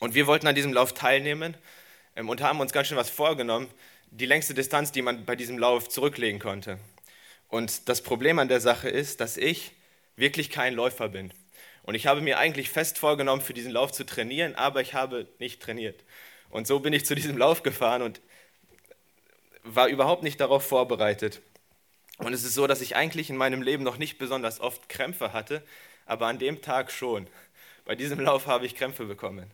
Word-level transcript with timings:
Und 0.00 0.14
wir 0.14 0.26
wollten 0.26 0.46
an 0.46 0.54
diesem 0.54 0.72
Lauf 0.72 0.94
teilnehmen 0.94 1.56
ähm, 2.16 2.28
und 2.28 2.42
haben 2.42 2.58
uns 2.58 2.72
ganz 2.72 2.88
schön 2.88 2.96
was 2.96 3.10
vorgenommen. 3.10 3.68
Die 4.10 4.26
längste 4.26 4.54
Distanz, 4.54 4.90
die 4.90 5.02
man 5.02 5.24
bei 5.24 5.36
diesem 5.36 5.58
Lauf 5.58 5.88
zurücklegen 5.88 6.40
konnte. 6.40 6.78
Und 7.48 7.88
das 7.88 8.02
Problem 8.02 8.38
an 8.38 8.48
der 8.48 8.60
Sache 8.60 8.88
ist, 8.88 9.20
dass 9.20 9.36
ich 9.36 9.72
wirklich 10.16 10.50
kein 10.50 10.74
Läufer 10.74 11.08
bin. 11.08 11.32
Und 11.82 11.94
ich 11.94 12.06
habe 12.06 12.20
mir 12.20 12.38
eigentlich 12.38 12.70
fest 12.70 12.98
vorgenommen, 12.98 13.42
für 13.42 13.54
diesen 13.54 13.72
Lauf 13.72 13.92
zu 13.92 14.04
trainieren, 14.04 14.54
aber 14.54 14.80
ich 14.80 14.94
habe 14.94 15.28
nicht 15.38 15.62
trainiert. 15.62 16.02
Und 16.48 16.66
so 16.66 16.80
bin 16.80 16.92
ich 16.92 17.06
zu 17.06 17.14
diesem 17.14 17.36
Lauf 17.36 17.62
gefahren 17.62 18.02
und 18.02 18.20
war 19.62 19.88
überhaupt 19.88 20.22
nicht 20.22 20.40
darauf 20.40 20.66
vorbereitet. 20.66 21.40
Und 22.18 22.32
es 22.32 22.44
ist 22.44 22.54
so, 22.54 22.66
dass 22.66 22.80
ich 22.80 22.96
eigentlich 22.96 23.30
in 23.30 23.36
meinem 23.36 23.62
Leben 23.62 23.82
noch 23.82 23.98
nicht 23.98 24.18
besonders 24.18 24.60
oft 24.60 24.88
Krämpfe 24.88 25.32
hatte, 25.32 25.62
aber 26.06 26.26
an 26.26 26.38
dem 26.38 26.62
Tag 26.62 26.90
schon. 26.90 27.26
Bei 27.84 27.94
diesem 27.94 28.20
Lauf 28.20 28.46
habe 28.46 28.66
ich 28.66 28.74
Krämpfe 28.74 29.04
bekommen. 29.04 29.50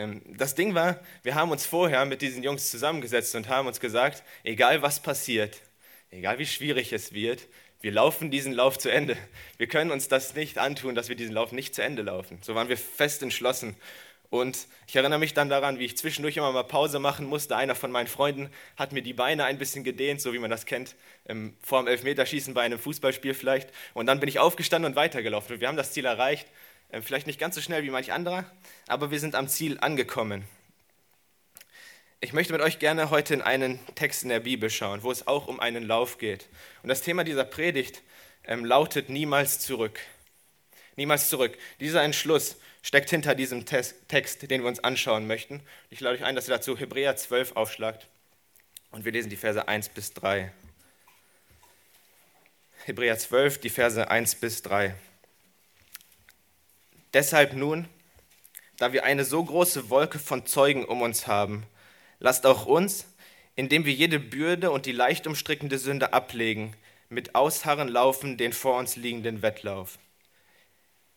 Ähm, 0.00 0.22
das 0.26 0.54
Ding 0.54 0.74
war, 0.74 0.98
wir 1.22 1.34
haben 1.34 1.50
uns 1.50 1.66
vorher 1.66 2.04
mit 2.06 2.22
diesen 2.22 2.42
Jungs 2.42 2.70
zusammengesetzt 2.70 3.34
und 3.34 3.48
haben 3.48 3.68
uns 3.68 3.80
gesagt, 3.80 4.22
egal 4.44 4.82
was 4.82 5.00
passiert, 5.00 5.58
egal 6.10 6.38
wie 6.38 6.46
schwierig 6.46 6.92
es 6.92 7.12
wird, 7.12 7.46
wir 7.82 7.92
laufen 7.92 8.30
diesen 8.30 8.52
Lauf 8.52 8.78
zu 8.78 8.90
Ende. 8.90 9.16
Wir 9.56 9.66
können 9.66 9.90
uns 9.90 10.08
das 10.08 10.34
nicht 10.34 10.58
antun, 10.58 10.94
dass 10.94 11.08
wir 11.08 11.16
diesen 11.16 11.34
Lauf 11.34 11.52
nicht 11.52 11.74
zu 11.74 11.82
Ende 11.82 12.02
laufen. 12.02 12.38
So 12.42 12.54
waren 12.54 12.68
wir 12.68 12.76
fest 12.76 13.22
entschlossen. 13.22 13.74
Und 14.28 14.68
ich 14.86 14.94
erinnere 14.94 15.18
mich 15.18 15.34
dann 15.34 15.48
daran, 15.48 15.78
wie 15.78 15.86
ich 15.86 15.96
zwischendurch 15.96 16.36
immer 16.36 16.52
mal 16.52 16.62
Pause 16.62 17.00
machen 17.00 17.26
musste. 17.26 17.56
Einer 17.56 17.74
von 17.74 17.90
meinen 17.90 18.06
Freunden 18.06 18.48
hat 18.76 18.92
mir 18.92 19.02
die 19.02 19.12
Beine 19.12 19.44
ein 19.44 19.58
bisschen 19.58 19.82
gedehnt, 19.82 20.20
so 20.20 20.32
wie 20.32 20.38
man 20.38 20.50
das 20.50 20.66
kennt, 20.66 20.94
vor 21.62 21.82
dem 21.82 21.88
Elfmeterschießen 21.88 22.54
bei 22.54 22.62
einem 22.62 22.78
Fußballspiel 22.78 23.34
vielleicht. 23.34 23.70
Und 23.92 24.06
dann 24.06 24.20
bin 24.20 24.28
ich 24.28 24.38
aufgestanden 24.38 24.92
und 24.92 24.96
weitergelaufen. 24.96 25.60
Wir 25.60 25.66
haben 25.66 25.76
das 25.76 25.92
Ziel 25.92 26.04
erreicht. 26.04 26.46
Ähm, 26.92 27.02
vielleicht 27.02 27.26
nicht 27.26 27.38
ganz 27.38 27.54
so 27.54 27.60
schnell 27.60 27.82
wie 27.82 27.90
manch 27.90 28.12
anderer, 28.12 28.44
aber 28.88 29.10
wir 29.10 29.20
sind 29.20 29.34
am 29.34 29.48
Ziel 29.48 29.78
angekommen. 29.80 30.44
Ich 32.20 32.32
möchte 32.32 32.52
mit 32.52 32.60
euch 32.60 32.78
gerne 32.78 33.10
heute 33.10 33.32
in 33.32 33.42
einen 33.42 33.78
Text 33.94 34.24
in 34.24 34.28
der 34.28 34.40
Bibel 34.40 34.68
schauen, 34.68 35.02
wo 35.02 35.10
es 35.10 35.26
auch 35.26 35.46
um 35.46 35.60
einen 35.60 35.84
Lauf 35.86 36.18
geht. 36.18 36.48
Und 36.82 36.88
das 36.88 37.00
Thema 37.00 37.24
dieser 37.24 37.44
Predigt 37.44 38.02
ähm, 38.44 38.64
lautet 38.64 39.08
niemals 39.08 39.60
zurück. 39.60 40.00
Niemals 40.96 41.28
zurück. 41.28 41.56
Dieser 41.78 42.02
Entschluss 42.02 42.56
steckt 42.82 43.08
hinter 43.08 43.34
diesem 43.34 43.64
Text, 43.64 44.50
den 44.50 44.62
wir 44.62 44.68
uns 44.68 44.82
anschauen 44.82 45.26
möchten. 45.26 45.62
Ich 45.90 46.00
lade 46.00 46.16
euch 46.18 46.24
ein, 46.24 46.34
dass 46.34 46.48
ihr 46.48 46.54
dazu 46.54 46.76
Hebräer 46.76 47.16
12 47.16 47.56
aufschlagt 47.56 48.08
und 48.90 49.04
wir 49.04 49.12
lesen 49.12 49.30
die 49.30 49.36
Verse 49.36 49.66
1 49.66 49.90
bis 49.90 50.12
3. 50.14 50.52
Hebräer 52.84 53.16
12, 53.16 53.60
die 53.60 53.70
Verse 53.70 54.10
1 54.10 54.34
bis 54.34 54.62
3. 54.62 54.94
Deshalb 57.12 57.54
nun, 57.54 57.88
da 58.78 58.92
wir 58.92 59.04
eine 59.04 59.24
so 59.24 59.44
große 59.44 59.90
Wolke 59.90 60.18
von 60.18 60.46
Zeugen 60.46 60.84
um 60.84 61.02
uns 61.02 61.26
haben, 61.26 61.66
Lasst 62.20 62.44
auch 62.44 62.66
uns, 62.66 63.06
indem 63.56 63.86
wir 63.86 63.94
jede 63.94 64.20
Bürde 64.20 64.70
und 64.70 64.84
die 64.84 64.92
leicht 64.92 65.26
umstrickende 65.26 65.78
Sünde 65.78 66.12
ablegen, 66.12 66.76
mit 67.08 67.34
Ausharren 67.34 67.88
laufen 67.88 68.36
den 68.36 68.52
vor 68.52 68.78
uns 68.78 68.96
liegenden 68.96 69.42
Wettlauf. 69.42 69.98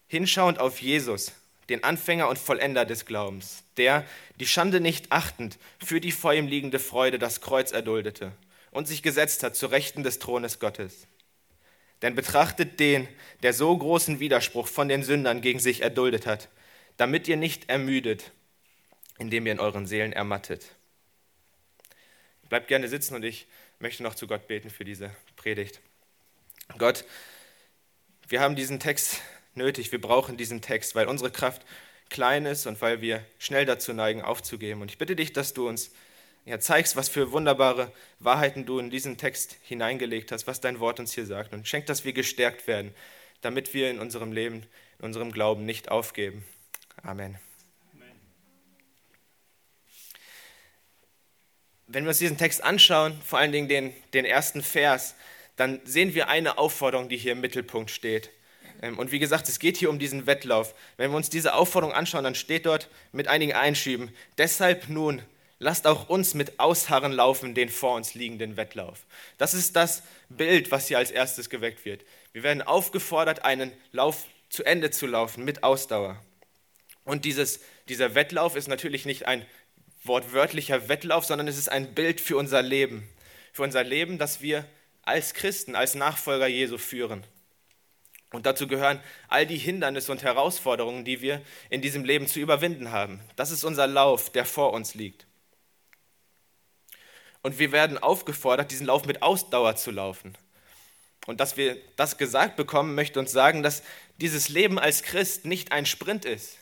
Hinschauend 0.07 0.59
auf 0.59 0.81
Jesus, 0.81 1.33
den 1.69 1.83
Anfänger 1.83 2.29
und 2.29 2.39
Vollender 2.39 2.85
des 2.85 3.05
Glaubens, 3.05 3.63
der, 3.77 4.05
die 4.39 4.47
Schande 4.47 4.79
nicht 4.79 5.11
achtend, 5.11 5.59
für 5.83 5.99
die 5.99 6.11
vor 6.11 6.33
ihm 6.33 6.47
liegende 6.47 6.79
Freude 6.79 7.19
das 7.19 7.41
Kreuz 7.41 7.71
erduldete 7.71 8.31
und 8.71 8.87
sich 8.87 9.03
gesetzt 9.03 9.43
hat 9.43 9.55
zu 9.55 9.67
Rechten 9.67 10.03
des 10.03 10.19
Thrones 10.19 10.59
Gottes. 10.59 11.07
Denn 12.03 12.15
betrachtet 12.15 12.79
den, 12.81 13.07
der 13.41 13.53
so 13.53 13.75
großen 13.75 14.19
Widerspruch 14.19 14.67
von 14.67 14.89
den 14.89 15.03
Sündern 15.03 15.41
gegen 15.41 15.59
sich 15.59 15.81
erduldet 15.81 16.27
hat, 16.27 16.49
damit 16.97 17.27
ihr 17.29 17.37
nicht 17.37 17.69
ermüdet, 17.69 18.31
indem 19.17 19.45
ihr 19.45 19.53
in 19.53 19.59
euren 19.59 19.87
Seelen 19.87 20.11
ermattet. 20.13 20.75
Bleibt 22.49 22.67
gerne 22.67 22.89
sitzen 22.89 23.15
und 23.15 23.23
ich 23.23 23.47
möchte 23.79 24.03
noch 24.03 24.15
zu 24.15 24.27
Gott 24.27 24.47
beten 24.47 24.69
für 24.69 24.83
diese 24.83 25.15
Predigt. 25.37 25.79
Gott, 26.77 27.05
wir 28.27 28.41
haben 28.41 28.55
diesen 28.55 28.79
Text 28.79 29.21
nötig, 29.55 29.91
wir 29.91 30.01
brauchen 30.01 30.35
diesen 30.35 30.61
Text, 30.61 30.95
weil 30.95 31.07
unsere 31.07 31.31
Kraft 31.31 31.61
klein 32.09 32.45
ist 32.45 32.67
und 32.67 32.81
weil 32.81 33.01
wir 33.01 33.25
schnell 33.39 33.65
dazu 33.65 33.93
neigen, 33.93 34.21
aufzugeben. 34.21 34.81
Und 34.81 34.91
ich 34.91 34.97
bitte 34.97 35.15
dich, 35.15 35.31
dass 35.31 35.53
du 35.53 35.69
uns 35.69 35.91
ja, 36.45 36.59
zeigst, 36.59 36.95
was 36.95 37.09
für 37.09 37.31
wunderbare 37.31 37.91
Wahrheiten 38.19 38.65
du 38.65 38.79
in 38.79 38.89
diesen 38.89 39.17
Text 39.17 39.57
hineingelegt 39.63 40.31
hast, 40.31 40.47
was 40.47 40.61
dein 40.61 40.79
Wort 40.79 40.99
uns 40.99 41.13
hier 41.13 41.25
sagt. 41.25 41.53
Und 41.53 41.67
schenk, 41.67 41.85
dass 41.85 42.05
wir 42.05 42.13
gestärkt 42.13 42.67
werden, 42.67 42.93
damit 43.41 43.73
wir 43.73 43.89
in 43.89 43.99
unserem 43.99 44.31
Leben, 44.31 44.65
in 44.99 45.05
unserem 45.05 45.31
Glauben 45.31 45.65
nicht 45.65 45.89
aufgeben. 45.89 46.45
Amen. 47.01 47.37
wenn 51.93 52.05
wir 52.05 52.09
uns 52.09 52.17
diesen 52.17 52.37
Text 52.37 52.63
anschauen, 52.63 53.19
vor 53.23 53.39
allen 53.39 53.51
Dingen 53.51 53.67
den, 53.67 53.93
den 54.13 54.25
ersten 54.25 54.61
Vers, 54.61 55.15
dann 55.55 55.79
sehen 55.85 56.15
wir 56.15 56.27
eine 56.27 56.57
Aufforderung, 56.57 57.07
die 57.07 57.17
hier 57.17 57.33
im 57.33 57.41
Mittelpunkt 57.41 57.91
steht. 57.91 58.31
Ähm, 58.81 58.97
und 58.97 59.11
wie 59.11 59.19
gesagt, 59.19 59.47
es 59.47 59.59
geht 59.59 59.77
hier 59.77 59.89
um 59.89 59.99
diesen 59.99 60.25
Wettlauf. 60.25 60.73
Wenn 60.97 61.11
wir 61.11 61.17
uns 61.17 61.29
diese 61.29 61.53
Aufforderung 61.53 61.93
anschauen, 61.93 62.23
dann 62.23 62.35
steht 62.35 62.65
dort 62.65 62.89
mit 63.11 63.27
einigen 63.27 63.53
Einschieben, 63.53 64.11
deshalb 64.37 64.89
nun, 64.89 65.21
lasst 65.63 65.87
auch 65.87 66.09
uns 66.09 66.33
mit 66.33 66.59
Ausharren 66.59 67.11
laufen, 67.11 67.55
den 67.55 67.69
vor 67.69 67.95
uns 67.95 68.13
liegenden 68.13 68.57
Wettlauf. 68.57 69.05
Das 69.37 69.53
ist 69.53 69.75
das 69.75 70.03
Bild, 70.29 70.71
was 70.71 70.87
hier 70.87 70.97
als 70.97 71.09
erstes 71.09 71.49
geweckt 71.49 71.85
wird. 71.85 72.03
Wir 72.33 72.43
werden 72.43 72.61
aufgefordert, 72.61 73.45
einen 73.45 73.71
Lauf 73.91 74.25
zu 74.49 74.63
Ende 74.63 74.91
zu 74.91 75.07
laufen 75.07 75.45
mit 75.45 75.63
Ausdauer. 75.63 76.21
Und 77.05 77.25
dieses, 77.25 77.61
dieser 77.89 78.13
Wettlauf 78.13 78.55
ist 78.55 78.67
natürlich 78.67 79.05
nicht 79.05 79.25
ein 79.25 79.45
wortwörtlicher 80.03 80.89
Wettlauf, 80.89 81.25
sondern 81.25 81.47
es 81.47 81.57
ist 81.57 81.69
ein 81.69 81.95
Bild 81.95 82.21
für 82.21 82.37
unser 82.37 82.61
Leben. 82.61 83.07
Für 83.53 83.63
unser 83.63 83.83
Leben, 83.83 84.17
das 84.17 84.41
wir 84.41 84.65
als 85.01 85.33
Christen, 85.33 85.75
als 85.75 85.95
Nachfolger 85.95 86.47
Jesu 86.47 86.77
führen. 86.77 87.23
Und 88.31 88.45
dazu 88.45 88.67
gehören 88.67 88.99
all 89.27 89.45
die 89.45 89.57
Hindernisse 89.57 90.11
und 90.11 90.23
Herausforderungen, 90.23 91.05
die 91.05 91.21
wir 91.21 91.41
in 91.69 91.81
diesem 91.81 92.03
Leben 92.03 92.27
zu 92.27 92.39
überwinden 92.39 92.91
haben. 92.91 93.21
Das 93.35 93.51
ist 93.51 93.63
unser 93.63 93.87
Lauf, 93.87 94.31
der 94.31 94.43
vor 94.43 94.73
uns 94.73 94.95
liegt. 94.95 95.27
Und 97.43 97.59
wir 97.59 97.71
werden 97.71 97.99
aufgefordert, 97.99 98.71
diesen 98.71 98.87
Lauf 98.87 99.05
mit 99.05 99.21
Ausdauer 99.21 99.75
zu 99.75 99.91
laufen. 99.91 100.35
Und 101.27 101.39
dass 101.39 101.55
wir 101.55 101.77
das 101.95 102.17
gesagt 102.17 102.55
bekommen, 102.55 102.95
möchte 102.95 103.19
uns 103.19 103.31
sagen, 103.31 103.61
dass 103.61 103.83
dieses 104.19 104.49
Leben 104.49 104.79
als 104.79 105.03
Christ 105.03 105.45
nicht 105.45 105.71
ein 105.71 105.85
Sprint 105.85 106.25
ist. 106.25 106.57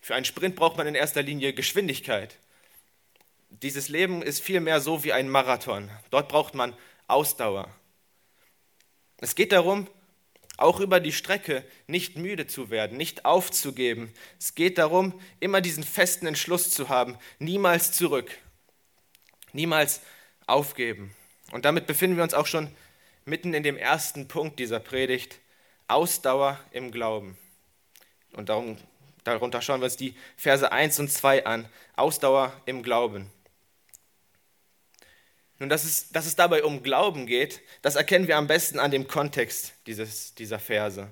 Für 0.00 0.14
einen 0.14 0.24
Sprint 0.24 0.54
braucht 0.54 0.76
man 0.76 0.86
in 0.86 0.94
erster 0.94 1.22
Linie 1.22 1.52
Geschwindigkeit 1.52 2.38
dieses 3.60 3.88
Leben 3.88 4.22
ist 4.22 4.40
vielmehr 4.40 4.80
so 4.80 5.04
wie 5.04 5.12
ein 5.12 5.28
Marathon. 5.28 5.90
Dort 6.10 6.28
braucht 6.28 6.54
man 6.54 6.74
Ausdauer. 7.06 7.68
Es 9.18 9.34
geht 9.34 9.52
darum, 9.52 9.88
auch 10.56 10.80
über 10.80 11.00
die 11.00 11.12
Strecke 11.12 11.64
nicht 11.86 12.16
müde 12.16 12.46
zu 12.46 12.70
werden, 12.70 12.96
nicht 12.96 13.24
aufzugeben. 13.24 14.12
Es 14.38 14.54
geht 14.54 14.78
darum, 14.78 15.20
immer 15.40 15.60
diesen 15.60 15.84
festen 15.84 16.26
Entschluss 16.26 16.70
zu 16.70 16.88
haben, 16.88 17.18
niemals 17.38 17.92
zurück, 17.92 18.30
niemals 19.52 20.00
aufgeben. 20.46 21.14
Und 21.50 21.64
damit 21.64 21.86
befinden 21.86 22.16
wir 22.16 22.24
uns 22.24 22.34
auch 22.34 22.46
schon 22.46 22.70
mitten 23.24 23.54
in 23.54 23.62
dem 23.62 23.76
ersten 23.76 24.28
Punkt 24.28 24.58
dieser 24.58 24.80
Predigt, 24.80 25.38
Ausdauer 25.88 26.58
im 26.70 26.90
Glauben. 26.90 27.36
Und 28.32 28.48
darum, 28.48 28.78
darunter 29.24 29.60
schauen 29.60 29.80
wir 29.80 29.84
uns 29.84 29.96
die 29.96 30.16
Verse 30.36 30.70
1 30.70 30.98
und 31.00 31.10
2 31.10 31.44
an, 31.44 31.68
Ausdauer 31.96 32.52
im 32.64 32.82
Glauben. 32.82 33.30
Nun, 35.58 35.68
dass 35.68 35.84
es, 35.84 36.10
dass 36.10 36.26
es 36.26 36.34
dabei 36.34 36.64
um 36.64 36.82
Glauben 36.82 37.26
geht, 37.26 37.60
das 37.82 37.94
erkennen 37.94 38.26
wir 38.26 38.36
am 38.36 38.48
besten 38.48 38.80
an 38.80 38.90
dem 38.90 39.06
Kontext 39.06 39.74
dieses, 39.86 40.34
dieser 40.34 40.58
Verse. 40.58 41.08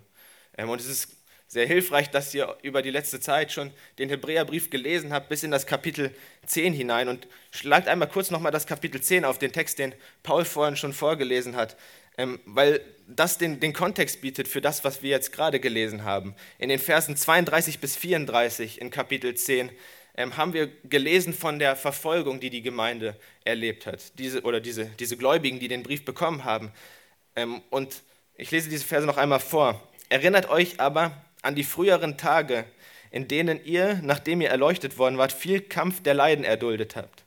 Ähm, 0.56 0.70
und 0.70 0.80
es 0.80 0.88
ist 0.88 1.08
sehr 1.50 1.66
hilfreich, 1.66 2.09
dass 2.11 2.33
ihr 2.33 2.56
über 2.62 2.81
die 2.81 2.93
letzte 2.93 3.19
Zeit 3.19 3.50
schon 3.50 3.72
den 3.99 4.09
Hebräerbrief 4.09 4.71
gelesen 4.71 5.12
habt, 5.12 5.28
bis 5.28 5.43
in 5.43 5.50
das 5.50 5.66
Kapitel 5.66 6.14
10 6.47 6.73
hinein. 6.73 7.08
Und 7.08 7.26
schlagt 7.50 7.88
einmal 7.88 8.08
kurz 8.08 8.31
nochmal 8.31 8.52
das 8.52 8.69
Kapitel 8.69 9.00
10 9.00 9.25
auf, 9.25 9.37
den 9.37 9.50
Text, 9.50 9.81
den 9.81 9.93
Paul 10.23 10.44
vorhin 10.44 10.76
schon 10.76 10.93
vorgelesen 10.93 11.56
hat, 11.56 11.76
ähm, 12.19 12.38
weil 12.44 12.81
das 13.08 13.37
den, 13.37 13.58
den 13.58 13.73
Kontext 13.73 14.20
bietet 14.20 14.47
für 14.47 14.61
das, 14.61 14.85
was 14.85 15.02
wir 15.02 15.11
jetzt 15.11 15.32
gerade 15.32 15.58
gelesen 15.58 16.05
haben. 16.05 16.37
In 16.58 16.69
den 16.69 16.79
Versen 16.79 17.17
32 17.17 17.81
bis 17.81 17.96
34 17.96 18.81
in 18.81 18.91
Kapitel 18.91 19.35
10 19.35 19.73
ähm, 20.17 20.37
haben 20.37 20.53
wir 20.53 20.69
gelesen 20.85 21.32
von 21.32 21.58
der 21.58 21.75
Verfolgung, 21.75 22.38
die 22.38 22.50
die 22.50 22.62
Gemeinde 22.62 23.17
erlebt 23.44 23.87
hat, 23.87 24.17
diese, 24.20 24.43
oder 24.43 24.61
diese, 24.61 24.85
diese 25.00 25.17
Gläubigen, 25.17 25.58
die 25.58 25.67
den 25.67 25.82
Brief 25.82 26.05
bekommen 26.05 26.44
haben. 26.44 26.70
Ähm, 27.35 27.61
und 27.70 28.03
ich 28.37 28.53
lese 28.53 28.70
diese 28.70 28.85
Verse 28.85 29.05
noch 29.05 29.17
einmal 29.17 29.41
vor. 29.41 29.82
Erinnert 30.08 30.49
euch 30.49 30.79
aber 30.79 31.25
an 31.42 31.54
die 31.54 31.64
früheren 31.64 32.16
Tage, 32.16 32.64
in 33.10 33.28
denen 33.28 33.64
ihr, 33.64 34.00
nachdem 34.02 34.40
ihr 34.40 34.50
erleuchtet 34.50 34.98
worden 34.98 35.19
wart, 35.19 35.32
viel 35.32 35.60
Kampf 35.60 36.02
der 36.02 36.14
Leiden 36.14 36.44
erduldet 36.44 36.96
habt. 36.96 37.25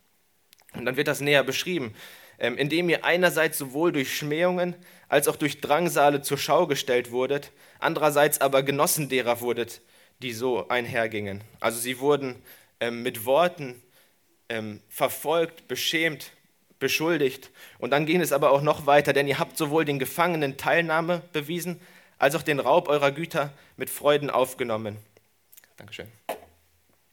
Und 0.73 0.85
dann 0.85 0.95
wird 0.95 1.07
das 1.07 1.21
näher 1.21 1.43
beschrieben, 1.43 1.93
ähm, 2.39 2.57
indem 2.57 2.89
ihr 2.89 3.05
einerseits 3.05 3.57
sowohl 3.57 3.91
durch 3.91 4.15
Schmähungen 4.15 4.75
als 5.07 5.27
auch 5.27 5.35
durch 5.35 5.61
Drangsale 5.61 6.21
zur 6.21 6.37
Schau 6.37 6.67
gestellt 6.67 7.11
wurdet, 7.11 7.51
andererseits 7.79 8.41
aber 8.41 8.63
Genossen 8.63 9.09
derer 9.09 9.41
wurdet, 9.41 9.81
die 10.21 10.33
so 10.33 10.67
einhergingen. 10.69 11.41
Also 11.59 11.79
sie 11.79 11.99
wurden 11.99 12.41
ähm, 12.79 13.03
mit 13.03 13.25
Worten 13.25 13.81
ähm, 14.49 14.81
verfolgt, 14.89 15.67
beschämt, 15.67 16.31
beschuldigt. 16.79 17.51
Und 17.79 17.91
dann 17.91 18.05
ging 18.05 18.21
es 18.21 18.31
aber 18.31 18.51
auch 18.51 18.61
noch 18.61 18.85
weiter, 18.85 19.13
denn 19.13 19.27
ihr 19.27 19.39
habt 19.39 19.57
sowohl 19.57 19.85
den 19.85 19.99
Gefangenen 19.99 20.57
Teilnahme 20.57 21.21
bewiesen, 21.31 21.79
als 22.23 22.35
auch 22.35 22.41
den 22.41 22.61
Raub 22.61 22.87
eurer 22.87 23.11
Güter 23.11 23.51
mit 23.75 23.89
Freuden 23.89 24.29
aufgenommen. 24.29 24.97
Dankeschön. 25.75 26.07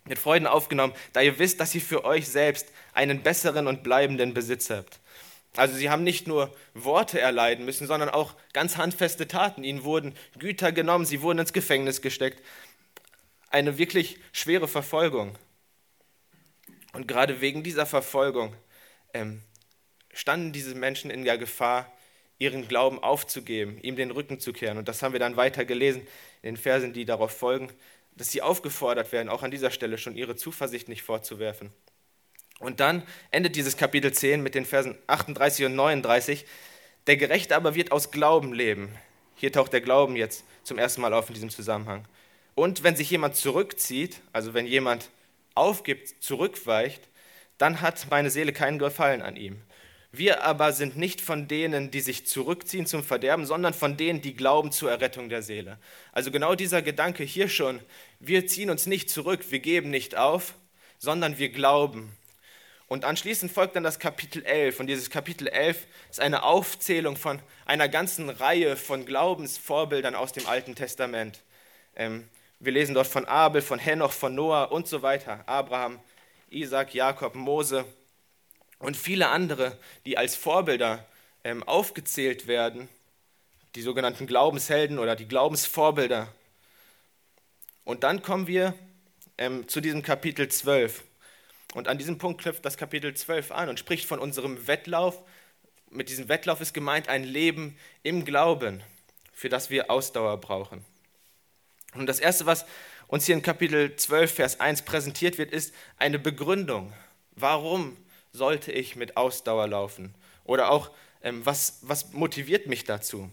Mit 0.04 0.20
Freuden 0.20 0.46
aufgenommen, 0.46 0.94
da 1.12 1.20
ihr 1.20 1.40
wisst, 1.40 1.58
dass 1.58 1.74
ihr 1.74 1.80
für 1.80 2.04
euch 2.04 2.28
selbst 2.28 2.68
einen 2.92 3.20
besseren 3.24 3.66
und 3.66 3.82
bleibenden 3.82 4.34
Besitz 4.34 4.70
habt. 4.70 5.00
Also 5.56 5.74
sie 5.74 5.90
haben 5.90 6.04
nicht 6.04 6.28
nur 6.28 6.54
Worte 6.74 7.20
erleiden 7.20 7.64
müssen, 7.64 7.88
sondern 7.88 8.08
auch 8.08 8.36
ganz 8.52 8.76
handfeste 8.76 9.26
Taten. 9.26 9.64
Ihnen 9.64 9.82
wurden 9.82 10.14
Güter 10.38 10.70
genommen, 10.70 11.04
sie 11.04 11.22
wurden 11.22 11.40
ins 11.40 11.52
Gefängnis 11.52 12.02
gesteckt. 12.02 12.40
Eine 13.48 13.78
wirklich 13.78 14.20
schwere 14.30 14.68
Verfolgung. 14.68 15.36
Und 16.92 17.08
gerade 17.08 17.40
wegen 17.40 17.64
dieser 17.64 17.84
Verfolgung 17.84 18.54
ähm, 19.12 19.42
standen 20.14 20.52
diese 20.52 20.76
Menschen 20.76 21.10
in 21.10 21.24
der 21.24 21.36
Gefahr, 21.36 21.92
ihren 22.40 22.66
Glauben 22.66 22.98
aufzugeben, 22.98 23.78
ihm 23.82 23.94
den 23.94 24.10
Rücken 24.10 24.40
zu 24.40 24.52
kehren. 24.52 24.78
Und 24.78 24.88
das 24.88 25.02
haben 25.02 25.12
wir 25.12 25.20
dann 25.20 25.36
weiter 25.36 25.64
gelesen 25.64 26.00
in 26.42 26.54
den 26.54 26.56
Versen, 26.56 26.92
die 26.92 27.04
darauf 27.04 27.30
folgen, 27.30 27.68
dass 28.16 28.32
sie 28.32 28.42
aufgefordert 28.42 29.12
werden, 29.12 29.28
auch 29.28 29.44
an 29.44 29.50
dieser 29.50 29.70
Stelle 29.70 29.98
schon 29.98 30.16
ihre 30.16 30.34
Zuversicht 30.34 30.88
nicht 30.88 31.02
vorzuwerfen. 31.02 31.70
Und 32.58 32.80
dann 32.80 33.02
endet 33.30 33.56
dieses 33.56 33.76
Kapitel 33.76 34.12
10 34.12 34.42
mit 34.42 34.54
den 34.54 34.64
Versen 34.64 34.98
38 35.06 35.66
und 35.66 35.74
39. 35.74 36.46
Der 37.06 37.16
Gerechte 37.16 37.56
aber 37.56 37.74
wird 37.74 37.92
aus 37.92 38.10
Glauben 38.10 38.52
leben. 38.52 38.90
Hier 39.36 39.52
taucht 39.52 39.72
der 39.72 39.80
Glauben 39.80 40.16
jetzt 40.16 40.44
zum 40.64 40.78
ersten 40.78 41.02
Mal 41.02 41.14
auf 41.14 41.28
in 41.28 41.34
diesem 41.34 41.50
Zusammenhang. 41.50 42.06
Und 42.54 42.82
wenn 42.82 42.96
sich 42.96 43.10
jemand 43.10 43.36
zurückzieht, 43.36 44.20
also 44.32 44.54
wenn 44.54 44.66
jemand 44.66 45.10
aufgibt, 45.54 46.22
zurückweicht, 46.22 47.08
dann 47.58 47.82
hat 47.82 48.06
meine 48.10 48.30
Seele 48.30 48.52
keinen 48.54 48.78
Gefallen 48.78 49.20
an 49.22 49.36
ihm. 49.36 49.62
Wir 50.12 50.42
aber 50.42 50.72
sind 50.72 50.96
nicht 50.96 51.20
von 51.20 51.46
denen, 51.46 51.92
die 51.92 52.00
sich 52.00 52.26
zurückziehen 52.26 52.86
zum 52.86 53.04
Verderben, 53.04 53.46
sondern 53.46 53.74
von 53.74 53.96
denen, 53.96 54.20
die 54.20 54.34
glauben 54.34 54.72
zur 54.72 54.90
Errettung 54.90 55.28
der 55.28 55.42
Seele. 55.42 55.78
Also 56.12 56.32
genau 56.32 56.56
dieser 56.56 56.82
Gedanke 56.82 57.22
hier 57.22 57.48
schon, 57.48 57.80
wir 58.18 58.46
ziehen 58.48 58.70
uns 58.70 58.86
nicht 58.86 59.08
zurück, 59.08 59.44
wir 59.50 59.60
geben 59.60 59.90
nicht 59.90 60.16
auf, 60.16 60.54
sondern 60.98 61.38
wir 61.38 61.50
glauben. 61.50 62.10
Und 62.88 63.04
anschließend 63.04 63.52
folgt 63.52 63.76
dann 63.76 63.84
das 63.84 64.00
Kapitel 64.00 64.44
11. 64.44 64.80
Und 64.80 64.88
dieses 64.88 65.10
Kapitel 65.10 65.46
11 65.46 65.86
ist 66.10 66.18
eine 66.18 66.42
Aufzählung 66.42 67.16
von 67.16 67.40
einer 67.64 67.88
ganzen 67.88 68.28
Reihe 68.30 68.76
von 68.76 69.06
Glaubensvorbildern 69.06 70.16
aus 70.16 70.32
dem 70.32 70.48
Alten 70.48 70.74
Testament. 70.74 71.44
Ähm, 71.94 72.28
wir 72.58 72.72
lesen 72.72 72.96
dort 72.96 73.06
von 73.06 73.26
Abel, 73.26 73.62
von 73.62 73.78
Henoch, 73.78 74.10
von 74.10 74.34
Noah 74.34 74.72
und 74.72 74.88
so 74.88 75.02
weiter. 75.02 75.44
Abraham, 75.46 76.00
Isaac, 76.50 76.92
Jakob, 76.92 77.36
Mose 77.36 77.84
und 78.80 78.96
viele 78.96 79.28
andere, 79.28 79.78
die 80.04 80.18
als 80.18 80.34
Vorbilder 80.34 81.06
ähm, 81.44 81.62
aufgezählt 81.62 82.48
werden, 82.48 82.88
die 83.76 83.82
sogenannten 83.82 84.26
Glaubenshelden 84.26 84.98
oder 84.98 85.14
die 85.14 85.28
Glaubensvorbilder. 85.28 86.32
Und 87.84 88.02
dann 88.02 88.22
kommen 88.22 88.48
wir 88.48 88.74
ähm, 89.38 89.68
zu 89.68 89.80
diesem 89.80 90.02
Kapitel 90.02 90.48
12. 90.48 91.04
Und 91.74 91.86
an 91.86 91.98
diesem 91.98 92.18
Punkt 92.18 92.42
knüpft 92.42 92.64
das 92.64 92.76
Kapitel 92.76 93.14
12 93.14 93.52
an 93.52 93.68
und 93.68 93.78
spricht 93.78 94.06
von 94.06 94.18
unserem 94.18 94.66
Wettlauf. 94.66 95.22
Mit 95.90 96.08
diesem 96.08 96.28
Wettlauf 96.28 96.60
ist 96.60 96.74
gemeint 96.74 97.08
ein 97.08 97.22
Leben 97.22 97.76
im 98.02 98.24
Glauben, 98.24 98.82
für 99.32 99.48
das 99.48 99.70
wir 99.70 99.90
Ausdauer 99.90 100.40
brauchen. 100.40 100.84
Und 101.94 102.06
das 102.06 102.18
Erste, 102.18 102.46
was 102.46 102.64
uns 103.08 103.26
hier 103.26 103.34
in 103.34 103.42
Kapitel 103.42 103.94
12, 103.94 104.34
Vers 104.34 104.60
1 104.60 104.82
präsentiert 104.82 105.38
wird, 105.38 105.52
ist 105.52 105.74
eine 105.96 106.18
Begründung. 106.18 106.92
Warum 107.32 107.96
sollte 108.32 108.72
ich 108.72 108.96
mit 108.96 109.16
Ausdauer 109.16 109.66
laufen? 109.66 110.14
Oder 110.44 110.70
auch, 110.70 110.90
ähm, 111.22 111.44
was, 111.44 111.78
was 111.82 112.12
motiviert 112.12 112.66
mich 112.66 112.84
dazu? 112.84 113.30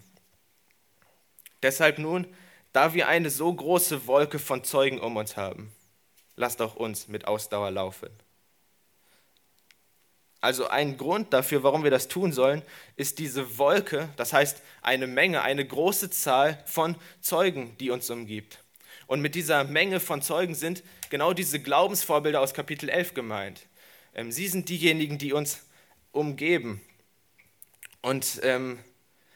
Deshalb 1.63 1.97
nun, 1.97 2.27
da 2.73 2.93
wir 2.93 3.07
eine 3.07 3.29
so 3.29 3.51
große 3.51 4.07
Wolke 4.07 4.39
von 4.39 4.63
Zeugen 4.63 4.99
um 4.99 5.17
uns 5.17 5.37
haben, 5.37 5.71
lasst 6.35 6.61
auch 6.61 6.75
uns 6.75 7.07
mit 7.07 7.27
Ausdauer 7.27 7.71
laufen. 7.71 8.09
Also 10.39 10.67
ein 10.67 10.97
Grund 10.97 11.33
dafür, 11.33 11.63
warum 11.63 11.83
wir 11.83 11.89
das 11.89 12.07
tun 12.07 12.31
sollen, 12.31 12.61
ist 12.95 13.17
diese 13.17 13.57
Wolke, 13.57 14.09
das 14.17 14.33
heißt 14.33 14.61
eine 14.83 15.07
Menge, 15.07 15.41
eine 15.41 15.65
große 15.65 16.11
Zahl 16.11 16.63
von 16.67 16.95
Zeugen, 17.21 17.75
die 17.79 17.89
uns 17.89 18.09
umgibt. 18.09 18.63
Und 19.07 19.21
mit 19.21 19.35
dieser 19.35 19.63
Menge 19.63 19.99
von 19.99 20.21
Zeugen 20.21 20.53
sind 20.53 20.83
genau 21.09 21.33
diese 21.33 21.59
Glaubensvorbilder 21.59 22.39
aus 22.39 22.53
Kapitel 22.53 22.89
11 22.89 23.13
gemeint. 23.15 23.61
Ähm, 24.17 24.31
sie 24.31 24.47
sind 24.47 24.67
diejenigen, 24.67 25.17
die 25.17 25.31
uns 25.31 25.61
umgeben. 26.11 26.81
Und 28.01 28.41
ähm, 28.43 28.79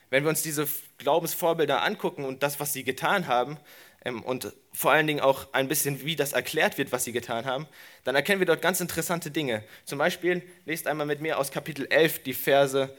wenn 0.10 0.24
wir 0.24 0.30
uns 0.30 0.42
diese 0.42 0.68
Glaubensvorbilder 0.98 1.83
angucken 1.83 2.25
und 2.25 2.44
das, 2.44 2.60
was 2.60 2.74
sie 2.74 2.83
getan 2.83 3.28
haben, 3.28 3.57
ähm, 4.04 4.24
und 4.24 4.51
vor 4.74 4.92
allen 4.92 5.07
Dingen 5.07 5.19
auch 5.19 5.54
ein 5.54 5.68
bisschen, 5.68 6.04
wie 6.04 6.16
das 6.16 6.33
erklärt 6.33 6.78
wird, 6.78 6.92
was 6.92 7.04
sie 7.04 7.12
getan 7.12 7.45
haben, 7.45 7.68
dann 8.04 8.16
erkennen 8.16 8.39
wir 8.39 8.48
dort 8.48 8.62
ganz 8.62 8.81
interessante 8.81 9.30
Dinge. 9.30 9.63
Zum 9.86 10.00
Beispiel, 10.00 10.42
lest 10.66 10.88
einmal 10.88 11.06
mit 11.06 11.22
mir 11.22 11.38
aus 11.38 11.51
Kapitel 11.51 11.86
11 11.88 12.24
die 12.24 12.34
Verse 12.34 12.95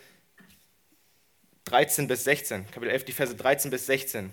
13 1.65 2.07
bis 2.07 2.25
16. 2.25 2.71
Kapitel 2.71 2.91
11, 2.91 3.05
die 3.05 3.13
Verse 3.13 3.35
13 3.35 3.71
bis 3.71 3.87
16. 3.87 4.33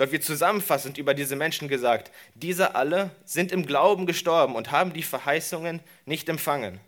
Dort 0.00 0.12
wird 0.12 0.24
zusammenfassend 0.24 0.96
über 0.96 1.12
diese 1.12 1.36
Menschen 1.36 1.68
gesagt, 1.68 2.10
diese 2.34 2.74
alle 2.74 3.10
sind 3.26 3.52
im 3.52 3.66
Glauben 3.66 4.06
gestorben 4.06 4.54
und 4.54 4.70
haben 4.70 4.94
die 4.94 5.02
Verheißungen 5.02 5.80
nicht 6.06 6.30
empfangen, 6.30 6.80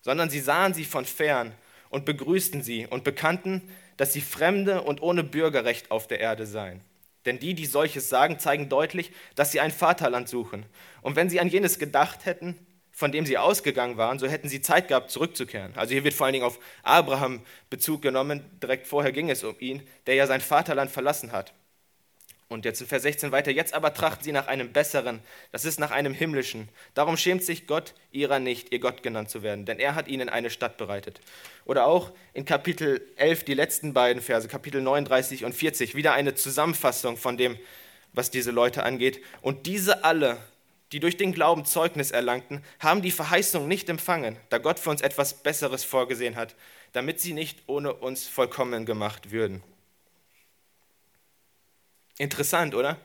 sondern 0.00 0.30
sie 0.30 0.40
sahen 0.40 0.72
sie 0.72 0.86
von 0.86 1.04
fern 1.04 1.52
und 1.90 2.06
begrüßten 2.06 2.62
sie 2.62 2.86
und 2.86 3.04
bekannten, 3.04 3.60
dass 3.98 4.14
sie 4.14 4.22
Fremde 4.22 4.80
und 4.80 5.02
ohne 5.02 5.22
Bürgerrecht 5.22 5.90
auf 5.90 6.08
der 6.08 6.20
Erde 6.20 6.46
seien. 6.46 6.80
Denn 7.26 7.38
die, 7.38 7.52
die 7.52 7.66
solches 7.66 8.08
sagen, 8.08 8.38
zeigen 8.38 8.70
deutlich, 8.70 9.12
dass 9.34 9.52
sie 9.52 9.60
ein 9.60 9.70
Vaterland 9.70 10.26
suchen. 10.26 10.64
Und 11.02 11.16
wenn 11.16 11.28
sie 11.28 11.40
an 11.40 11.48
jenes 11.48 11.78
gedacht 11.78 12.24
hätten, 12.24 12.56
von 12.90 13.12
dem 13.12 13.26
sie 13.26 13.36
ausgegangen 13.36 13.98
waren, 13.98 14.18
so 14.18 14.26
hätten 14.26 14.48
sie 14.48 14.62
Zeit 14.62 14.88
gehabt, 14.88 15.10
zurückzukehren. 15.10 15.74
Also 15.76 15.92
hier 15.92 16.04
wird 16.04 16.14
vor 16.14 16.24
allen 16.24 16.32
Dingen 16.32 16.46
auf 16.46 16.58
Abraham 16.84 17.42
Bezug 17.68 18.00
genommen. 18.00 18.42
Direkt 18.62 18.86
vorher 18.86 19.12
ging 19.12 19.28
es 19.28 19.44
um 19.44 19.56
ihn, 19.60 19.86
der 20.06 20.14
ja 20.14 20.26
sein 20.26 20.40
Vaterland 20.40 20.90
verlassen 20.90 21.32
hat. 21.32 21.52
Und 22.50 22.64
jetzt 22.64 22.80
in 22.80 22.88
Vers 22.88 23.02
16 23.04 23.30
weiter, 23.30 23.52
jetzt 23.52 23.74
aber 23.74 23.94
trachten 23.94 24.24
sie 24.24 24.32
nach 24.32 24.48
einem 24.48 24.72
besseren, 24.72 25.20
das 25.52 25.64
ist 25.64 25.78
nach 25.78 25.92
einem 25.92 26.12
himmlischen. 26.12 26.68
Darum 26.94 27.16
schämt 27.16 27.44
sich 27.44 27.68
Gott 27.68 27.94
ihrer 28.10 28.40
nicht, 28.40 28.72
ihr 28.72 28.80
Gott 28.80 29.04
genannt 29.04 29.30
zu 29.30 29.44
werden, 29.44 29.66
denn 29.66 29.78
er 29.78 29.94
hat 29.94 30.08
ihnen 30.08 30.28
eine 30.28 30.50
Stadt 30.50 30.76
bereitet. 30.76 31.20
Oder 31.64 31.86
auch 31.86 32.10
in 32.34 32.44
Kapitel 32.44 33.06
11, 33.14 33.44
die 33.44 33.54
letzten 33.54 33.94
beiden 33.94 34.20
Verse, 34.20 34.48
Kapitel 34.48 34.82
39 34.82 35.44
und 35.44 35.54
40, 35.54 35.94
wieder 35.94 36.12
eine 36.12 36.34
Zusammenfassung 36.34 37.16
von 37.16 37.36
dem, 37.36 37.56
was 38.14 38.32
diese 38.32 38.50
Leute 38.50 38.82
angeht. 38.82 39.22
Und 39.42 39.66
diese 39.66 40.02
alle, 40.02 40.36
die 40.90 40.98
durch 40.98 41.16
den 41.16 41.32
Glauben 41.32 41.64
Zeugnis 41.64 42.10
erlangten, 42.10 42.64
haben 42.80 43.00
die 43.00 43.12
Verheißung 43.12 43.68
nicht 43.68 43.88
empfangen, 43.88 44.36
da 44.48 44.58
Gott 44.58 44.80
für 44.80 44.90
uns 44.90 45.02
etwas 45.02 45.34
Besseres 45.34 45.84
vorgesehen 45.84 46.34
hat, 46.34 46.56
damit 46.94 47.20
sie 47.20 47.32
nicht 47.32 47.60
ohne 47.68 47.94
uns 47.94 48.26
vollkommen 48.26 48.86
gemacht 48.86 49.30
würden. 49.30 49.62
Interessant, 52.20 52.74
oder? 52.74 53.00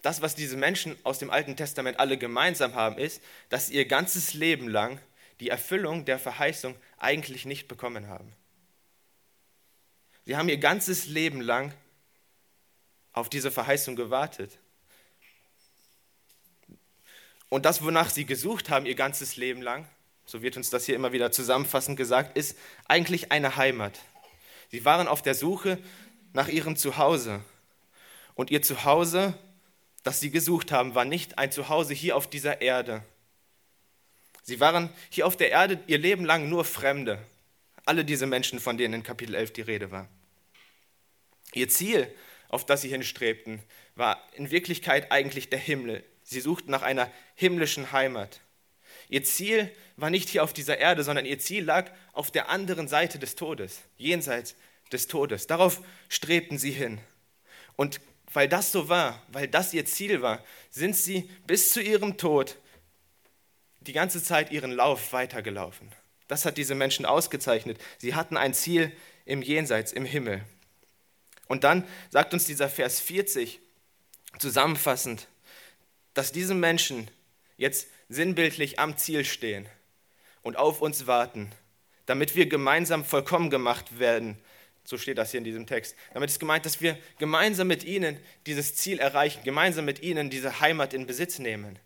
Das, 0.00 0.22
was 0.22 0.34
diese 0.34 0.56
Menschen 0.56 0.96
aus 1.02 1.18
dem 1.18 1.30
Alten 1.30 1.56
Testament 1.56 2.00
alle 2.00 2.16
gemeinsam 2.16 2.74
haben, 2.74 2.96
ist, 2.96 3.22
dass 3.50 3.66
sie 3.66 3.74
ihr 3.74 3.84
ganzes 3.84 4.32
Leben 4.32 4.66
lang 4.66 4.98
die 5.40 5.50
Erfüllung 5.50 6.06
der 6.06 6.18
Verheißung 6.18 6.74
eigentlich 6.96 7.44
nicht 7.44 7.68
bekommen 7.68 8.08
haben. 8.08 8.32
Sie 10.24 10.38
haben 10.38 10.48
ihr 10.48 10.56
ganzes 10.56 11.06
Leben 11.06 11.42
lang 11.42 11.74
auf 13.12 13.28
diese 13.28 13.50
Verheißung 13.50 13.94
gewartet. 13.94 14.58
Und 17.50 17.66
das, 17.66 17.82
wonach 17.84 18.08
sie 18.08 18.24
gesucht 18.24 18.70
haben, 18.70 18.86
ihr 18.86 18.94
ganzes 18.94 19.36
Leben 19.36 19.60
lang, 19.60 19.86
so 20.24 20.40
wird 20.40 20.56
uns 20.56 20.70
das 20.70 20.86
hier 20.86 20.94
immer 20.94 21.12
wieder 21.12 21.30
zusammenfassend 21.30 21.98
gesagt, 21.98 22.38
ist 22.38 22.56
eigentlich 22.88 23.32
eine 23.32 23.56
Heimat. 23.56 23.98
Sie 24.70 24.86
waren 24.86 25.08
auf 25.08 25.20
der 25.20 25.34
Suche 25.34 25.76
nach 26.32 26.48
ihrem 26.48 26.76
Zuhause. 26.76 27.44
Und 28.40 28.50
ihr 28.50 28.62
Zuhause, 28.62 29.34
das 30.02 30.18
sie 30.18 30.30
gesucht 30.30 30.72
haben, 30.72 30.94
war 30.94 31.04
nicht 31.04 31.36
ein 31.36 31.52
Zuhause 31.52 31.92
hier 31.92 32.16
auf 32.16 32.26
dieser 32.26 32.62
Erde. 32.62 33.02
Sie 34.42 34.60
waren 34.60 34.88
hier 35.10 35.26
auf 35.26 35.36
der 35.36 35.50
Erde 35.50 35.78
ihr 35.88 35.98
Leben 35.98 36.24
lang 36.24 36.48
nur 36.48 36.64
Fremde. 36.64 37.18
Alle 37.84 38.02
diese 38.02 38.24
Menschen, 38.24 38.58
von 38.58 38.78
denen 38.78 38.94
in 38.94 39.02
Kapitel 39.02 39.34
11 39.34 39.52
die 39.52 39.60
Rede 39.60 39.90
war. 39.90 40.08
Ihr 41.52 41.68
Ziel, 41.68 42.10
auf 42.48 42.64
das 42.64 42.80
sie 42.80 42.88
hinstrebten, 42.88 43.62
war 43.94 44.26
in 44.32 44.50
Wirklichkeit 44.50 45.12
eigentlich 45.12 45.50
der 45.50 45.58
Himmel. 45.58 46.02
Sie 46.22 46.40
suchten 46.40 46.70
nach 46.70 46.80
einer 46.80 47.12
himmlischen 47.34 47.92
Heimat. 47.92 48.40
Ihr 49.10 49.22
Ziel 49.22 49.70
war 49.96 50.08
nicht 50.08 50.30
hier 50.30 50.44
auf 50.44 50.54
dieser 50.54 50.78
Erde, 50.78 51.04
sondern 51.04 51.26
ihr 51.26 51.40
Ziel 51.40 51.64
lag 51.64 51.92
auf 52.14 52.30
der 52.30 52.48
anderen 52.48 52.88
Seite 52.88 53.18
des 53.18 53.34
Todes, 53.34 53.82
jenseits 53.98 54.56
des 54.92 55.08
Todes. 55.08 55.46
Darauf 55.46 55.82
strebten 56.08 56.56
sie 56.56 56.70
hin. 56.70 57.02
Und 57.76 58.00
weil 58.32 58.48
das 58.48 58.72
so 58.72 58.88
war, 58.88 59.22
weil 59.28 59.48
das 59.48 59.74
ihr 59.74 59.84
Ziel 59.84 60.22
war, 60.22 60.44
sind 60.70 60.96
sie 60.96 61.28
bis 61.46 61.70
zu 61.70 61.80
ihrem 61.82 62.16
Tod 62.16 62.56
die 63.80 63.92
ganze 63.92 64.22
Zeit 64.22 64.52
ihren 64.52 64.72
Lauf 64.72 65.12
weitergelaufen. 65.12 65.90
Das 66.28 66.44
hat 66.44 66.56
diese 66.58 66.74
Menschen 66.74 67.06
ausgezeichnet. 67.06 67.78
Sie 67.98 68.14
hatten 68.14 68.36
ein 68.36 68.54
Ziel 68.54 68.92
im 69.24 69.42
Jenseits, 69.42 69.92
im 69.92 70.04
Himmel. 70.04 70.44
Und 71.48 71.64
dann 71.64 71.84
sagt 72.10 72.32
uns 72.32 72.44
dieser 72.44 72.68
Vers 72.68 73.00
40 73.00 73.60
zusammenfassend, 74.38 75.26
dass 76.14 76.30
diese 76.30 76.54
Menschen 76.54 77.10
jetzt 77.56 77.88
sinnbildlich 78.08 78.78
am 78.78 78.96
Ziel 78.96 79.24
stehen 79.24 79.66
und 80.42 80.56
auf 80.56 80.80
uns 80.80 81.06
warten, 81.06 81.50
damit 82.06 82.36
wir 82.36 82.46
gemeinsam 82.46 83.04
vollkommen 83.04 83.50
gemacht 83.50 83.98
werden. 83.98 84.38
So 84.84 84.98
steht 84.98 85.18
das 85.18 85.30
hier 85.30 85.38
in 85.38 85.44
diesem 85.44 85.66
Text. 85.66 85.94
Damit 86.14 86.30
ist 86.30 86.40
gemeint, 86.40 86.66
dass 86.66 86.80
wir 86.80 86.98
gemeinsam 87.18 87.68
mit 87.68 87.84
ihnen 87.84 88.18
dieses 88.46 88.74
Ziel 88.74 88.98
erreichen, 88.98 89.42
gemeinsam 89.44 89.84
mit 89.84 90.02
ihnen 90.02 90.30
diese 90.30 90.60
Heimat 90.60 90.94
in 90.94 91.06
Besitz 91.06 91.38
nehmen. 91.38 91.78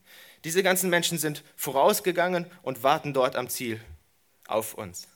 Diese 0.44 0.62
ganzen 0.62 0.90
Menschen 0.90 1.18
sind 1.18 1.42
vorausgegangen 1.56 2.46
und 2.62 2.82
warten 2.82 3.12
dort 3.12 3.36
am 3.36 3.48
Ziel 3.48 3.80
auf 4.46 4.74
uns. 4.74 5.08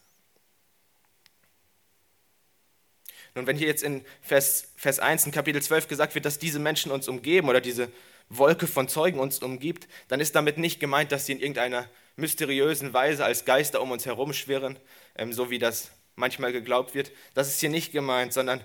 Nun, 3.34 3.46
wenn 3.46 3.56
hier 3.56 3.68
jetzt 3.68 3.82
in 3.82 4.04
Vers, 4.20 4.72
Vers 4.76 4.98
1 4.98 5.26
in 5.26 5.32
Kapitel 5.32 5.62
12 5.62 5.86
gesagt 5.86 6.14
wird, 6.14 6.24
dass 6.24 6.38
diese 6.38 6.58
Menschen 6.58 6.90
uns 6.90 7.08
umgeben 7.08 7.48
oder 7.48 7.60
diese 7.60 7.92
Wolke 8.30 8.66
von 8.66 8.88
Zeugen 8.88 9.20
uns 9.20 9.40
umgibt, 9.40 9.86
dann 10.08 10.20
ist 10.20 10.34
damit 10.34 10.58
nicht 10.58 10.80
gemeint, 10.80 11.12
dass 11.12 11.26
sie 11.26 11.32
in 11.32 11.40
irgendeiner 11.40 11.88
mysteriösen 12.16 12.92
Weise 12.92 13.24
als 13.24 13.44
Geister 13.44 13.80
um 13.80 13.90
uns 13.90 14.06
herumschwirren, 14.06 14.78
ähm, 15.16 15.32
so 15.32 15.50
wie 15.50 15.58
das 15.58 15.90
manchmal 16.18 16.52
geglaubt 16.52 16.94
wird. 16.94 17.12
Das 17.34 17.48
ist 17.48 17.60
hier 17.60 17.70
nicht 17.70 17.92
gemeint, 17.92 18.32
sondern 18.32 18.62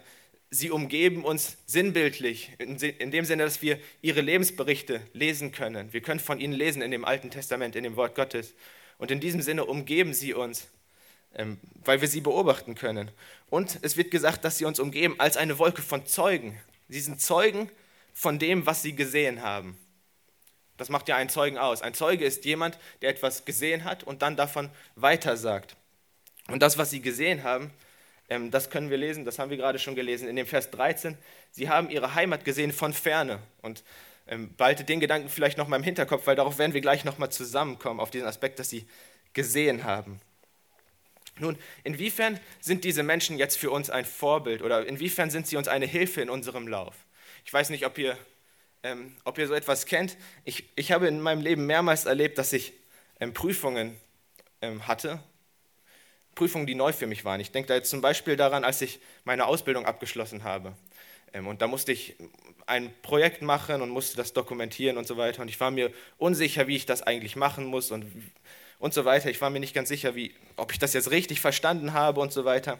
sie 0.49 0.69
umgeben 0.69 1.23
uns 1.23 1.57
sinnbildlich, 1.65 2.51
in 2.59 3.11
dem 3.11 3.25
Sinne, 3.25 3.43
dass 3.43 3.61
wir 3.61 3.79
ihre 4.01 4.21
Lebensberichte 4.21 5.01
lesen 5.13 5.51
können. 5.51 5.93
Wir 5.93 6.01
können 6.01 6.19
von 6.19 6.39
ihnen 6.39 6.53
lesen 6.53 6.81
in 6.81 6.91
dem 6.91 7.05
Alten 7.05 7.31
Testament, 7.31 7.75
in 7.75 7.83
dem 7.83 7.95
Wort 7.95 8.15
Gottes. 8.15 8.53
Und 8.97 9.09
in 9.09 9.19
diesem 9.19 9.41
Sinne 9.41 9.65
umgeben 9.65 10.13
sie 10.13 10.33
uns, 10.33 10.67
ähm, 11.35 11.59
weil 11.83 12.01
wir 12.01 12.07
sie 12.07 12.21
beobachten 12.21 12.75
können. 12.75 13.09
Und 13.49 13.79
es 13.81 13.97
wird 13.97 14.11
gesagt, 14.11 14.45
dass 14.45 14.57
sie 14.57 14.65
uns 14.65 14.79
umgeben 14.79 15.15
als 15.19 15.37
eine 15.37 15.57
Wolke 15.57 15.81
von 15.81 16.05
Zeugen. 16.05 16.59
Sie 16.89 16.99
sind 16.99 17.19
Zeugen 17.19 17.71
von 18.13 18.37
dem, 18.37 18.65
was 18.65 18.83
sie 18.83 18.95
gesehen 18.95 19.41
haben. 19.41 19.77
Das 20.77 20.89
macht 20.89 21.07
ja 21.07 21.15
einen 21.15 21.29
Zeugen 21.29 21.57
aus. 21.57 21.81
Ein 21.81 21.93
Zeuge 21.93 22.25
ist 22.25 22.45
jemand, 22.45 22.77
der 23.01 23.09
etwas 23.09 23.45
gesehen 23.45 23.83
hat 23.83 24.03
und 24.03 24.21
dann 24.21 24.35
davon 24.35 24.69
weitersagt. 24.95 25.75
Und 26.47 26.61
das, 26.61 26.77
was 26.77 26.89
sie 26.89 27.01
gesehen 27.01 27.43
haben, 27.43 27.71
ähm, 28.29 28.51
das 28.51 28.69
können 28.69 28.89
wir 28.89 28.97
lesen, 28.97 29.25
das 29.25 29.39
haben 29.39 29.49
wir 29.49 29.57
gerade 29.57 29.79
schon 29.79 29.95
gelesen 29.95 30.27
in 30.27 30.35
dem 30.35 30.47
Vers 30.47 30.71
13. 30.71 31.17
Sie 31.51 31.69
haben 31.69 31.89
ihre 31.89 32.15
Heimat 32.15 32.45
gesehen 32.45 32.71
von 32.71 32.93
ferne. 32.93 33.39
Und 33.61 33.83
ähm, 34.27 34.55
behalte 34.55 34.83
den 34.83 34.99
Gedanken 34.99 35.29
vielleicht 35.29 35.57
noch 35.57 35.67
mal 35.67 35.77
im 35.77 35.83
Hinterkopf, 35.83 36.27
weil 36.27 36.35
darauf 36.35 36.57
werden 36.57 36.73
wir 36.73 36.81
gleich 36.81 37.03
noch 37.03 37.17
mal 37.17 37.29
zusammenkommen, 37.29 37.99
auf 37.99 38.09
diesen 38.09 38.27
Aspekt, 38.27 38.59
dass 38.59 38.69
sie 38.69 38.87
gesehen 39.33 39.83
haben. 39.83 40.21
Nun, 41.39 41.57
inwiefern 41.83 42.39
sind 42.61 42.83
diese 42.83 43.03
Menschen 43.03 43.37
jetzt 43.37 43.57
für 43.57 43.71
uns 43.71 43.89
ein 43.89 44.05
Vorbild 44.05 44.61
oder 44.61 44.85
inwiefern 44.85 45.29
sind 45.29 45.47
sie 45.47 45.57
uns 45.57 45.67
eine 45.67 45.85
Hilfe 45.85 46.21
in 46.21 46.29
unserem 46.29 46.67
Lauf? 46.67 46.95
Ich 47.43 47.51
weiß 47.51 47.69
nicht, 47.69 47.85
ob 47.85 47.97
ihr, 47.97 48.17
ähm, 48.83 49.15
ob 49.23 49.37
ihr 49.37 49.47
so 49.47 49.53
etwas 49.53 49.85
kennt. 49.85 50.15
Ich, 50.45 50.69
ich 50.75 50.91
habe 50.91 51.07
in 51.07 51.19
meinem 51.19 51.41
Leben 51.41 51.65
mehrmals 51.65 52.05
erlebt, 52.05 52.37
dass 52.37 52.53
ich 52.53 52.73
ähm, 53.19 53.33
Prüfungen 53.33 53.99
ähm, 54.61 54.87
hatte 54.87 55.19
Prüfungen, 56.35 56.65
die 56.65 56.75
neu 56.75 56.93
für 56.93 57.07
mich 57.07 57.25
waren. 57.25 57.39
Ich 57.39 57.51
denke 57.51 57.67
da 57.67 57.75
jetzt 57.75 57.89
zum 57.89 58.01
Beispiel 58.01 58.35
daran, 58.35 58.63
als 58.63 58.81
ich 58.81 58.99
meine 59.23 59.45
Ausbildung 59.45 59.85
abgeschlossen 59.85 60.43
habe. 60.43 60.73
Ähm, 61.33 61.47
und 61.47 61.61
da 61.61 61.67
musste 61.67 61.91
ich 61.91 62.15
ein 62.65 62.93
Projekt 63.01 63.41
machen 63.41 63.81
und 63.81 63.89
musste 63.89 64.15
das 64.15 64.33
dokumentieren 64.33 64.97
und 64.97 65.07
so 65.07 65.17
weiter. 65.17 65.41
Und 65.41 65.49
ich 65.49 65.59
war 65.59 65.71
mir 65.71 65.91
unsicher, 66.17 66.67
wie 66.67 66.75
ich 66.75 66.85
das 66.85 67.01
eigentlich 67.01 67.35
machen 67.35 67.65
muss 67.65 67.91
und, 67.91 68.05
und 68.79 68.93
so 68.93 69.05
weiter. 69.05 69.29
Ich 69.29 69.41
war 69.41 69.49
mir 69.49 69.59
nicht 69.59 69.73
ganz 69.73 69.89
sicher, 69.89 70.15
wie, 70.15 70.33
ob 70.55 70.71
ich 70.71 70.79
das 70.79 70.93
jetzt 70.93 71.11
richtig 71.11 71.41
verstanden 71.41 71.93
habe 71.93 72.21
und 72.21 72.31
so 72.31 72.45
weiter. 72.45 72.79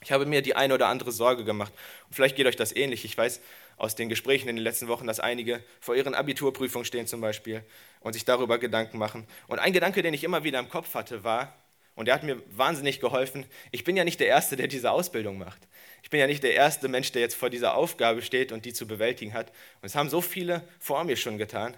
Ich 0.00 0.12
habe 0.12 0.26
mir 0.26 0.42
die 0.42 0.54
eine 0.54 0.74
oder 0.74 0.86
andere 0.88 1.10
Sorge 1.12 1.44
gemacht. 1.44 1.72
Und 2.06 2.14
vielleicht 2.14 2.36
geht 2.36 2.46
euch 2.46 2.56
das 2.56 2.74
ähnlich. 2.74 3.04
Ich 3.04 3.16
weiß 3.16 3.40
aus 3.76 3.94
den 3.94 4.08
Gesprächen 4.08 4.48
in 4.48 4.56
den 4.56 4.62
letzten 4.62 4.88
Wochen, 4.88 5.06
dass 5.06 5.20
einige 5.20 5.62
vor 5.80 5.94
ihren 5.94 6.14
Abiturprüfungen 6.14 6.84
stehen 6.84 7.06
zum 7.06 7.20
Beispiel 7.20 7.64
und 8.00 8.12
sich 8.12 8.24
darüber 8.24 8.58
Gedanken 8.58 8.98
machen. 8.98 9.26
Und 9.46 9.58
ein 9.58 9.72
Gedanke, 9.72 10.02
den 10.02 10.14
ich 10.14 10.24
immer 10.24 10.44
wieder 10.44 10.58
im 10.58 10.68
Kopf 10.68 10.94
hatte, 10.94 11.24
war, 11.24 11.54
und 11.98 12.04
der 12.04 12.14
hat 12.14 12.22
mir 12.22 12.40
wahnsinnig 12.56 13.00
geholfen. 13.00 13.44
Ich 13.72 13.82
bin 13.82 13.96
ja 13.96 14.04
nicht 14.04 14.20
der 14.20 14.28
Erste, 14.28 14.54
der 14.54 14.68
diese 14.68 14.92
Ausbildung 14.92 15.36
macht. 15.36 15.58
Ich 16.04 16.10
bin 16.10 16.20
ja 16.20 16.28
nicht 16.28 16.44
der 16.44 16.54
erste 16.54 16.86
Mensch, 16.86 17.10
der 17.10 17.22
jetzt 17.22 17.34
vor 17.34 17.50
dieser 17.50 17.74
Aufgabe 17.74 18.22
steht 18.22 18.52
und 18.52 18.64
die 18.64 18.72
zu 18.72 18.86
bewältigen 18.86 19.34
hat. 19.34 19.48
Und 19.82 19.86
es 19.86 19.96
haben 19.96 20.08
so 20.08 20.20
viele 20.20 20.62
vor 20.78 21.02
mir 21.02 21.16
schon 21.16 21.38
getan. 21.38 21.76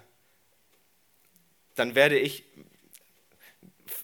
Dann 1.73 1.95
werde 1.95 2.19
ich, 2.19 2.43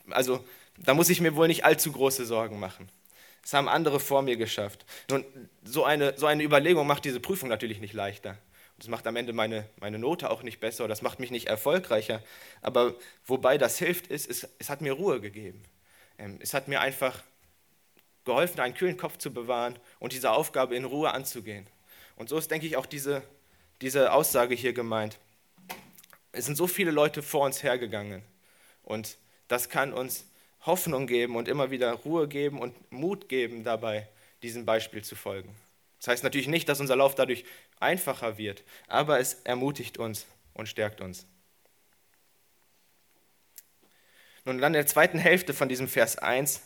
also 0.10 0.44
da 0.76 0.96
muss 0.96 1.10
ich 1.10 1.22
mir 1.22 1.36
wohl 1.36 1.48
nicht 1.48 1.66
allzu 1.66 1.92
große 1.92 2.26
Sorgen 2.26 2.60
machen. 2.60 2.90
Es 3.44 3.54
haben 3.54 3.70
andere 3.70 4.00
vor 4.00 4.24
mir 4.24 4.38
geschafft. 4.38 4.88
Nun, 5.12 5.24
so 5.64 5.84
eine, 5.84 6.18
so 6.18 6.26
eine 6.26 6.42
Überlegung 6.42 6.88
macht 6.88 7.06
diese 7.06 7.20
Prüfung 7.20 7.48
natürlich 7.48 7.80
nicht 7.80 7.94
leichter. 7.94 8.40
Das 8.80 8.88
macht 8.88 9.06
am 9.06 9.18
Ende 9.18 9.34
meine, 9.34 9.70
meine 9.80 10.00
Note 10.00 10.32
auch 10.32 10.42
nicht 10.42 10.60
besser, 10.60 10.88
das 10.88 11.04
macht 11.04 11.20
mich 11.20 11.30
nicht 11.30 11.46
erfolgreicher. 11.46 12.24
Aber 12.64 12.96
wobei 13.28 13.60
das 13.60 13.78
hilft, 13.78 14.08
ist, 14.08 14.28
es, 14.28 14.50
es 14.58 14.70
hat 14.70 14.82
mir 14.82 14.94
Ruhe 14.94 15.22
gegeben. 15.22 15.64
Ähm, 16.18 16.40
es 16.42 16.54
hat 16.54 16.68
mir 16.68 16.82
einfach 16.82 17.24
geholfen, 18.26 18.60
einen 18.60 18.74
kühlen 18.74 18.98
Kopf 18.98 19.18
zu 19.18 19.34
bewahren 19.34 19.80
und 20.00 20.14
diese 20.14 20.32
Aufgabe 20.32 20.76
in 20.76 20.86
Ruhe 20.86 21.12
anzugehen. 21.12 21.68
Und 22.16 22.30
so 22.30 22.38
ist, 22.38 22.52
denke 22.52 22.68
ich, 22.68 22.78
auch 22.78 22.86
diese, 22.86 23.24
diese 23.82 24.12
Aussage 24.12 24.56
hier 24.56 24.74
gemeint. 24.74 25.18
Es 26.32 26.46
sind 26.46 26.56
so 26.56 26.68
viele 26.68 26.92
Leute 26.92 27.24
vor 27.24 27.46
uns 27.46 27.64
hergegangen 27.64 28.22
und 28.84 29.18
das 29.48 29.70
kann 29.70 29.94
uns 29.94 30.26
Hoffnung 30.66 31.08
geben 31.08 31.36
und 31.36 31.48
immer 31.48 31.72
wieder 31.72 31.94
Ruhe 31.94 32.28
geben 32.28 32.60
und 32.60 32.92
Mut 32.92 33.30
geben 33.30 33.64
dabei, 33.64 34.08
diesem 34.44 34.66
Beispiel 34.66 35.04
zu 35.04 35.16
folgen. 35.16 35.56
Das 36.00 36.10
heißt 36.10 36.24
natürlich 36.24 36.48
nicht, 36.48 36.70
dass 36.70 36.80
unser 36.80 36.96
Lauf 36.96 37.16
dadurch 37.16 37.46
einfacher 37.80 38.38
wird, 38.38 38.64
aber 38.88 39.20
es 39.20 39.36
ermutigt 39.46 39.98
uns 39.98 40.28
und 40.54 40.68
stärkt 40.68 41.02
uns. 41.02 41.26
Nun, 44.48 44.60
dann 44.60 44.74
in 44.74 44.80
der 44.80 44.88
zweiten 44.88 45.20
Hälfte 45.20 45.54
von 45.54 45.68
diesem 45.68 45.90
Vers 45.90 46.18
1 46.18 46.62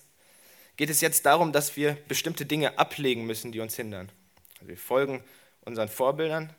geht 0.78 0.92
es 0.92 1.02
jetzt 1.02 1.26
darum, 1.26 1.52
dass 1.52 1.76
wir 1.76 1.98
bestimmte 2.08 2.46
Dinge 2.46 2.78
ablegen 2.78 3.26
müssen, 3.26 3.52
die 3.52 3.60
uns 3.60 3.76
hindern. 3.76 4.12
Also 4.60 4.68
wir 4.68 4.78
folgen 4.78 5.24
unseren 5.62 5.90
Vorbildern 5.90 6.54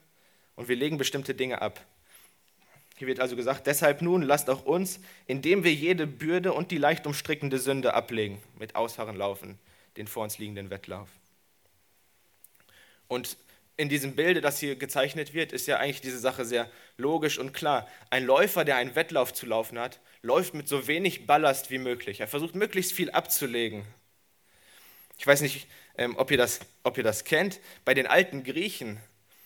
und 0.57 0.67
wir 0.67 0.75
legen 0.75 0.99
bestimmte 0.99 1.33
Dinge 1.33 1.63
ab. 1.63 1.81
Hier 2.97 3.07
wird 3.07 3.21
also 3.21 3.37
gesagt, 3.37 3.69
deshalb 3.69 4.03
nun 4.03 4.23
lasst 4.23 4.51
auch 4.51 4.65
uns, 4.65 4.99
indem 5.29 5.63
wir 5.63 5.73
jede 5.73 6.09
Bürde 6.09 6.53
und 6.55 6.73
die 6.73 6.79
leicht 6.79 7.07
umstrickende 7.07 7.61
Sünde 7.61 7.95
ablegen, 7.95 8.43
mit 8.59 8.75
Ausharren 8.75 9.15
laufen, 9.15 9.61
den 9.97 10.09
vor 10.09 10.25
uns 10.25 10.39
liegenden 10.39 10.71
Wettlauf. 10.71 11.09
Und 13.07 13.37
in 13.83 13.89
diesem 13.89 14.15
Bilde, 14.15 14.41
das 14.41 14.61
hier 14.61 14.77
gezeichnet 14.77 15.35
wird, 15.35 15.53
ist 15.53 15.67
ja 15.67 15.79
eigentlich 15.79 16.01
diese 16.01 16.21
Sache 16.21 16.45
sehr 16.45 16.71
logisch 16.97 17.39
und 17.39 17.53
klar. 17.53 17.89
Ein 18.11 18.25
Läufer, 18.25 18.65
der 18.65 18.77
einen 18.77 18.95
Wettlauf 18.95 19.35
zu 19.35 19.45
laufen 19.45 19.79
hat, 19.79 20.01
läuft 20.23 20.55
mit 20.55 20.69
so 20.69 20.87
wenig 20.87 21.27
Ballast 21.27 21.71
wie 21.71 21.79
möglich. 21.79 22.21
Er 22.21 22.29
versucht 22.29 22.55
möglichst 22.55 22.93
viel 22.93 23.11
abzulegen. 23.11 23.85
Ich 25.19 25.27
weiß 25.27 25.41
nicht, 25.41 25.67
ähm, 25.99 26.17
ob, 26.17 26.31
ihr 26.31 26.39
das, 26.39 26.61
ob 26.85 26.97
ihr 26.97 27.03
das 27.03 27.25
kennt. 27.25 27.61
Bei 27.85 27.93
den 27.93 28.07
alten 28.07 28.45
Griechen, 28.45 29.01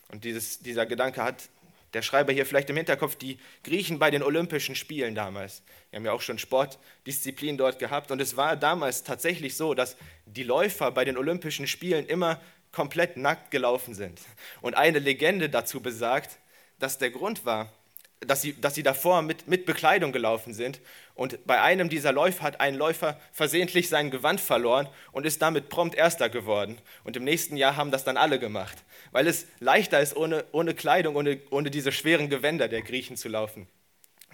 und 0.08 0.22
dieses, 0.24 0.60
dieser 0.60 0.84
Gedanke 0.84 1.24
hat 1.24 1.48
der 1.94 2.02
Schreiber 2.02 2.32
hier 2.32 2.44
vielleicht 2.44 2.68
im 2.68 2.76
Hinterkopf, 2.76 3.16
die 3.16 3.38
Griechen 3.64 3.98
bei 3.98 4.10
den 4.10 4.22
Olympischen 4.22 4.74
Spielen 4.74 5.14
damals. 5.14 5.62
Wir 5.90 5.96
haben 5.96 6.04
ja 6.04 6.12
auch 6.12 6.20
schon 6.20 6.38
Sportdisziplin 6.38 7.56
dort 7.56 7.78
gehabt. 7.78 8.10
Und 8.10 8.20
es 8.20 8.36
war 8.36 8.54
damals 8.54 9.02
tatsächlich 9.02 9.56
so, 9.56 9.72
dass 9.72 9.96
die 10.26 10.42
Läufer 10.42 10.90
bei 10.90 11.06
den 11.06 11.16
Olympischen 11.16 11.66
Spielen 11.66 12.06
immer 12.06 12.38
komplett 12.76 13.16
nackt 13.16 13.50
gelaufen 13.50 13.94
sind. 13.94 14.20
Und 14.60 14.76
eine 14.76 14.98
Legende 14.98 15.48
dazu 15.48 15.80
besagt, 15.80 16.36
dass 16.78 16.98
der 16.98 17.10
Grund 17.10 17.46
war, 17.46 17.72
dass 18.20 18.42
sie, 18.42 18.52
dass 18.60 18.74
sie 18.74 18.82
davor 18.82 19.22
mit, 19.22 19.48
mit 19.48 19.64
Bekleidung 19.64 20.12
gelaufen 20.12 20.52
sind. 20.52 20.82
Und 21.14 21.46
bei 21.46 21.62
einem 21.62 21.88
dieser 21.88 22.12
Läufe 22.12 22.42
hat 22.42 22.60
ein 22.60 22.74
Läufer 22.74 23.18
versehentlich 23.32 23.88
sein 23.88 24.10
Gewand 24.10 24.42
verloren 24.42 24.90
und 25.12 25.24
ist 25.24 25.40
damit 25.40 25.70
prompt 25.70 25.94
Erster 25.94 26.28
geworden. 26.28 26.76
Und 27.02 27.16
im 27.16 27.24
nächsten 27.24 27.56
Jahr 27.56 27.76
haben 27.76 27.90
das 27.90 28.04
dann 28.04 28.18
alle 28.18 28.38
gemacht, 28.38 28.76
weil 29.10 29.26
es 29.26 29.46
leichter 29.58 30.00
ist, 30.00 30.14
ohne, 30.14 30.44
ohne 30.52 30.74
Kleidung, 30.74 31.16
ohne, 31.16 31.40
ohne 31.48 31.70
diese 31.70 31.92
schweren 31.92 32.28
Gewänder 32.28 32.68
der 32.68 32.82
Griechen 32.82 33.16
zu 33.16 33.30
laufen. 33.30 33.66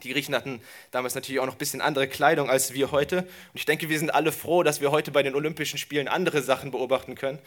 Die 0.03 0.13
Griechen 0.13 0.35
hatten 0.35 0.61
damals 0.91 1.15
natürlich 1.15 1.39
auch 1.39 1.47
noch 1.47 1.55
ein 1.55 1.59
bisschen 1.59 1.81
andere 1.81 2.09
Kleidung 2.09 2.51
als 2.51 2.75
wir 2.75 2.91
heute. 2.91 3.19
Und 3.19 3.29
ich 3.55 3.67
denke, 3.67 3.89
wir 3.89 4.01
sind 4.01 4.13
alle 4.13 4.33
froh, 4.33 4.65
dass 4.65 4.81
wir 4.81 4.91
heute 4.91 5.13
bei 5.13 5.23
den 5.23 5.37
Olympischen 5.37 5.79
Spielen 5.79 6.09
andere 6.09 6.43
Sachen 6.43 6.73
beobachten 6.73 7.15
können. 7.15 7.39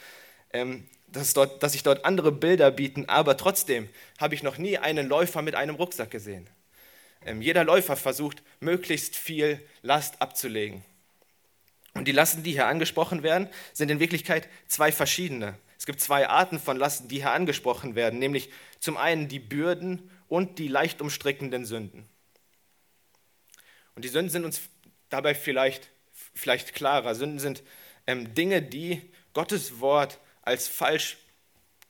Ähm, 0.52 0.86
dass, 1.08 1.34
dort, 1.34 1.62
dass 1.62 1.72
sich 1.72 1.82
dort 1.82 2.04
andere 2.04 2.32
Bilder 2.32 2.70
bieten, 2.70 3.08
aber 3.08 3.36
trotzdem 3.36 3.88
habe 4.18 4.34
ich 4.34 4.42
noch 4.42 4.58
nie 4.58 4.78
einen 4.78 5.08
Läufer 5.08 5.42
mit 5.42 5.54
einem 5.54 5.76
Rucksack 5.76 6.10
gesehen. 6.10 6.48
Ähm, 7.24 7.42
jeder 7.42 7.64
Läufer 7.64 7.96
versucht, 7.96 8.42
möglichst 8.60 9.16
viel 9.16 9.60
Last 9.82 10.20
abzulegen. 10.20 10.84
Und 11.94 12.06
die 12.06 12.12
Lasten, 12.12 12.42
die 12.42 12.52
hier 12.52 12.66
angesprochen 12.66 13.22
werden, 13.22 13.48
sind 13.72 13.90
in 13.90 14.00
Wirklichkeit 14.00 14.48
zwei 14.68 14.92
verschiedene. 14.92 15.54
Es 15.78 15.86
gibt 15.86 16.00
zwei 16.00 16.28
Arten 16.28 16.58
von 16.58 16.76
Lasten, 16.76 17.08
die 17.08 17.16
hier 17.16 17.32
angesprochen 17.32 17.94
werden, 17.94 18.18
nämlich 18.18 18.50
zum 18.80 18.96
einen 18.96 19.28
die 19.28 19.38
Bürden 19.38 20.10
und 20.28 20.58
die 20.58 20.68
leicht 20.68 21.00
umstrickenden 21.00 21.64
Sünden. 21.64 22.06
Und 23.94 24.04
die 24.04 24.08
Sünden 24.08 24.30
sind 24.30 24.44
uns 24.44 24.60
dabei 25.08 25.34
vielleicht, 25.34 25.90
vielleicht 26.34 26.74
klarer. 26.74 27.14
Sünden 27.14 27.38
sind 27.38 27.62
ähm, 28.06 28.34
Dinge, 28.34 28.60
die 28.60 29.00
Gottes 29.32 29.80
Wort 29.80 30.18
als 30.46 30.68
falsch 30.68 31.18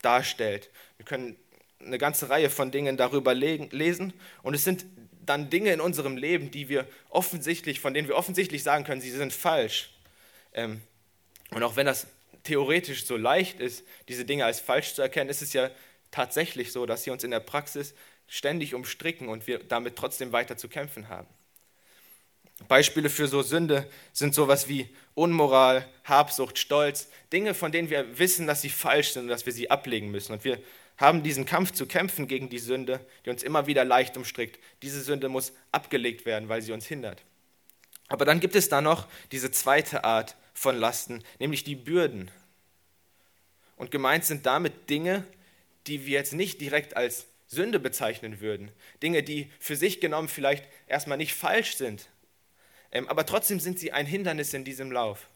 darstellt. 0.02 0.70
Wir 0.96 1.06
können 1.06 1.36
eine 1.78 1.98
ganze 1.98 2.28
Reihe 2.28 2.50
von 2.50 2.72
Dingen 2.72 2.96
darüber 2.96 3.34
lesen 3.34 4.12
und 4.42 4.54
es 4.54 4.64
sind 4.64 4.84
dann 5.24 5.50
Dinge 5.50 5.72
in 5.72 5.80
unserem 5.80 6.16
Leben, 6.16 6.50
die 6.50 6.68
wir 6.68 6.86
offensichtlich, 7.10 7.80
von 7.80 7.94
denen 7.94 8.08
wir 8.08 8.16
offensichtlich 8.16 8.62
sagen 8.62 8.84
können, 8.84 9.00
sie 9.00 9.10
sind 9.10 9.32
falsch. 9.32 9.90
Ähm, 10.52 10.80
und 11.50 11.62
auch 11.62 11.76
wenn 11.76 11.86
das 11.86 12.06
theoretisch 12.44 13.04
so 13.04 13.16
leicht 13.16 13.60
ist, 13.60 13.84
diese 14.08 14.24
Dinge 14.24 14.44
als 14.44 14.60
falsch 14.60 14.94
zu 14.94 15.02
erkennen, 15.02 15.28
ist 15.28 15.42
es 15.42 15.52
ja 15.52 15.70
tatsächlich 16.10 16.72
so, 16.72 16.86
dass 16.86 17.02
sie 17.02 17.10
uns 17.10 17.24
in 17.24 17.30
der 17.30 17.40
Praxis 17.40 17.94
ständig 18.28 18.74
umstricken 18.74 19.28
und 19.28 19.46
wir 19.46 19.58
damit 19.58 19.96
trotzdem 19.96 20.32
weiter 20.32 20.56
zu 20.56 20.68
kämpfen 20.68 21.08
haben. 21.08 21.28
Beispiele 22.68 23.10
für 23.10 23.28
so 23.28 23.42
Sünde 23.42 23.88
sind 24.12 24.34
sowas 24.34 24.68
wie 24.68 24.88
Unmoral, 25.14 25.86
Habsucht, 26.04 26.58
Stolz, 26.58 27.08
Dinge, 27.32 27.54
von 27.54 27.70
denen 27.70 27.90
wir 27.90 28.18
wissen, 28.18 28.46
dass 28.46 28.62
sie 28.62 28.70
falsch 28.70 29.12
sind 29.12 29.24
und 29.24 29.28
dass 29.28 29.46
wir 29.46 29.52
sie 29.52 29.70
ablegen 29.70 30.10
müssen. 30.10 30.32
Und 30.32 30.44
wir 30.44 30.58
haben 30.96 31.22
diesen 31.22 31.44
Kampf 31.44 31.72
zu 31.72 31.86
kämpfen 31.86 32.26
gegen 32.26 32.48
die 32.48 32.58
Sünde, 32.58 33.00
die 33.24 33.30
uns 33.30 33.42
immer 33.42 33.66
wieder 33.66 33.84
leicht 33.84 34.16
umstrickt. 34.16 34.58
Diese 34.82 35.02
Sünde 35.02 35.28
muss 35.28 35.52
abgelegt 35.70 36.24
werden, 36.24 36.48
weil 36.48 36.62
sie 36.62 36.72
uns 36.72 36.86
hindert. 36.86 37.22
Aber 38.08 38.24
dann 38.24 38.40
gibt 38.40 38.56
es 38.56 38.68
da 38.68 38.80
noch 38.80 39.06
diese 39.32 39.50
zweite 39.50 40.04
Art 40.04 40.36
von 40.54 40.76
Lasten, 40.76 41.22
nämlich 41.38 41.64
die 41.64 41.74
Bürden. 41.74 42.30
Und 43.76 43.90
gemeint 43.90 44.24
sind 44.24 44.46
damit 44.46 44.88
Dinge, 44.88 45.24
die 45.86 46.06
wir 46.06 46.14
jetzt 46.18 46.32
nicht 46.32 46.60
direkt 46.60 46.96
als 46.96 47.26
Sünde 47.46 47.78
bezeichnen 47.78 48.40
würden. 48.40 48.72
Dinge, 49.02 49.22
die 49.22 49.50
für 49.60 49.76
sich 49.76 50.00
genommen 50.00 50.28
vielleicht 50.28 50.64
erstmal 50.86 51.18
nicht 51.18 51.34
falsch 51.34 51.76
sind, 51.76 52.08
aber 53.08 53.26
trotzdem 53.26 53.60
sind 53.60 53.78
sie 53.78 53.92
ein 53.92 54.06
Hindernis 54.06 54.54
in 54.54 54.64
diesem 54.64 54.90
Lauf. 54.90 55.28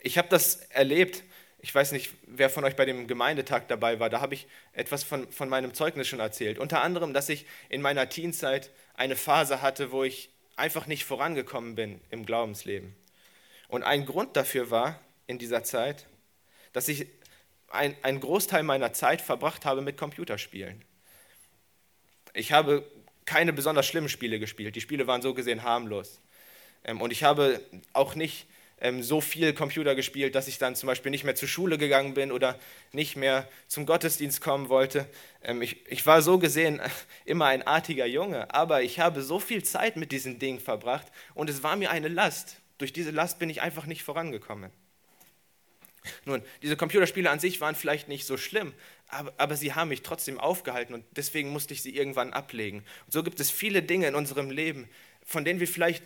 Ich 0.00 0.18
habe 0.18 0.28
das 0.28 0.56
erlebt, 0.70 1.22
ich 1.60 1.74
weiß 1.74 1.92
nicht, 1.92 2.12
wer 2.26 2.50
von 2.50 2.64
euch 2.64 2.76
bei 2.76 2.84
dem 2.84 3.06
Gemeindetag 3.06 3.66
dabei 3.68 3.98
war, 3.98 4.10
da 4.10 4.20
habe 4.20 4.34
ich 4.34 4.46
etwas 4.72 5.02
von, 5.02 5.30
von 5.32 5.48
meinem 5.48 5.74
Zeugnis 5.74 6.06
schon 6.06 6.20
erzählt. 6.20 6.58
Unter 6.58 6.82
anderem, 6.82 7.12
dass 7.12 7.28
ich 7.28 7.46
in 7.68 7.82
meiner 7.82 8.08
Teenzeit 8.08 8.70
eine 8.94 9.16
Phase 9.16 9.60
hatte, 9.60 9.90
wo 9.92 10.04
ich 10.04 10.30
einfach 10.56 10.86
nicht 10.86 11.04
vorangekommen 11.04 11.74
bin 11.74 12.00
im 12.10 12.26
Glaubensleben. 12.26 12.94
Und 13.68 13.82
ein 13.82 14.06
Grund 14.06 14.36
dafür 14.36 14.70
war 14.70 15.00
in 15.26 15.38
dieser 15.38 15.62
Zeit, 15.62 16.06
dass 16.72 16.88
ich 16.88 17.06
ein, 17.70 17.96
einen 18.02 18.20
Großteil 18.20 18.62
meiner 18.62 18.92
Zeit 18.92 19.20
verbracht 19.20 19.64
habe 19.64 19.82
mit 19.82 19.96
Computerspielen. 19.96 20.84
Ich 22.34 22.52
habe 22.52 22.88
keine 23.28 23.52
besonders 23.52 23.86
schlimmen 23.86 24.08
Spiele 24.08 24.38
gespielt. 24.38 24.74
Die 24.74 24.80
Spiele 24.80 25.06
waren 25.06 25.20
so 25.20 25.34
gesehen 25.34 25.62
harmlos. 25.62 26.18
Ähm, 26.82 27.02
und 27.02 27.12
ich 27.12 27.24
habe 27.24 27.60
auch 27.92 28.14
nicht 28.14 28.46
ähm, 28.80 29.02
so 29.02 29.20
viel 29.20 29.52
Computer 29.52 29.94
gespielt, 29.94 30.34
dass 30.34 30.48
ich 30.48 30.56
dann 30.56 30.74
zum 30.74 30.86
Beispiel 30.86 31.10
nicht 31.10 31.24
mehr 31.24 31.34
zur 31.34 31.46
Schule 31.46 31.76
gegangen 31.76 32.14
bin 32.14 32.32
oder 32.32 32.58
nicht 32.92 33.16
mehr 33.16 33.46
zum 33.66 33.84
Gottesdienst 33.84 34.40
kommen 34.40 34.70
wollte. 34.70 35.06
Ähm, 35.42 35.60
ich, 35.60 35.86
ich 35.88 36.06
war 36.06 36.22
so 36.22 36.38
gesehen 36.38 36.80
immer 37.26 37.46
ein 37.46 37.66
artiger 37.66 38.06
Junge, 38.06 38.52
aber 38.54 38.82
ich 38.82 38.98
habe 38.98 39.20
so 39.20 39.38
viel 39.38 39.62
Zeit 39.62 39.96
mit 39.96 40.10
diesen 40.10 40.38
Dingen 40.38 40.58
verbracht 40.58 41.06
und 41.34 41.50
es 41.50 41.62
war 41.62 41.76
mir 41.76 41.90
eine 41.90 42.08
Last. 42.08 42.56
Durch 42.78 42.94
diese 42.94 43.10
Last 43.10 43.38
bin 43.38 43.50
ich 43.50 43.60
einfach 43.60 43.84
nicht 43.84 44.04
vorangekommen. 44.04 44.70
Nun, 46.24 46.42
diese 46.62 46.76
Computerspiele 46.76 47.30
an 47.30 47.40
sich 47.40 47.60
waren 47.60 47.74
vielleicht 47.74 48.08
nicht 48.08 48.26
so 48.26 48.36
schlimm, 48.36 48.72
aber, 49.08 49.32
aber, 49.36 49.56
sie 49.56 49.74
haben 49.74 49.88
mich 49.88 50.02
trotzdem 50.02 50.38
aufgehalten 50.38 50.94
und 50.94 51.04
deswegen 51.16 51.50
musste 51.50 51.74
ich 51.74 51.82
sie 51.82 51.96
irgendwann 51.96 52.32
ablegen. 52.32 52.78
Und 53.06 53.12
so 53.12 53.22
gibt 53.22 53.40
es 53.40 53.50
viele 53.50 53.82
Dinge 53.82 54.06
in 54.06 54.14
unserem 54.14 54.50
Leben, 54.50 54.88
von 55.24 55.44
denen 55.44 55.60
wir 55.60 55.68
vielleicht 55.68 56.02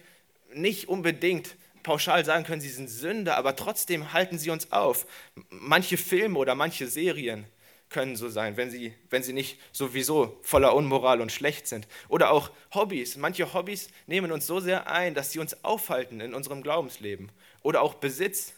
nicht 0.54 0.88
unbedingt 0.88 1.56
pauschal 1.82 2.24
sagen 2.24 2.44
können, 2.44 2.60
sie 2.60 2.68
sind 2.68 2.88
Sünde, 2.88 3.36
aber 3.36 3.56
trotzdem 3.56 4.12
halten 4.12 4.38
sie 4.38 4.50
uns 4.50 4.72
auf. 4.72 5.06
Manche 5.50 5.96
Filme 5.96 6.38
oder 6.38 6.54
manche 6.54 6.86
Serien 6.86 7.46
können 7.92 8.16
so 8.16 8.28
sein, 8.28 8.56
wenn 8.56 8.70
sie, 8.70 8.94
wenn 9.10 9.22
sie 9.22 9.32
nicht 9.32 9.60
sowieso 9.70 10.38
voller 10.42 10.74
Unmoral 10.74 11.20
und 11.20 11.30
schlecht 11.30 11.68
sind. 11.68 11.86
Oder 12.08 12.30
auch 12.30 12.50
Hobbys. 12.74 13.16
Manche 13.16 13.52
Hobbys 13.52 13.88
nehmen 14.06 14.32
uns 14.32 14.46
so 14.46 14.60
sehr 14.60 14.90
ein, 14.90 15.14
dass 15.14 15.30
sie 15.30 15.38
uns 15.38 15.62
aufhalten 15.62 16.20
in 16.20 16.34
unserem 16.34 16.62
Glaubensleben. 16.62 17.30
Oder 17.62 17.82
auch 17.82 17.94
Besitz. 17.94 18.54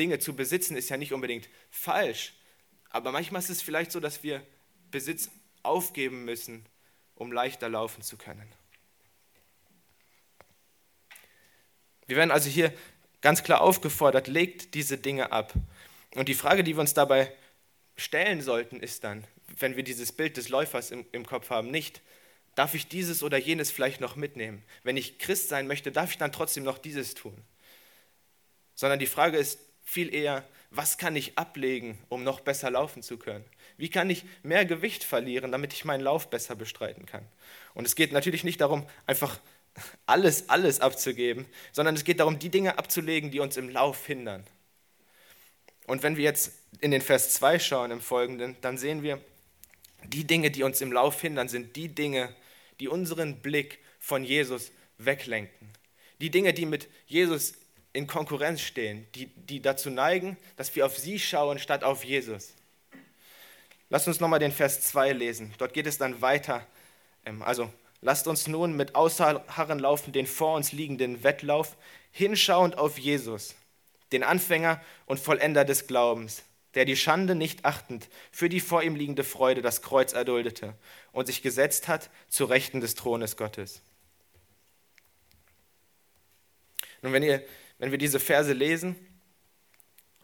Dinge 0.00 0.18
zu 0.18 0.34
besitzen 0.34 0.76
ist 0.76 0.88
ja 0.88 0.96
nicht 0.96 1.12
unbedingt 1.12 1.48
falsch, 1.70 2.34
aber 2.88 3.12
manchmal 3.12 3.40
ist 3.40 3.50
es 3.50 3.62
vielleicht 3.62 3.92
so, 3.92 4.00
dass 4.00 4.22
wir 4.22 4.44
Besitz 4.90 5.30
aufgeben 5.62 6.24
müssen, 6.24 6.66
um 7.14 7.30
leichter 7.30 7.68
laufen 7.68 8.02
zu 8.02 8.16
können. 8.16 8.50
Wir 12.06 12.16
werden 12.16 12.32
also 12.32 12.48
hier 12.48 12.72
ganz 13.20 13.44
klar 13.44 13.60
aufgefordert, 13.60 14.26
legt 14.26 14.74
diese 14.74 14.98
Dinge 14.98 15.30
ab. 15.30 15.52
Und 16.14 16.28
die 16.28 16.34
Frage, 16.34 16.64
die 16.64 16.74
wir 16.74 16.80
uns 16.80 16.94
dabei 16.94 17.32
stellen 17.94 18.40
sollten, 18.40 18.80
ist 18.80 19.04
dann, 19.04 19.24
wenn 19.58 19.76
wir 19.76 19.84
dieses 19.84 20.10
Bild 20.10 20.36
des 20.36 20.48
Läufers 20.48 20.90
im, 20.90 21.06
im 21.12 21.24
Kopf 21.24 21.50
haben, 21.50 21.70
nicht, 21.70 22.00
darf 22.56 22.74
ich 22.74 22.88
dieses 22.88 23.22
oder 23.22 23.38
jenes 23.38 23.70
vielleicht 23.70 24.00
noch 24.00 24.16
mitnehmen? 24.16 24.64
Wenn 24.82 24.96
ich 24.96 25.18
Christ 25.18 25.50
sein 25.50 25.68
möchte, 25.68 25.92
darf 25.92 26.10
ich 26.10 26.18
dann 26.18 26.32
trotzdem 26.32 26.64
noch 26.64 26.78
dieses 26.78 27.14
tun? 27.14 27.36
Sondern 28.74 28.98
die 28.98 29.06
Frage 29.06 29.36
ist 29.36 29.60
viel 29.82 30.14
eher, 30.14 30.44
was 30.70 30.98
kann 30.98 31.16
ich 31.16 31.36
ablegen, 31.36 31.98
um 32.08 32.22
noch 32.22 32.40
besser 32.40 32.70
laufen 32.70 33.02
zu 33.02 33.18
können? 33.18 33.44
Wie 33.76 33.90
kann 33.90 34.08
ich 34.08 34.24
mehr 34.42 34.64
Gewicht 34.64 35.02
verlieren, 35.02 35.50
damit 35.50 35.72
ich 35.72 35.84
meinen 35.84 36.02
Lauf 36.02 36.30
besser 36.30 36.54
bestreiten 36.54 37.06
kann? 37.06 37.26
Und 37.74 37.86
es 37.86 37.96
geht 37.96 38.12
natürlich 38.12 38.44
nicht 38.44 38.60
darum, 38.60 38.86
einfach 39.06 39.40
alles, 40.06 40.48
alles 40.48 40.80
abzugeben, 40.80 41.46
sondern 41.72 41.94
es 41.94 42.04
geht 42.04 42.20
darum, 42.20 42.38
die 42.38 42.50
Dinge 42.50 42.78
abzulegen, 42.78 43.30
die 43.30 43.40
uns 43.40 43.56
im 43.56 43.68
Lauf 43.68 44.06
hindern. 44.06 44.44
Und 45.86 46.02
wenn 46.02 46.16
wir 46.16 46.24
jetzt 46.24 46.52
in 46.80 46.92
den 46.92 47.02
Vers 47.02 47.30
2 47.34 47.58
schauen 47.58 47.90
im 47.90 48.00
Folgenden, 48.00 48.56
dann 48.60 48.78
sehen 48.78 49.02
wir, 49.02 49.20
die 50.04 50.24
Dinge, 50.24 50.50
die 50.50 50.62
uns 50.62 50.80
im 50.80 50.92
Lauf 50.92 51.20
hindern, 51.20 51.48
sind 51.48 51.76
die 51.76 51.88
Dinge, 51.88 52.34
die 52.78 52.88
unseren 52.88 53.40
Blick 53.40 53.80
von 53.98 54.24
Jesus 54.24 54.72
weglenken. 54.98 55.70
Die 56.20 56.30
Dinge, 56.30 56.52
die 56.54 56.66
mit 56.66 56.88
Jesus 57.06 57.54
in 57.92 58.06
Konkurrenz 58.06 58.60
stehen, 58.60 59.06
die, 59.14 59.26
die 59.26 59.60
dazu 59.60 59.90
neigen, 59.90 60.36
dass 60.56 60.74
wir 60.76 60.86
auf 60.86 60.96
sie 60.96 61.18
schauen 61.18 61.58
statt 61.58 61.84
auf 61.84 62.04
Jesus. 62.04 62.54
Lasst 63.88 64.06
uns 64.06 64.20
nochmal 64.20 64.38
den 64.38 64.52
Vers 64.52 64.82
2 64.82 65.12
lesen. 65.12 65.52
Dort 65.58 65.72
geht 65.72 65.86
es 65.86 65.98
dann 65.98 66.22
weiter. 66.22 66.66
Ähm, 67.24 67.42
also 67.42 67.70
Lasst 68.02 68.26
uns 68.26 68.46
nun 68.46 68.76
mit 68.76 68.94
Ausharren 68.94 69.78
laufen 69.78 70.12
den 70.12 70.26
vor 70.26 70.56
uns 70.56 70.72
liegenden 70.72 71.22
Wettlauf, 71.22 71.76
hinschauend 72.12 72.78
auf 72.78 72.98
Jesus, 72.98 73.54
den 74.12 74.22
Anfänger 74.22 74.80
und 75.04 75.20
Vollender 75.20 75.66
des 75.66 75.86
Glaubens, 75.86 76.42
der 76.74 76.86
die 76.86 76.96
Schande 76.96 77.34
nicht 77.34 77.64
achtend 77.64 78.08
für 78.32 78.48
die 78.48 78.60
vor 78.60 78.82
ihm 78.82 78.96
liegende 78.96 79.24
Freude 79.24 79.60
das 79.60 79.82
Kreuz 79.82 80.14
erduldete 80.14 80.74
und 81.12 81.26
sich 81.26 81.42
gesetzt 81.42 81.88
hat 81.88 82.08
zu 82.28 82.46
Rechten 82.46 82.80
des 82.80 82.94
Thrones 82.94 83.36
Gottes. 83.36 83.82
Nun, 87.02 87.12
wenn, 87.12 87.22
ihr, 87.22 87.42
wenn 87.80 87.90
wir 87.90 87.98
diese 87.98 88.20
Verse 88.20 88.52
lesen, 88.52 88.94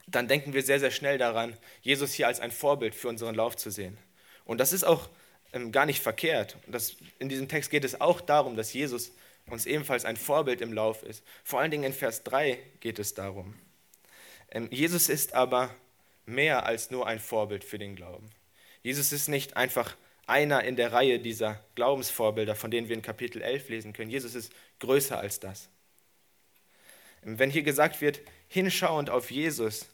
dann 0.07 0.29
denken 0.29 0.53
wir 0.53 0.63
sehr, 0.63 0.79
sehr 0.79 0.91
schnell 0.93 1.19
daran, 1.19 1.57
Jesus 1.83 2.13
hier 2.13 2.29
als 2.29 2.39
ein 2.39 2.53
Vorbild 2.53 2.95
für 2.95 3.09
unseren 3.09 3.35
Lauf 3.35 3.57
zu 3.57 3.71
sehen. 3.71 3.99
Und 4.45 4.59
das 4.59 4.73
ist 4.73 4.85
auch 4.85 5.09
ähm, 5.53 5.73
gar 5.73 5.87
nicht 5.87 6.01
verkehrt. 6.01 6.57
Das, 6.69 6.97
in 7.19 7.29
diesem 7.29 7.49
Text 7.49 7.71
geht 7.71 7.85
es 7.85 8.01
auch 8.01 8.21
darum, 8.21 8.57
dass 8.57 8.73
Jesus 8.73 9.13
uns 9.47 9.65
ebenfalls 9.65 10.05
ein 10.05 10.17
Vorbild 10.17 10.61
im 10.61 10.73
Lauf 10.73 11.03
ist. 11.03 11.25
Vor 11.43 11.59
allen 11.61 11.71
Dingen 11.71 11.85
in 11.85 11.93
Vers 11.93 12.23
3 12.25 12.59
geht 12.81 12.99
es 12.99 13.15
darum. 13.15 13.55
Ähm, 14.51 14.69
Jesus 14.71 15.09
ist 15.09 15.35
aber 15.35 15.75
mehr 16.27 16.67
als 16.67 16.91
nur 16.91 17.07
ein 17.07 17.19
Vorbild 17.19 17.65
für 17.65 17.79
den 17.79 17.97
Glauben. 17.97 18.31
Jesus 18.83 19.13
ist 19.13 19.29
nicht 19.29 19.57
einfach 19.57 19.97
einer 20.27 20.63
in 20.63 20.77
der 20.77 20.93
Reihe 20.93 21.21
dieser 21.21 21.65
Glaubensvorbilder, 21.75 22.55
von 22.55 22.71
denen 22.71 22.89
wir 22.89 22.97
in 22.97 23.03
Kapitel 23.03 23.41
11 23.41 23.69
lesen 23.71 23.93
können. 23.95 24.11
Jesus 24.11 24.35
ist 24.35 24.53
größer 24.79 25.19
als 25.19 25.41
das. 25.41 25.71
Wenn 27.29 27.51
hier 27.51 27.65
gesagt 27.65 28.01
wird, 28.01 28.21
hinschauend 28.47 29.11
auf 29.11 29.33
Jesus, 29.33 29.87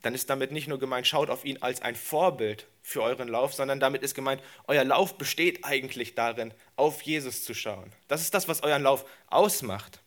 dann 0.00 0.14
ist 0.14 0.30
damit 0.30 0.52
nicht 0.52 0.66
nur 0.66 0.78
gemeint, 0.78 1.06
schaut 1.06 1.28
auf 1.28 1.44
ihn 1.44 1.58
als 1.60 1.82
ein 1.82 1.96
Vorbild 1.96 2.66
für 2.80 3.02
euren 3.02 3.28
Lauf, 3.28 3.52
sondern 3.52 3.78
damit 3.78 4.02
ist 4.02 4.14
gemeint, 4.14 4.42
euer 4.66 4.84
Lauf 4.84 5.18
besteht 5.18 5.66
eigentlich 5.66 6.14
darin, 6.14 6.54
auf 6.76 7.02
Jesus 7.02 7.44
zu 7.44 7.52
schauen. 7.52 7.92
Das 8.06 8.22
ist 8.22 8.32
das, 8.32 8.48
was 8.48 8.62
euren 8.62 8.82
Lauf 8.82 9.04
ausmacht. 9.26 10.00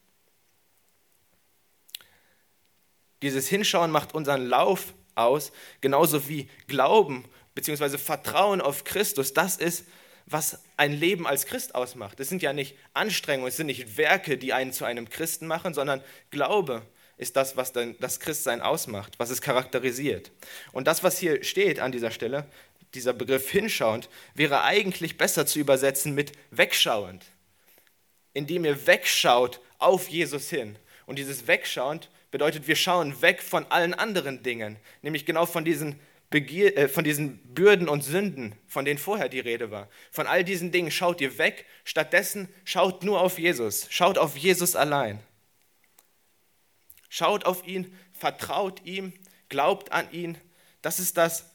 Dieses 3.22 3.48
Hinschauen 3.48 3.92
macht 3.92 4.16
unseren 4.16 4.48
Lauf 4.48 4.96
aus, 5.14 5.52
genauso 5.82 6.28
wie 6.28 6.50
Glauben 6.66 7.30
bzw. 7.54 8.00
Vertrauen 8.00 8.60
auf 8.60 8.86
Christus. 8.86 9.34
Das 9.34 9.58
ist, 9.58 9.86
was 10.26 10.60
ein 10.78 10.94
Leben 10.94 11.28
als 11.28 11.46
Christ 11.46 11.76
ausmacht. 11.76 12.20
Es 12.20 12.30
sind 12.30 12.42
ja 12.42 12.54
nicht 12.54 12.78
Anstrengungen, 12.94 13.50
es 13.50 13.58
sind 13.58 13.68
nicht 13.68 13.98
Werke, 13.98 14.38
die 14.38 14.54
einen 14.54 14.74
zu 14.74 14.86
einem 14.86 15.10
Christen 15.10 15.48
machen, 15.48 15.74
sondern 15.74 16.04
Glaube 16.30 16.82
ist 17.18 17.36
das, 17.36 17.56
was 17.58 17.74
das 17.74 18.20
Christsein 18.20 18.62
ausmacht, 18.62 19.20
was 19.20 19.30
es 19.30 19.42
charakterisiert. 19.42 20.32
Und 20.72 20.88
das, 20.88 21.04
was 21.04 21.20
hier 21.20 21.44
steht 21.44 21.80
an 21.80 21.92
dieser 21.92 22.12
Stelle, 22.12 22.46
dieser 22.94 23.14
Begriff 23.14 23.50
hinschauend, 23.50 24.10
wäre 24.34 24.64
eigentlich 24.64 25.18
besser 25.18 25.46
zu 25.46 25.60
übersetzen 25.60 26.16
mit 26.16 26.32
wegschauend. 26.50 27.26
indem 28.34 28.66
ihr 28.66 28.88
wegschaut 28.88 29.60
auf 29.78 30.08
Jesus 30.08 30.50
hin. 30.50 30.76
Und 31.06 31.20
dieses 31.20 31.48
Wegschauen 31.48 32.02
bedeutet, 32.30 32.68
wir 32.68 32.76
schauen 32.76 33.22
weg 33.22 33.42
von 33.42 33.66
allen 33.68 33.94
anderen 33.94 34.44
Dingen, 34.44 34.78
nämlich 35.02 35.26
genau 35.26 35.46
von 35.46 35.66
diesen, 35.66 36.00
Begier 36.32 36.76
äh, 36.78 36.88
von 36.88 37.04
diesen 37.04 37.38
Bürden 37.54 37.88
und 37.88 38.04
Sünden, 38.04 38.56
von 38.67 38.86
denen 38.86 38.98
vorher 38.98 39.30
die 39.30 39.41
Rede 39.41 39.70
war. 39.70 39.88
Von 40.12 40.26
all 40.26 40.44
diesen 40.44 40.72
Dingen 40.72 40.89
schaut 40.89 41.22
ihr 41.22 41.38
weg, 41.38 41.65
stattdessen 41.84 42.50
schaut 42.63 43.04
nur 43.04 43.22
auf 43.22 43.38
Jesus, 43.38 43.86
schaut 43.91 44.17
auf 44.17 44.36
Jesus 44.38 44.76
allein. 44.76 45.20
Schaut 47.10 47.46
auf 47.46 47.67
ihn, 47.67 47.94
vertraut 48.13 48.84
ihm, 48.86 49.12
glaubt 49.50 49.91
an 49.91 50.10
ihn. 50.13 50.38
Das 50.82 51.00
ist 51.00 51.17
das, 51.17 51.52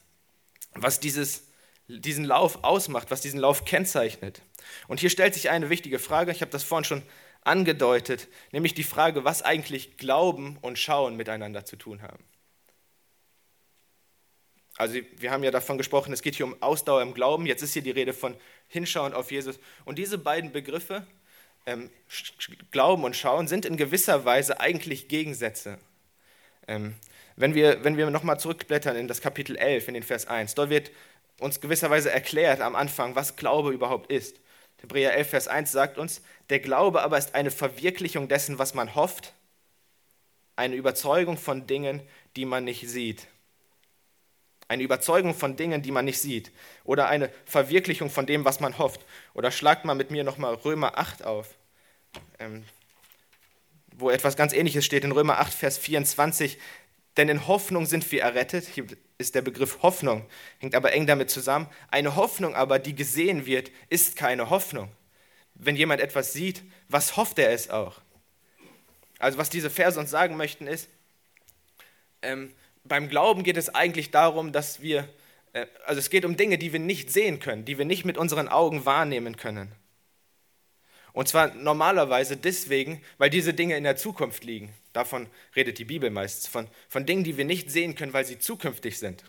was 0.75 1.01
dieses, 1.01 1.45
diesen 1.89 2.27
Lauf 2.27 2.63
ausmacht, 2.63 3.11
was 3.11 3.23
diesen 3.23 3.41
Lauf 3.41 3.65
kennzeichnet. 3.65 4.43
Und 4.89 5.01
hier 5.01 5.09
stellt 5.09 5.33
sich 5.33 5.49
eine 5.49 5.71
wichtige 5.71 5.99
Frage, 5.99 6.33
ich 6.33 6.43
habe 6.43 6.51
das 6.51 6.65
vorhin 6.65 6.85
schon 6.85 7.03
angedeutet, 7.41 8.29
nämlich 8.53 8.75
die 8.75 8.85
Frage, 8.85 9.25
was 9.25 9.41
eigentlich 9.41 9.97
Glauben 9.97 10.59
und 10.61 10.79
Schauen 10.79 11.17
miteinander 11.17 11.65
zu 11.65 11.77
tun 11.77 12.03
haben. 12.03 12.23
Also 14.79 14.99
wir 15.19 15.31
haben 15.31 15.43
ja 15.43 15.51
davon 15.51 15.79
gesprochen, 15.79 16.13
es 16.13 16.23
geht 16.23 16.35
hier 16.35 16.47
um 16.47 16.61
Ausdauer 16.61 17.03
im 17.03 17.15
Glauben, 17.15 17.47
jetzt 17.47 17.63
ist 17.63 17.73
hier 17.73 17.83
die 17.83 17.91
Rede 17.91 18.13
von 18.13 18.37
Hinschauen 18.69 19.15
auf 19.15 19.31
Jesus. 19.31 19.59
Und 19.85 19.99
diese 19.99 20.19
beiden 20.19 20.53
Begriffe, 20.53 21.07
ähm, 21.65 21.91
Glauben 22.71 23.05
und 23.05 23.17
Schauen, 23.17 23.49
sind 23.49 23.65
in 23.65 23.77
gewisser 23.77 24.25
Weise 24.25 24.61
eigentlich 24.61 25.09
Gegensätze. 25.09 25.79
Ähm, 26.69 26.95
wenn 27.37 27.55
wir, 27.55 27.85
wenn 27.85 27.97
wir 27.97 28.11
nochmal 28.11 28.39
zurückblättern 28.39 28.97
in 28.97 29.09
das 29.09 29.21
Kapitel 29.21 29.57
11, 29.57 29.89
in 29.89 29.95
den 29.95 30.03
Vers 30.03 30.27
1, 30.27 30.55
dort 30.55 30.71
wird 30.71 30.91
uns 31.41 31.61
gewisserweise 31.61 32.11
erklärt 32.11 32.61
am 32.61 32.75
Anfang, 32.75 33.15
was 33.15 33.37
Glaube 33.37 33.73
überhaupt 33.73 34.11
ist. 34.11 34.41
Hebräer 34.81 35.15
11, 35.15 35.29
Vers 35.29 35.49
1 35.49 35.73
sagt 35.73 35.99
uns, 35.99 36.23
der 36.51 36.61
Glaube 36.61 37.03
aber 37.03 37.19
ist 37.19 37.35
eine 37.35 37.51
Verwirklichung 37.51 38.29
dessen, 38.29 38.59
was 38.59 38.75
man 38.75 38.95
hofft, 38.95 39.33
eine 40.55 40.77
Überzeugung 40.77 41.37
von 41.37 41.67
Dingen, 41.67 42.03
die 42.37 42.45
man 42.45 42.65
nicht 42.65 42.89
sieht. 42.89 43.27
Eine 44.69 44.83
Überzeugung 44.83 45.35
von 45.35 45.57
Dingen, 45.57 45.83
die 45.83 45.93
man 45.93 46.05
nicht 46.05 46.21
sieht. 46.21 46.51
Oder 46.85 47.09
eine 47.09 47.31
Verwirklichung 47.45 48.11
von 48.11 48.27
dem, 48.27 48.45
was 48.45 48.61
man 48.61 48.79
hofft. 48.79 49.05
Oder 49.35 49.51
schlagt 49.51 49.85
mal 49.85 49.95
mit 49.95 50.11
mir 50.11 50.25
nochmal 50.25 50.55
Römer 50.55 50.99
8 50.99 51.25
auf, 51.25 51.55
ähm, 52.39 52.65
wo 53.97 54.11
etwas 54.11 54.37
ganz 54.37 54.53
Ähnliches 54.53 54.85
steht 54.85 55.05
in 55.05 55.13
Römer 55.13 55.39
8, 55.39 55.55
Vers 55.55 55.79
24. 55.79 56.59
Denn 57.17 57.29
in 57.29 57.47
Hoffnung 57.47 57.87
sind 57.87 58.11
wir 58.11 58.23
errettet. 58.23 58.67
Hier 58.67 58.87
ist 59.19 59.35
der 59.35 59.43
Begriff 59.43 59.83
Hoffnung, 59.83 60.27
hängt 60.59 60.75
aber 60.75 60.93
eng 60.93 61.07
damit 61.07 61.31
zusammen. 61.31 61.69
Eine 61.91 62.17
Hoffnung 62.17 62.55
aber, 62.55 62.79
die 62.79 62.95
gesehen 62.95 63.47
wird, 63.47 63.71
ist 63.89 64.17
keine 64.17 64.51
Hoffnung. 64.51 64.91
Wenn 65.55 65.77
jemand 65.77 66.01
etwas 66.01 66.33
sieht, 66.33 66.63
was 66.89 67.17
hofft 67.17 67.39
er 67.39 67.51
es 67.53 67.71
auch? 67.71 68.01
Also 69.19 69.39
was 69.39 69.49
diese 69.49 69.71
Verse 69.71 69.99
uns 69.99 70.11
sagen 70.11 70.37
möchten 70.37 70.67
ist, 70.67 70.89
ähm, 72.21 72.53
beim 72.89 73.09
Glauben 73.09 73.43
geht 73.43 73.57
es 73.57 73.75
eigentlich 73.75 74.11
darum, 74.11 74.53
dass 74.53 74.81
wir, 74.81 75.09
äh, 75.53 75.67
also 75.85 75.99
es 75.99 76.11
geht 76.11 76.25
um 76.25 76.37
Dinge, 76.37 76.59
die 76.59 76.73
wir 76.73 76.81
nicht 76.81 77.11
sehen 77.11 77.41
können, 77.41 77.65
die 77.65 77.79
wir 77.79 77.85
nicht 77.85 78.05
mit 78.05 78.19
unseren 78.19 78.49
Augen 78.49 78.85
wahrnehmen 78.87 79.37
können. 79.37 79.73
Und 81.13 81.29
zwar 81.29 81.55
normalerweise 81.55 82.37
deswegen, 82.37 83.01
weil 83.17 83.31
diese 83.31 83.55
Dinge 83.55 83.77
in 83.77 83.85
der 83.85 83.97
Zukunft 83.97 84.45
liegen. 84.45 84.75
Davon 84.93 85.29
redet 85.55 85.79
die 85.79 85.87
Bibel 85.87 86.11
meistens. 86.11 86.47
Von, 86.47 86.69
von 86.89 87.07
Dingen, 87.07 87.25
die 87.25 87.39
wir 87.39 87.47
nicht 87.47 87.71
sehen 87.71 87.95
können, 87.95 88.13
weil 88.13 88.27
sie 88.27 88.39
zukünftig 88.39 88.99
sind. 88.99 89.25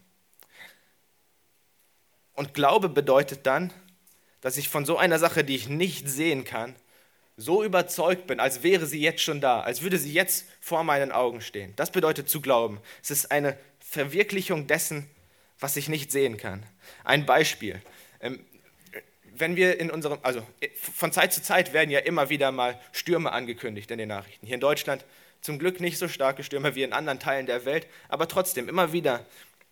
Und 2.33 2.53
Glaube 2.53 2.89
bedeutet 2.89 3.45
dann, 3.45 3.71
dass 4.41 4.57
ich 4.57 4.69
von 4.69 4.85
so 4.85 4.97
einer 4.97 5.17
Sache, 5.17 5.43
die 5.43 5.55
ich 5.55 5.69
nicht 5.69 6.09
sehen 6.09 6.43
kann, 6.43 6.75
so 7.37 7.63
überzeugt 7.63 8.25
bin, 8.25 8.39
als 8.39 8.63
wäre 8.63 8.87
sie 8.87 8.99
jetzt 8.99 9.21
schon 9.21 9.39
da, 9.39 9.61
als 9.61 9.83
würde 9.83 9.99
sie 9.99 10.11
jetzt 10.11 10.47
vor 10.59 10.83
meinen 10.83 11.11
Augen 11.11 11.41
stehen. 11.41 11.73
Das 11.75 11.91
bedeutet 11.91 12.29
zu 12.29 12.41
glauben. 12.41 12.81
Es 13.03 13.11
ist 13.11 13.31
eine 13.31 13.57
Verwirklichung 13.79 14.65
dessen, 14.65 15.07
was 15.59 15.77
ich 15.77 15.87
nicht 15.87 16.11
sehen 16.11 16.37
kann. 16.37 16.63
Ein 17.03 17.25
Beispiel. 17.27 17.79
Ähm, 18.19 18.43
wenn 19.35 19.55
wir 19.55 19.79
in 19.79 19.91
unserem, 19.91 20.17
also 20.23 20.41
von 20.93 21.11
Zeit 21.11 21.31
zu 21.31 21.43
Zeit 21.43 21.73
werden 21.73 21.91
ja 21.91 21.99
immer 21.99 22.29
wieder 22.29 22.51
mal 22.51 22.79
Stürme 22.91 23.31
angekündigt 23.31 23.91
in 23.91 23.99
den 23.99 24.09
Nachrichten. 24.09 24.47
Hier 24.47 24.55
in 24.55 24.61
Deutschland 24.61 25.05
zum 25.41 25.59
Glück 25.59 25.79
nicht 25.79 25.99
so 25.99 26.07
starke 26.07 26.43
Stürme 26.43 26.73
wie 26.73 26.81
in 26.81 26.91
anderen 26.91 27.19
Teilen 27.19 27.45
der 27.45 27.65
Welt, 27.65 27.85
aber 28.09 28.27
trotzdem 28.27 28.67
immer 28.67 28.93
wieder 28.93 29.23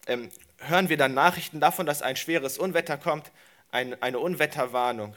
ähm, 0.05 0.29
hören 0.59 0.89
wir 0.89 0.97
dann 0.97 1.15
Nachrichten 1.15 1.59
davon, 1.59 1.87
dass 1.87 2.03
ein 2.03 2.15
schweres 2.15 2.59
Unwetter 2.59 2.97
kommt, 2.97 3.31
ein, 3.71 3.99
eine 4.03 4.19
Unwetterwarnung. 4.19 5.15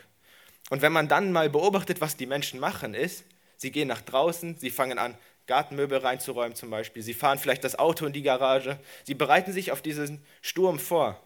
Und 0.71 0.83
wenn 0.83 0.93
man 0.93 1.09
dann 1.09 1.33
mal 1.33 1.49
beobachtet, 1.49 2.01
was 2.01 2.17
die 2.17 2.27
Menschen 2.27 2.61
machen, 2.61 2.95
ist, 2.95 3.25
sie 3.57 3.71
gehen 3.71 3.89
nach 3.89 4.03
draußen, 4.03 4.57
sie 4.59 4.71
fangen 4.71 4.99
an, 4.99 5.17
Gartenmöbel 5.47 5.99
reinzuräumen 5.99 6.55
zum 6.55 6.71
Beispiel, 6.71 7.03
sie 7.03 7.15
fahren 7.15 7.39
vielleicht 7.39 7.65
das 7.65 7.79
Auto 7.79 8.05
in 8.05 8.13
die 8.13 8.23
Garage, 8.23 8.79
sie 9.05 9.15
bereiten 9.15 9.53
sich 9.53 9.73
auf 9.73 9.81
diesen 9.81 10.23
Sturm 10.43 10.79
vor. 10.79 11.19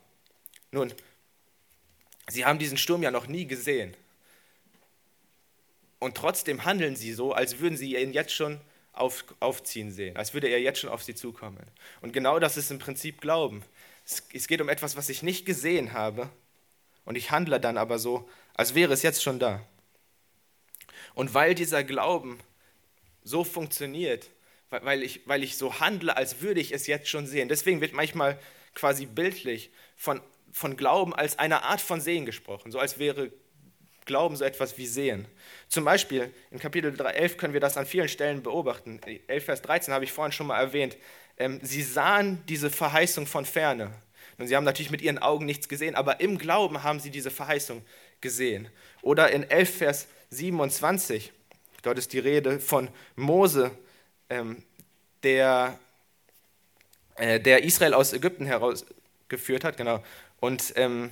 Nun, 0.70 0.92
Sie 2.28 2.44
haben 2.44 2.58
diesen 2.58 2.78
Sturm 2.78 3.02
ja 3.02 3.10
noch 3.10 3.26
nie 3.26 3.46
gesehen. 3.46 3.94
Und 5.98 6.16
trotzdem 6.16 6.64
handeln 6.64 6.96
sie 6.96 7.12
so, 7.12 7.32
als 7.32 7.60
würden 7.60 7.76
sie 7.76 7.96
ihn 7.96 8.12
jetzt 8.12 8.32
schon 8.32 8.60
auf, 8.92 9.24
aufziehen 9.40 9.90
sehen, 9.92 10.16
als 10.16 10.34
würde 10.34 10.48
er 10.48 10.60
jetzt 10.60 10.80
schon 10.80 10.90
auf 10.90 11.02
sie 11.02 11.14
zukommen. 11.14 11.64
Und 12.00 12.12
genau 12.12 12.38
das 12.38 12.56
ist 12.56 12.70
im 12.70 12.78
Prinzip 12.78 13.20
Glauben. 13.20 13.62
Es, 14.04 14.22
es 14.32 14.48
geht 14.48 14.60
um 14.60 14.68
etwas, 14.68 14.96
was 14.96 15.08
ich 15.08 15.22
nicht 15.22 15.46
gesehen 15.46 15.92
habe, 15.92 16.28
und 17.04 17.16
ich 17.16 17.32
handle 17.32 17.58
dann 17.58 17.78
aber 17.78 17.98
so, 17.98 18.28
als 18.54 18.74
wäre 18.74 18.92
es 18.92 19.02
jetzt 19.02 19.22
schon 19.22 19.38
da. 19.38 19.66
Und 21.14 21.34
weil 21.34 21.54
dieser 21.54 21.84
Glauben 21.84 22.38
so 23.22 23.44
funktioniert, 23.44 24.30
weil 24.70 25.02
ich, 25.02 25.20
weil 25.26 25.42
ich 25.42 25.56
so 25.56 25.80
handle, 25.80 26.16
als 26.16 26.40
würde 26.40 26.60
ich 26.60 26.72
es 26.72 26.86
jetzt 26.86 27.08
schon 27.08 27.26
sehen, 27.26 27.48
deswegen 27.48 27.80
wird 27.80 27.92
manchmal 27.92 28.38
quasi 28.74 29.06
bildlich 29.06 29.70
von 29.96 30.20
von 30.52 30.76
Glauben 30.76 31.14
als 31.14 31.38
eine 31.38 31.64
Art 31.64 31.80
von 31.80 32.00
Sehen 32.00 32.26
gesprochen, 32.26 32.70
so 32.70 32.78
als 32.78 32.98
wäre 32.98 33.32
Glauben 34.04 34.36
so 34.36 34.44
etwas 34.44 34.76
wie 34.78 34.86
Sehen. 34.86 35.26
Zum 35.68 35.84
Beispiel 35.84 36.32
in 36.50 36.58
Kapitel 36.58 36.94
11 37.00 37.36
können 37.36 37.54
wir 37.54 37.60
das 37.60 37.76
an 37.76 37.86
vielen 37.86 38.08
Stellen 38.08 38.42
beobachten. 38.42 39.00
11 39.28 39.44
Vers 39.44 39.62
13 39.62 39.94
habe 39.94 40.04
ich 40.04 40.12
vorhin 40.12 40.32
schon 40.32 40.48
mal 40.48 40.60
erwähnt. 40.60 40.96
Ähm, 41.38 41.60
sie 41.62 41.82
sahen 41.82 42.42
diese 42.48 42.68
Verheißung 42.68 43.26
von 43.26 43.44
ferne. 43.44 43.92
Und 44.38 44.48
sie 44.48 44.56
haben 44.56 44.64
natürlich 44.64 44.90
mit 44.90 45.02
ihren 45.02 45.18
Augen 45.18 45.46
nichts 45.46 45.68
gesehen, 45.68 45.94
aber 45.94 46.20
im 46.20 46.36
Glauben 46.36 46.82
haben 46.82 46.98
sie 46.98 47.10
diese 47.10 47.30
Verheißung 47.30 47.84
gesehen. 48.22 48.68
Oder 49.02 49.30
in 49.30 49.48
11 49.48 49.76
Vers 49.76 50.08
27, 50.30 51.32
dort 51.82 51.98
ist 51.98 52.12
die 52.12 52.18
Rede 52.18 52.58
von 52.58 52.88
Mose, 53.16 53.70
ähm, 54.30 54.62
der, 55.22 55.78
äh, 57.16 57.38
der 57.38 57.64
Israel 57.64 57.94
aus 57.94 58.12
Ägypten 58.12 58.46
herausgeführt 58.46 59.64
hat, 59.64 59.76
genau. 59.76 60.02
Und, 60.40 60.72
ähm, 60.76 61.10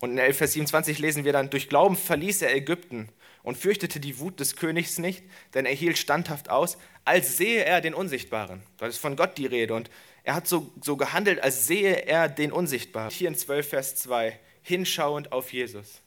und 0.00 0.12
in 0.12 0.18
11 0.18 0.38
Vers 0.38 0.52
27 0.54 0.98
lesen 0.98 1.24
wir 1.24 1.32
dann, 1.32 1.50
durch 1.50 1.68
Glauben 1.68 1.96
verließ 1.96 2.42
er 2.42 2.54
Ägypten 2.54 3.08
und 3.42 3.56
fürchtete 3.56 4.00
die 4.00 4.18
Wut 4.18 4.40
des 4.40 4.56
Königs 4.56 4.98
nicht, 4.98 5.22
denn 5.52 5.66
er 5.66 5.74
hielt 5.74 5.98
standhaft 5.98 6.50
aus, 6.50 6.78
als 7.04 7.36
sehe 7.36 7.64
er 7.64 7.80
den 7.80 7.94
Unsichtbaren. 7.94 8.62
Das 8.78 8.94
ist 8.94 8.98
von 8.98 9.16
Gott 9.16 9.38
die 9.38 9.46
Rede. 9.46 9.74
Und 9.74 9.90
er 10.24 10.34
hat 10.34 10.48
so, 10.48 10.72
so 10.82 10.96
gehandelt, 10.96 11.42
als 11.42 11.66
sehe 11.66 12.06
er 12.06 12.28
den 12.28 12.52
Unsichtbaren. 12.52 13.10
Hier 13.10 13.28
in 13.28 13.36
12 13.36 13.68
Vers 13.68 13.96
2, 13.96 14.38
hinschauend 14.64 15.30
auf 15.30 15.52
Jesus. 15.52 16.00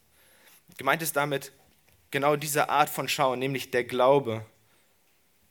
Gemeint 0.76 1.00
ist 1.00 1.16
damit 1.16 1.52
genau 2.10 2.36
diese 2.36 2.68
Art 2.68 2.90
von 2.90 3.08
Schauen, 3.08 3.38
nämlich 3.38 3.70
der 3.70 3.84
Glaube, 3.84 4.44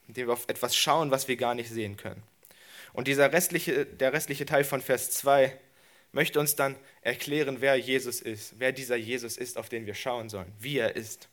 indem 0.08 0.28
wir 0.28 0.34
auf 0.34 0.48
etwas 0.48 0.76
schauen, 0.76 1.10
was 1.10 1.28
wir 1.28 1.38
gar 1.38 1.56
nicht 1.56 1.70
sehen 1.70 1.98
können. 1.98 2.22
Und 2.94 3.08
dieser 3.08 3.32
restliche, 3.32 3.86
der 3.86 4.14
restliche 4.14 4.46
Teil 4.46 4.64
von 4.64 4.82
Vers 4.82 5.12
2 5.12 5.58
möchte 6.12 6.40
uns 6.40 6.56
dann 6.56 6.76
erklären, 7.02 7.58
wer 7.60 7.76
Jesus 7.76 8.22
ist, 8.22 8.60
wer 8.60 8.72
dieser 8.72 8.96
Jesus 8.96 9.38
ist, 9.38 9.58
auf 9.58 9.70
den 9.70 9.86
wir 9.86 9.96
schauen 9.96 10.30
sollen, 10.30 10.52
wie 10.60 10.78
er 10.78 10.96
ist. 10.96 11.28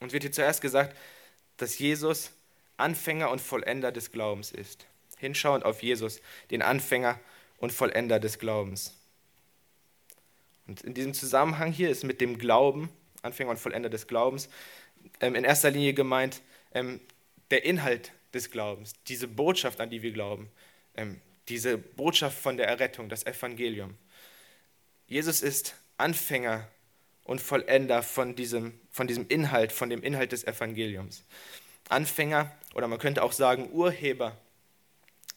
Und 0.00 0.12
wird 0.12 0.22
hier 0.22 0.32
zuerst 0.32 0.60
gesagt, 0.60 0.96
dass 1.56 1.78
Jesus 1.78 2.30
Anfänger 2.78 3.30
und 3.30 3.40
Vollender 3.40 3.92
des 3.92 4.10
Glaubens 4.10 4.50
ist. 4.50 4.86
Hinschauend 5.18 5.64
auf 5.64 5.82
Jesus, 5.82 6.20
den 6.50 6.62
Anfänger 6.62 7.20
und 7.58 7.72
Vollender 7.72 8.18
des 8.18 8.38
Glaubens. 8.38 8.94
Und 10.70 10.82
in 10.82 10.94
diesem 10.94 11.14
Zusammenhang 11.14 11.72
hier 11.72 11.90
ist 11.90 12.04
mit 12.04 12.20
dem 12.20 12.38
Glauben, 12.38 12.90
Anfänger 13.22 13.50
und 13.50 13.56
Vollender 13.56 13.90
des 13.90 14.06
Glaubens, 14.06 14.48
ähm, 15.20 15.34
in 15.34 15.42
erster 15.42 15.68
Linie 15.68 15.94
gemeint 15.94 16.42
ähm, 16.74 17.00
der 17.50 17.64
Inhalt 17.64 18.12
des 18.32 18.52
Glaubens, 18.52 18.92
diese 19.08 19.26
Botschaft, 19.26 19.80
an 19.80 19.90
die 19.90 20.02
wir 20.02 20.12
glauben. 20.12 20.48
Ähm, 20.94 21.20
diese 21.48 21.76
Botschaft 21.76 22.38
von 22.38 22.56
der 22.56 22.68
Errettung, 22.68 23.08
das 23.08 23.26
Evangelium. 23.26 23.96
Jesus 25.08 25.42
ist 25.42 25.74
Anfänger 25.96 26.68
und 27.24 27.40
Vollender 27.40 28.04
von 28.04 28.36
diesem, 28.36 28.78
von 28.92 29.08
diesem 29.08 29.26
Inhalt, 29.26 29.72
von 29.72 29.90
dem 29.90 30.04
Inhalt 30.04 30.30
des 30.30 30.44
Evangeliums. 30.44 31.24
Anfänger 31.88 32.48
oder 32.74 32.86
man 32.86 33.00
könnte 33.00 33.24
auch 33.24 33.32
sagen 33.32 33.72
Urheber 33.72 34.36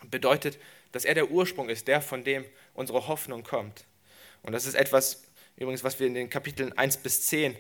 bedeutet, 0.04 0.60
dass 0.92 1.06
er 1.06 1.16
der 1.16 1.32
Ursprung 1.32 1.70
ist, 1.70 1.88
der 1.88 2.04
von 2.04 2.24
dem 2.24 2.46
unsere 2.76 3.08
Hoffnung 3.08 3.42
kommt. 3.42 3.86
Und 4.44 4.52
das 4.52 4.66
ist 4.66 4.76
etwas, 4.76 5.23
übrigens, 5.58 5.84
was 5.84 6.00
wir 6.00 6.08
in 6.08 6.14
den 6.14 6.30
Kapiteln 6.30 6.78
1 6.78 6.98
bis 6.98 7.28
10 7.28 7.56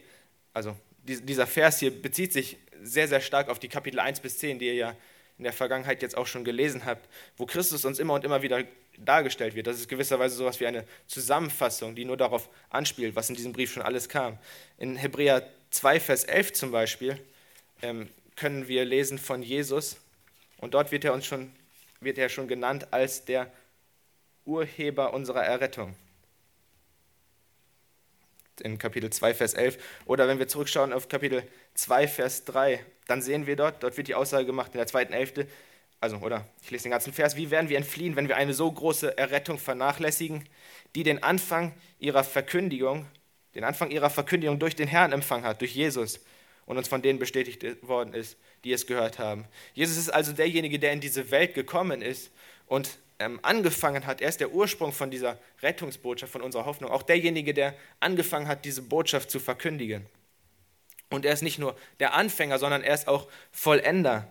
also 0.53 0.77
dieser 1.06 1.47
Vers 1.47 1.79
hier 1.79 1.91
bezieht 1.91 2.32
sich 2.32 2.58
sehr, 2.82 3.08
sehr 3.08 3.21
stark 3.21 3.49
auf 3.49 3.60
die 3.60 3.67
Kapitel 3.67 3.99
1 3.99 4.19
bis 4.21 4.38
10, 4.38 4.60
die 4.60 4.67
ihr 4.67 4.75
ja 4.75 4.95
in 5.38 5.43
der 5.43 5.53
Vergangenheit 5.53 6.01
jetzt 6.01 6.15
auch 6.15 6.27
schon 6.27 6.43
gelesen 6.45 6.86
habt, 6.86 7.10
wo 7.38 7.45
Christus 7.45 7.86
uns 7.86 7.99
immer 7.99 8.13
und 8.13 8.23
immer 8.23 8.41
wieder 8.43 8.63
dargestellt 8.97 9.56
wird. 9.56 9.67
Das 9.67 9.77
ist 9.77 9.89
gewisserweise 9.89 10.36
sowas 10.36 10.60
wie 10.60 10.67
eine 10.67 10.86
Zusammenfassung, 11.08 11.95
die 11.95 12.06
nur 12.06 12.17
darauf 12.17 12.49
anspielt, 12.69 13.15
was 13.15 13.29
in 13.29 13.36
diesem 13.36 13.51
Brief 13.51 13.73
schon 13.73 13.82
alles 13.82 14.08
kam. 14.10 14.38
In 14.77 14.95
Hebräer 14.95 15.49
2, 15.71 15.99
Vers 15.99 16.23
11 16.25 16.53
zum 16.53 16.71
Beispiel 16.71 17.19
ähm, 17.82 18.10
können 18.36 18.67
wir 18.67 18.86
lesen 18.86 19.17
von 19.17 19.41
Jesus 19.41 19.97
und 20.60 20.75
dort 20.75 20.91
wird 20.91 21.03
er 21.03 21.13
uns 21.13 21.25
schon, 21.25 21.51
wird 21.99 22.19
er 22.19 22.29
schon 22.29 22.47
genannt 22.47 22.88
als 22.91 23.25
der 23.25 23.51
Urheber 24.45 25.13
unserer 25.13 25.43
Errettung. 25.43 25.95
In 28.62 28.78
Kapitel 28.78 29.10
2, 29.10 29.34
Vers 29.34 29.54
11. 29.54 29.78
Oder 30.06 30.28
wenn 30.28 30.39
wir 30.39 30.48
zurückschauen 30.48 30.94
auf 30.94 31.08
Kapitel 31.08 31.44
2, 31.74 32.08
Vers 32.08 32.46
3, 32.46 32.86
dann 33.08 33.22
sehen 33.22 33.48
wir 33.48 33.56
dort, 33.56 33.82
dort 33.84 33.98
wird 33.98 34.08
die 34.08 34.16
Aussage 34.16 34.46
gemacht 34.46 34.72
in 34.74 34.78
der 34.78 34.88
zweiten 34.88 35.13
Hälfte, 35.13 35.48
also, 36.04 36.18
oder 36.18 36.46
ich 36.62 36.70
lese 36.70 36.84
den 36.84 36.92
ganzen 36.92 37.13
Vers, 37.13 37.38
wie 37.38 37.50
werden 37.50 37.70
wir 37.70 37.78
entfliehen, 37.78 38.18
wenn 38.18 38.28
wir 38.28 38.36
eine 38.36 38.54
so 38.54 38.70
große 38.70 39.18
Errettung 39.18 39.58
vernachlässigen, 39.58 40.44
die 40.96 41.04
den 41.04 41.24
Anfang 41.24 41.74
ihrer 41.98 42.26
Verkündigung, 42.26 43.06
den 43.56 43.63
Anfang 43.63 43.89
ihrer 43.89 44.10
Verkündigung 44.10 44.60
durch 44.60 44.76
den 44.76 44.89
Herrn 44.89 45.13
empfangen 45.13 45.46
hat, 45.46 45.62
durch 45.62 45.74
Jesus 45.74 46.20
und 46.66 46.78
uns 46.78 46.89
von 46.89 47.02
denen 47.02 47.20
bestätigt 47.20 47.88
worden 47.88 48.13
ist, 48.13 48.38
die 48.66 48.74
es 48.74 48.86
gehört 48.86 49.18
haben. 49.18 49.46
Jesus 49.76 49.96
ist 49.96 50.10
also 50.10 50.34
derjenige, 50.34 50.78
der 50.78 50.92
in 50.92 51.00
diese 51.00 51.32
Welt 51.32 51.54
gekommen 51.54 52.02
ist 52.02 52.32
und 52.68 53.00
angefangen 53.17 54.06
hat, 54.06 54.21
er 54.21 54.30
ist 54.30 54.39
der 54.39 54.52
Ursprung 54.52 54.91
von 54.91 55.12
dieser 55.12 55.39
Rettungsbotschaft, 55.62 56.32
von 56.32 56.41
unserer 56.41 56.65
Hoffnung, 56.65 56.91
auch 56.91 57.04
derjenige, 57.04 57.54
der 57.54 57.76
angefangen 57.99 58.47
hat, 58.47 58.65
diese 58.65 58.82
Botschaft 58.82 59.32
zu 59.32 59.39
verkündigen. 59.39 60.06
Und 61.10 61.26
er 61.26 61.34
ist 61.34 61.43
nicht 61.43 61.60
nur 61.60 61.78
der 61.99 62.13
Anfänger, 62.13 62.60
sondern 62.60 62.82
er 62.82 62.93
ist 62.93 63.08
auch 63.08 63.30
Vollender 63.52 64.28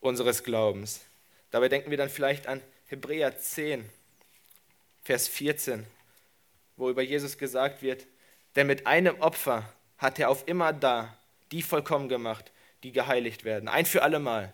unseres 0.00 0.44
Glaubens. 0.44 1.00
Dabei 1.50 1.68
denken 1.68 1.90
wir 1.90 1.96
dann 1.96 2.10
vielleicht 2.10 2.46
an 2.46 2.60
Hebräer 2.86 3.38
10, 3.38 3.88
Vers 5.02 5.28
14, 5.28 5.86
wo 6.76 6.90
über 6.90 7.02
Jesus 7.02 7.38
gesagt 7.38 7.82
wird, 7.82 8.06
denn 8.56 8.66
mit 8.66 8.86
einem 8.86 9.20
Opfer 9.20 9.68
hat 9.98 10.18
er 10.18 10.30
auf 10.30 10.46
immer 10.46 10.72
da 10.72 11.16
die 11.52 11.62
vollkommen 11.62 12.08
gemacht, 12.08 12.52
die 12.82 12.92
geheiligt 12.92 13.44
werden. 13.44 13.68
Ein 13.68 13.86
für 13.86 14.02
allemal 14.02 14.52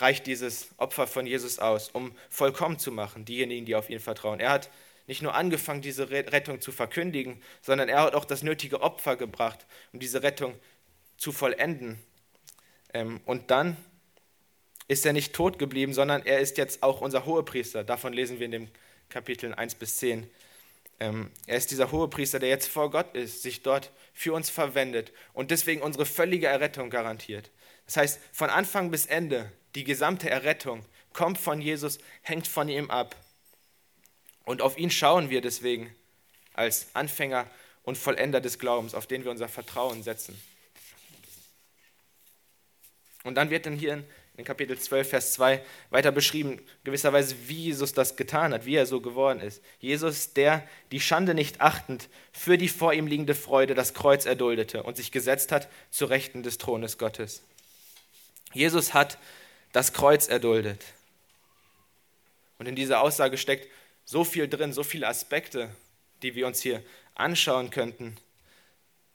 reicht 0.00 0.26
dieses 0.26 0.68
Opfer 0.76 1.06
von 1.06 1.26
Jesus 1.26 1.58
aus, 1.58 1.90
um 1.90 2.12
vollkommen 2.28 2.78
zu 2.78 2.92
machen, 2.92 3.24
diejenigen, 3.24 3.66
die 3.66 3.74
auf 3.74 3.90
ihn 3.90 4.00
vertrauen. 4.00 4.40
Er 4.40 4.50
hat 4.50 4.70
nicht 5.06 5.22
nur 5.22 5.34
angefangen, 5.34 5.82
diese 5.82 6.10
Rettung 6.10 6.60
zu 6.60 6.72
verkündigen, 6.72 7.42
sondern 7.62 7.88
er 7.88 8.02
hat 8.02 8.14
auch 8.14 8.24
das 8.24 8.42
nötige 8.42 8.80
Opfer 8.80 9.16
gebracht, 9.16 9.66
um 9.92 9.98
diese 9.98 10.22
Rettung 10.22 10.54
zu 11.16 11.32
vollenden. 11.32 11.98
Ähm, 12.94 13.20
und 13.24 13.50
dann 13.50 13.76
ist 14.88 15.06
er 15.06 15.12
nicht 15.12 15.32
tot 15.34 15.58
geblieben, 15.58 15.92
sondern 15.94 16.24
er 16.26 16.40
ist 16.40 16.58
jetzt 16.58 16.82
auch 16.82 17.00
unser 17.00 17.24
Hohepriester. 17.26 17.84
Davon 17.84 18.12
lesen 18.12 18.38
wir 18.38 18.46
in 18.46 18.52
den 18.52 18.70
Kapiteln 19.08 19.54
1 19.54 19.76
bis 19.76 19.96
10. 19.96 20.28
Ähm, 20.98 21.30
er 21.46 21.56
ist 21.56 21.70
dieser 21.70 21.90
Hohepriester, 21.92 22.38
der 22.38 22.48
jetzt 22.48 22.68
vor 22.68 22.90
Gott 22.90 23.14
ist, 23.14 23.42
sich 23.42 23.62
dort 23.62 23.90
für 24.12 24.32
uns 24.32 24.50
verwendet 24.50 25.12
und 25.32 25.50
deswegen 25.50 25.82
unsere 25.82 26.06
völlige 26.06 26.46
Errettung 26.46 26.90
garantiert. 26.90 27.50
Das 27.86 27.96
heißt, 27.96 28.20
von 28.32 28.50
Anfang 28.50 28.90
bis 28.90 29.06
Ende, 29.06 29.50
die 29.74 29.84
gesamte 29.84 30.28
Errettung 30.28 30.84
kommt 31.12 31.38
von 31.38 31.60
Jesus, 31.60 31.98
hängt 32.22 32.46
von 32.46 32.68
ihm 32.68 32.90
ab. 32.90 33.16
Und 34.44 34.62
auf 34.62 34.78
ihn 34.78 34.90
schauen 34.90 35.30
wir 35.30 35.40
deswegen 35.40 35.94
als 36.54 36.88
Anfänger 36.94 37.48
und 37.82 37.96
Vollender 37.96 38.40
des 38.40 38.58
Glaubens, 38.58 38.94
auf 38.94 39.06
den 39.06 39.24
wir 39.24 39.30
unser 39.30 39.48
Vertrauen 39.48 40.02
setzen. 40.02 40.40
Und 43.22 43.34
dann 43.34 43.50
wird 43.50 43.66
dann 43.66 43.76
hier 43.76 44.04
in 44.36 44.44
Kapitel 44.44 44.78
12, 44.78 45.08
Vers 45.08 45.32
2 45.34 45.62
weiter 45.90 46.12
beschrieben, 46.12 46.60
gewisserweise, 46.84 47.36
wie 47.46 47.64
Jesus 47.64 47.92
das 47.92 48.16
getan 48.16 48.54
hat, 48.54 48.64
wie 48.64 48.74
er 48.74 48.86
so 48.86 49.00
geworden 49.00 49.40
ist. 49.40 49.62
Jesus, 49.78 50.32
der 50.32 50.66
die 50.92 51.00
Schande 51.00 51.34
nicht 51.34 51.60
achtend 51.60 52.08
für 52.32 52.56
die 52.56 52.68
vor 52.68 52.94
ihm 52.94 53.06
liegende 53.06 53.34
Freude 53.34 53.74
das 53.74 53.92
Kreuz 53.92 54.24
erduldete 54.24 54.82
und 54.82 54.96
sich 54.96 55.12
gesetzt 55.12 55.52
hat 55.52 55.68
zu 55.90 56.06
Rechten 56.06 56.42
des 56.42 56.56
Thrones 56.56 56.96
Gottes. 56.96 57.42
Jesus 58.52 58.94
hat 58.94 59.18
das 59.72 59.92
Kreuz 59.92 60.28
erduldet. 60.28 60.84
Und 62.58 62.66
in 62.66 62.76
dieser 62.76 63.00
Aussage 63.00 63.38
steckt 63.38 63.68
so 64.04 64.24
viel 64.24 64.48
drin, 64.48 64.72
so 64.72 64.82
viele 64.82 65.06
Aspekte, 65.06 65.70
die 66.22 66.34
wir 66.34 66.46
uns 66.46 66.60
hier 66.60 66.82
anschauen 67.14 67.70
könnten. 67.70 68.16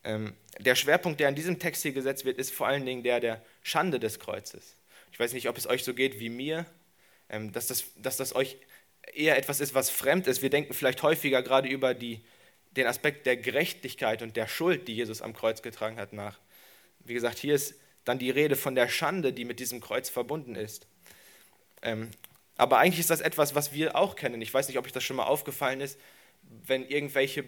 Ähm, 0.03 0.33
der 0.59 0.75
Schwerpunkt, 0.75 1.19
der 1.19 1.29
in 1.29 1.35
diesem 1.35 1.59
Text 1.59 1.81
hier 1.83 1.91
gesetzt 1.91 2.25
wird, 2.25 2.37
ist 2.37 2.53
vor 2.53 2.67
allen 2.67 2.85
Dingen 2.85 3.03
der 3.03 3.19
der 3.19 3.43
Schande 3.63 3.99
des 3.99 4.19
Kreuzes. 4.19 4.75
Ich 5.11 5.19
weiß 5.19 5.33
nicht, 5.33 5.49
ob 5.49 5.57
es 5.57 5.67
euch 5.67 5.83
so 5.83 5.93
geht 5.93 6.19
wie 6.19 6.29
mir, 6.29 6.65
ähm, 7.29 7.51
dass, 7.51 7.67
das, 7.67 7.85
dass 7.97 8.17
das 8.17 8.35
euch 8.35 8.57
eher 9.13 9.37
etwas 9.37 9.59
ist, 9.59 9.73
was 9.73 9.89
fremd 9.89 10.27
ist. 10.27 10.41
Wir 10.41 10.49
denken 10.49 10.73
vielleicht 10.73 11.03
häufiger 11.03 11.41
gerade 11.41 11.67
über 11.67 11.93
die, 11.93 12.21
den 12.71 12.87
Aspekt 12.87 13.25
der 13.25 13.37
Gerechtigkeit 13.37 14.21
und 14.21 14.35
der 14.35 14.47
Schuld, 14.47 14.87
die 14.87 14.95
Jesus 14.95 15.21
am 15.21 15.33
Kreuz 15.33 15.61
getragen 15.61 15.97
hat, 15.97 16.13
nach. 16.13 16.39
Wie 16.99 17.13
gesagt, 17.13 17.37
hier 17.37 17.55
ist 17.55 17.75
dann 18.05 18.19
die 18.19 18.29
Rede 18.29 18.55
von 18.55 18.75
der 18.75 18.87
Schande, 18.87 19.33
die 19.33 19.45
mit 19.45 19.59
diesem 19.59 19.81
Kreuz 19.81 20.09
verbunden 20.09 20.55
ist. 20.55 20.87
Ähm, 21.81 22.11
aber 22.55 22.77
eigentlich 22.77 22.99
ist 22.99 23.09
das 23.09 23.21
etwas, 23.21 23.55
was 23.55 23.73
wir 23.73 23.95
auch 23.95 24.15
kennen. 24.15 24.41
Ich 24.41 24.53
weiß 24.53 24.67
nicht, 24.67 24.77
ob 24.77 24.85
euch 24.85 24.93
das 24.93 25.03
schon 25.03 25.17
mal 25.17 25.25
aufgefallen 25.25 25.81
ist, 25.81 25.99
wenn 26.65 26.87
irgendwelche 26.87 27.43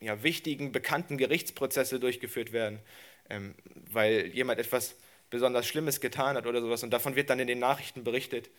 ja, 0.00 0.22
wichtigen, 0.22 0.72
bekannten 0.72 1.16
Gerichtsprozesse 1.16 2.00
durchgeführt 2.00 2.52
werden, 2.52 2.80
ähm, 3.28 3.54
weil 3.90 4.26
jemand 4.26 4.58
etwas 4.58 4.96
besonders 5.30 5.66
Schlimmes 5.66 6.00
getan 6.00 6.36
hat 6.36 6.46
oder 6.46 6.60
sowas 6.60 6.82
und 6.82 6.90
davon 6.90 7.16
wird 7.16 7.30
dann 7.30 7.38
in 7.38 7.46
den 7.46 7.60
Nachrichten 7.60 8.02
berichtet, 8.02 8.50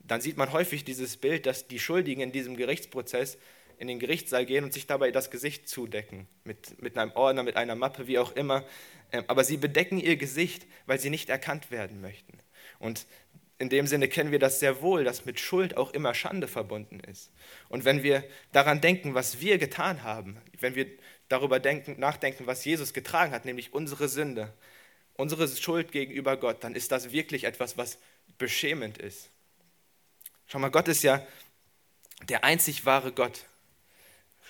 dann 0.00 0.20
sieht 0.20 0.36
man 0.36 0.52
häufig 0.52 0.84
dieses 0.84 1.16
Bild, 1.16 1.46
dass 1.46 1.66
die 1.66 1.78
Schuldigen 1.78 2.20
in 2.20 2.32
diesem 2.32 2.56
Gerichtsprozess 2.56 3.38
in 3.78 3.88
den 3.88 3.98
Gerichtssaal 3.98 4.44
gehen 4.44 4.64
und 4.64 4.72
sich 4.72 4.86
dabei 4.86 5.10
das 5.10 5.30
Gesicht 5.30 5.68
zudecken, 5.68 6.26
mit, 6.44 6.82
mit 6.82 6.98
einem 6.98 7.12
Ordner, 7.12 7.42
mit 7.42 7.56
einer 7.56 7.74
Mappe, 7.74 8.06
wie 8.06 8.18
auch 8.18 8.32
immer. 8.32 8.64
Ähm, 9.12 9.24
aber 9.28 9.44
sie 9.44 9.56
bedecken 9.56 9.98
ihr 9.98 10.16
Gesicht, 10.16 10.66
weil 10.86 10.98
sie 10.98 11.10
nicht 11.10 11.30
erkannt 11.30 11.70
werden 11.70 12.00
möchten. 12.00 12.38
Und 12.78 13.06
in 13.58 13.68
dem 13.68 13.86
Sinne 13.86 14.08
kennen 14.08 14.30
wir 14.30 14.38
das 14.38 14.60
sehr 14.60 14.82
wohl, 14.82 15.04
dass 15.04 15.24
mit 15.24 15.40
Schuld 15.40 15.76
auch 15.76 15.92
immer 15.92 16.14
Schande 16.14 16.46
verbunden 16.46 17.00
ist. 17.00 17.30
Und 17.68 17.84
wenn 17.84 18.02
wir 18.02 18.24
daran 18.52 18.80
denken, 18.80 19.14
was 19.14 19.40
wir 19.40 19.58
getan 19.58 20.02
haben, 20.02 20.40
wenn 20.60 20.74
wir 20.74 20.86
darüber 21.28 21.58
denken, 21.58 21.98
nachdenken, 21.98 22.46
was 22.46 22.64
Jesus 22.64 22.92
getragen 22.92 23.32
hat, 23.32 23.44
nämlich 23.44 23.72
unsere 23.72 24.08
Sünde, 24.08 24.52
unsere 25.14 25.48
Schuld 25.48 25.90
gegenüber 25.92 26.36
Gott, 26.36 26.62
dann 26.62 26.74
ist 26.74 26.92
das 26.92 27.10
wirklich 27.10 27.44
etwas, 27.44 27.76
was 27.76 27.98
beschämend 28.38 28.98
ist. 28.98 29.30
Schau 30.46 30.60
mal, 30.60 30.70
Gott 30.70 30.88
ist 30.88 31.02
ja 31.02 31.26
der 32.28 32.44
einzig 32.44 32.84
wahre 32.84 33.12
Gott, 33.12 33.44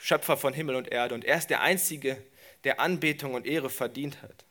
Schöpfer 0.01 0.37
von 0.37 0.53
Himmel 0.53 0.77
und 0.77 0.89
Erde, 0.89 1.15
und 1.15 1.25
er 1.25 1.39
ist 1.39 1.51
der 1.51 1.61
Einzige, 1.61 2.23
der 2.65 2.81
Anbetung 2.81 3.35
und 3.35 3.47
Ehre 3.47 3.71
verdient 3.71 4.23
hat. 4.23 4.45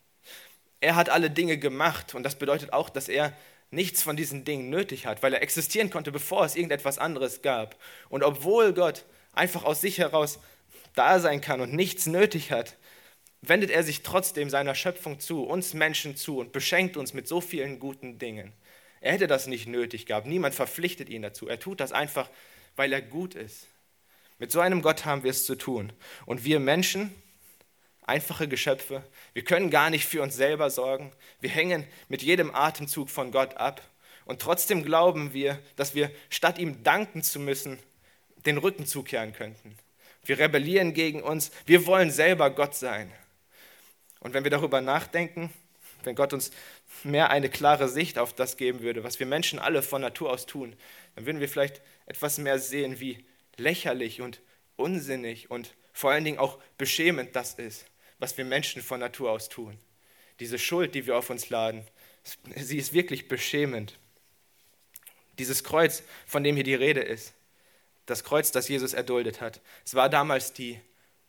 Er 0.80 0.96
hat 0.96 1.08
alle 1.08 1.30
Dinge 1.30 1.58
gemacht 1.58 2.14
und 2.14 2.22
das 2.22 2.36
bedeutet 2.36 2.72
auch, 2.72 2.88
dass 2.88 3.08
er 3.08 3.36
nichts 3.70 4.02
von 4.02 4.16
diesen 4.16 4.44
Dingen 4.44 4.70
nötig 4.70 5.06
hat, 5.06 5.22
weil 5.22 5.34
er 5.34 5.42
existieren 5.42 5.90
konnte, 5.90 6.12
bevor 6.12 6.44
es 6.44 6.56
irgendetwas 6.56 6.98
anderes 6.98 7.42
gab. 7.42 7.76
Und 8.08 8.22
obwohl 8.22 8.72
Gott 8.72 9.04
einfach 9.32 9.64
aus 9.64 9.80
sich 9.80 9.98
heraus 9.98 10.38
da 10.94 11.20
sein 11.20 11.40
kann 11.40 11.60
und 11.60 11.72
nichts 11.74 12.06
nötig 12.06 12.50
hat, 12.50 12.76
wendet 13.40 13.70
er 13.70 13.82
sich 13.82 14.02
trotzdem 14.02 14.50
seiner 14.50 14.74
Schöpfung 14.74 15.20
zu, 15.20 15.44
uns 15.44 15.74
Menschen 15.74 16.16
zu 16.16 16.38
und 16.38 16.52
beschenkt 16.52 16.96
uns 16.96 17.12
mit 17.12 17.28
so 17.28 17.40
vielen 17.40 17.78
guten 17.78 18.18
Dingen. 18.18 18.52
Er 19.00 19.12
hätte 19.12 19.26
das 19.26 19.46
nicht 19.46 19.68
nötig 19.68 20.06
gehabt. 20.06 20.26
Niemand 20.26 20.54
verpflichtet 20.54 21.08
ihn 21.08 21.22
dazu. 21.22 21.46
Er 21.46 21.60
tut 21.60 21.80
das 21.80 21.92
einfach, 21.92 22.28
weil 22.74 22.92
er 22.92 23.02
gut 23.02 23.34
ist. 23.34 23.68
Mit 24.38 24.52
so 24.52 24.60
einem 24.60 24.82
Gott 24.82 25.04
haben 25.04 25.24
wir 25.24 25.30
es 25.30 25.44
zu 25.44 25.56
tun. 25.56 25.92
Und 26.26 26.44
wir 26.44 26.60
Menschen, 26.60 27.14
einfache 28.02 28.48
Geschöpfe, 28.48 29.02
wir 29.32 29.44
können 29.44 29.70
gar 29.70 29.90
nicht 29.90 30.06
für 30.06 30.22
uns 30.22 30.36
selber 30.36 30.70
sorgen. 30.70 31.12
Wir 31.40 31.50
hängen 31.50 31.86
mit 32.08 32.22
jedem 32.22 32.54
Atemzug 32.54 33.10
von 33.10 33.32
Gott 33.32 33.56
ab. 33.56 33.82
Und 34.24 34.40
trotzdem 34.40 34.84
glauben 34.84 35.32
wir, 35.32 35.58
dass 35.76 35.94
wir, 35.94 36.10
statt 36.30 36.58
ihm 36.58 36.82
danken 36.82 37.22
zu 37.22 37.40
müssen, 37.40 37.78
den 38.46 38.58
Rücken 38.58 38.86
zukehren 38.86 39.32
könnten. 39.32 39.76
Wir 40.24 40.38
rebellieren 40.38 40.94
gegen 40.94 41.22
uns. 41.22 41.50
Wir 41.66 41.86
wollen 41.86 42.10
selber 42.10 42.50
Gott 42.50 42.74
sein. 42.74 43.10
Und 44.20 44.34
wenn 44.34 44.44
wir 44.44 44.50
darüber 44.50 44.80
nachdenken, 44.80 45.52
wenn 46.04 46.14
Gott 46.14 46.32
uns 46.32 46.50
mehr 47.02 47.30
eine 47.30 47.48
klare 47.48 47.88
Sicht 47.88 48.18
auf 48.18 48.32
das 48.32 48.56
geben 48.56 48.80
würde, 48.80 49.04
was 49.04 49.18
wir 49.18 49.26
Menschen 49.26 49.58
alle 49.58 49.82
von 49.82 50.02
Natur 50.02 50.30
aus 50.30 50.46
tun, 50.46 50.76
dann 51.14 51.26
würden 51.26 51.40
wir 51.40 51.48
vielleicht 51.48 51.80
etwas 52.06 52.38
mehr 52.38 52.58
sehen, 52.58 53.00
wie 53.00 53.24
lächerlich 53.58 54.20
und 54.20 54.40
unsinnig 54.76 55.50
und 55.50 55.74
vor 55.92 56.10
allen 56.10 56.24
Dingen 56.24 56.38
auch 56.38 56.58
beschämend 56.76 57.34
das 57.34 57.54
ist, 57.54 57.86
was 58.18 58.36
wir 58.38 58.44
Menschen 58.44 58.82
von 58.82 59.00
Natur 59.00 59.30
aus 59.30 59.48
tun. 59.48 59.78
Diese 60.40 60.58
Schuld, 60.58 60.94
die 60.94 61.06
wir 61.06 61.16
auf 61.16 61.30
uns 61.30 61.50
laden, 61.50 61.84
sie 62.56 62.78
ist 62.78 62.92
wirklich 62.92 63.28
beschämend. 63.28 63.98
Dieses 65.38 65.64
Kreuz, 65.64 66.02
von 66.26 66.44
dem 66.44 66.54
hier 66.54 66.64
die 66.64 66.74
Rede 66.74 67.00
ist, 67.00 67.34
das 68.06 68.24
Kreuz, 68.24 68.50
das 68.52 68.68
Jesus 68.68 68.94
erduldet 68.94 69.40
hat, 69.40 69.60
es 69.84 69.94
war 69.94 70.08
damals 70.08 70.52
die 70.52 70.80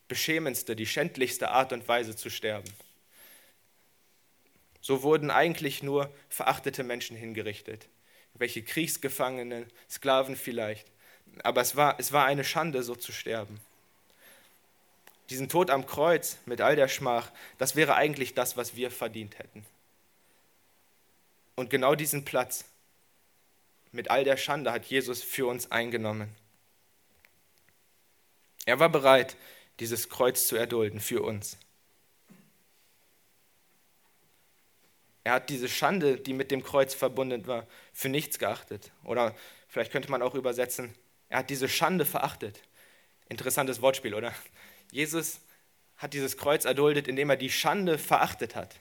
beschämendste, 0.08 0.76
die 0.76 0.86
schändlichste 0.86 1.50
Art 1.50 1.74
und 1.74 1.88
Weise 1.88 2.16
zu 2.16 2.30
sterben. 2.30 2.72
So 4.82 5.04
wurden 5.04 5.30
eigentlich 5.30 5.84
nur 5.84 6.14
verachtete 6.30 6.84
Menschen 6.84 7.18
hingerichtet. 7.18 7.90
Welche 8.34 8.64
Kriegsgefangenen, 8.64 9.66
Sklaven 9.90 10.36
vielleicht. 10.36 10.88
Aber 11.44 11.62
es 11.62 11.76
war, 11.76 12.00
es 12.00 12.12
war 12.12 12.26
eine 12.26 12.44
Schande, 12.44 12.84
so 12.84 12.96
zu 12.96 13.12
sterben. 13.12 13.60
Diesen 15.30 15.48
Tod 15.48 15.70
am 15.70 15.86
Kreuz 15.86 16.38
mit 16.46 16.62
all 16.62 16.76
der 16.76 16.88
Schmach, 16.88 17.32
das 17.58 17.76
wäre 17.76 17.96
eigentlich 17.96 18.34
das, 18.34 18.58
was 18.58 18.76
wir 18.76 18.90
verdient 18.90 19.38
hätten. 19.38 19.66
Und 21.56 21.70
genau 21.70 21.94
diesen 21.94 22.26
Platz 22.26 22.66
mit 23.92 24.10
all 24.10 24.24
der 24.24 24.38
Schande 24.38 24.72
hat 24.72 24.86
Jesus 24.86 25.22
für 25.22 25.48
uns 25.48 25.72
eingenommen. 25.72 26.34
Er 28.66 28.80
war 28.80 28.90
bereit, 28.90 29.36
dieses 29.80 30.10
Kreuz 30.10 30.48
zu 30.48 30.56
erdulden 30.56 31.00
für 31.00 31.22
uns. 31.22 31.58
Er 35.24 35.34
hat 35.34 35.50
diese 35.50 35.70
Schande, 35.70 36.18
die 36.18 36.34
mit 36.34 36.50
dem 36.50 36.64
Kreuz 36.64 36.94
verbunden 36.94 37.46
war, 37.46 37.68
für 37.94 38.10
nichts 38.10 38.40
geachtet. 38.40 38.92
Oder 39.04 39.36
vielleicht 39.68 39.92
könnte 39.92 40.10
man 40.10 40.22
auch 40.22 40.36
übersetzen, 40.36 40.96
er 41.30 41.40
hat 41.40 41.50
diese 41.50 41.70
Schande 41.70 42.06
verachtet. 42.06 42.62
Interessantes 43.30 43.82
Wortspiel, 43.82 44.16
oder? 44.16 44.34
Jesus 44.92 45.40
hat 45.98 46.14
dieses 46.14 46.38
Kreuz 46.38 46.66
erduldet, 46.66 47.08
indem 47.08 47.30
er 47.30 47.38
die 47.38 47.52
Schande 47.52 47.98
verachtet 47.98 48.56
hat. 48.56 48.76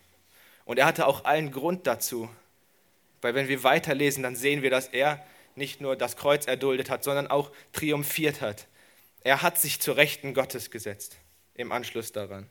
Und 0.65 0.79
er 0.79 0.87
hatte 0.87 1.07
auch 1.07 1.25
allen 1.25 1.53
Grund 1.53 1.87
dazu. 1.87 2.31
Weil 3.21 3.35
wenn 3.35 3.49
wir 3.49 3.63
weiterlesen, 3.65 4.23
dann 4.23 4.37
sehen 4.37 4.63
wir, 4.63 4.71
dass 4.71 4.89
er 4.89 5.25
nicht 5.55 5.81
nur 5.81 5.97
das 5.97 6.17
Kreuz 6.17 6.47
erduldet 6.47 6.89
hat, 6.89 7.05
sondern 7.05 7.27
auch 7.27 7.51
triumphiert 7.73 8.41
hat. 8.41 8.67
Er 9.23 9.43
hat 9.43 9.59
sich 9.59 9.81
zur 9.81 9.97
Rechten 9.97 10.33
Gottes 10.33 10.71
gesetzt 10.71 11.17
im 11.55 11.73
Anschluss 11.73 12.13
daran. 12.13 12.49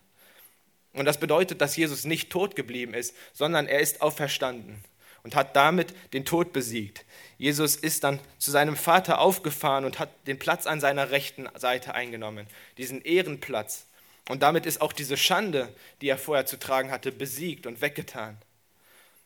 Und 0.93 1.05
das 1.05 1.19
bedeutet, 1.19 1.62
dass 1.62 1.77
Jesus 1.77 2.03
nicht 2.03 2.29
tot 2.29 2.55
geblieben 2.55 2.93
ist, 2.93 3.15
sondern 3.33 3.67
er 3.67 3.79
ist 3.79 4.01
auferstanden 4.01 4.83
und 5.23 5.36
hat 5.36 5.56
damit 5.56 5.93
den 6.13 6.25
Tod 6.25 6.53
besiegt. 6.53 7.06
Jesus 7.38 7.75
ist 7.75 8.03
dann 8.03 8.19
zu 8.39 8.51
seinem 8.51 8.75
Vater 8.75 9.19
aufgefahren 9.19 9.86
und 9.86 9.99
hat 9.99 10.10
den 10.27 10.39
Platz 10.39 10.65
an 10.65 10.80
seiner 10.80 11.12
rechten 11.12 11.47
Seite 11.56 11.93
eingenommen, 11.93 12.47
diesen 12.77 13.01
Ehrenplatz. 13.01 13.86
Und 14.30 14.41
damit 14.41 14.65
ist 14.65 14.82
auch 14.82 14.93
diese 14.93 15.17
Schande, 15.17 15.73
die 16.01 16.10
er 16.10 16.17
vorher 16.17 16.45
zu 16.45 16.58
tragen 16.58 16.91
hatte, 16.91 17.12
besiegt 17.12 17.65
und 17.65 17.82
weggetan. 17.82 18.38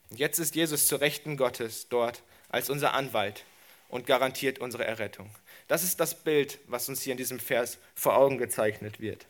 Und 0.09 0.19
jetzt 0.19 0.39
ist 0.39 0.55
Jesus 0.55 0.87
zur 0.87 1.01
Rechten 1.01 1.37
Gottes 1.37 1.87
dort 1.89 2.21
als 2.49 2.69
unser 2.69 2.93
Anwalt 2.93 3.45
und 3.87 4.05
garantiert 4.05 4.59
unsere 4.59 4.85
Errettung. 4.85 5.29
Das 5.67 5.83
ist 5.83 5.99
das 5.99 6.15
Bild, 6.15 6.59
was 6.67 6.89
uns 6.89 7.01
hier 7.01 7.11
in 7.11 7.17
diesem 7.17 7.39
Vers 7.39 7.77
vor 7.95 8.17
Augen 8.17 8.37
gezeichnet 8.37 8.99
wird. 8.99 9.25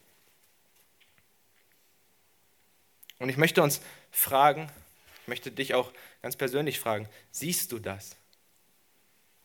Und 3.19 3.30
ich 3.30 3.38
möchte 3.38 3.62
uns 3.62 3.82
fragen, 4.12 4.71
möchte 5.32 5.50
dich 5.50 5.74
auch 5.76 5.94
ganz 6.22 6.36
persönlich 6.36 6.78
fragen, 6.78 7.08
siehst 7.32 7.72
du 7.72 7.80
das? 7.80 8.17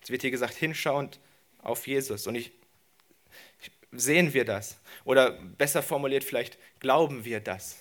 Es 0.03 0.11
wird 0.11 0.22
hier 0.22 0.33
gesagt, 0.33 0.55
hinschauend 0.55 1.20
auf 1.59 1.87
Jesus. 1.87 2.27
Und 2.27 2.35
ich, 2.35 2.51
sehen 3.92 4.35
wir 4.35 4.44
das? 4.44 4.81
Oder 5.05 5.31
besser 5.31 5.85
formuliert, 5.85 6.25
vielleicht 6.25 6.59
glauben 6.81 7.25
wir 7.25 7.38
das? 7.38 7.79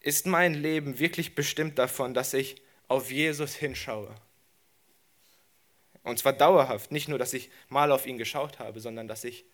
Ist 0.00 0.26
mein 0.26 0.54
Leben 0.54 0.98
wirklich 0.98 1.34
bestimmt 1.34 1.78
davon, 1.78 2.14
dass 2.14 2.32
ich 2.32 2.62
auf 2.88 3.10
Jesus 3.10 3.54
hinschaue? 3.54 4.14
Und 6.04 6.18
zwar 6.18 6.32
dauerhaft, 6.32 6.90
nicht 6.90 7.08
nur, 7.08 7.18
dass 7.18 7.34
ich 7.34 7.50
mal 7.68 7.92
auf 7.92 8.06
ihn 8.06 8.16
geschaut 8.16 8.60
habe, 8.60 8.80
sondern 8.80 9.08
dass 9.08 9.24
ich 9.24 9.44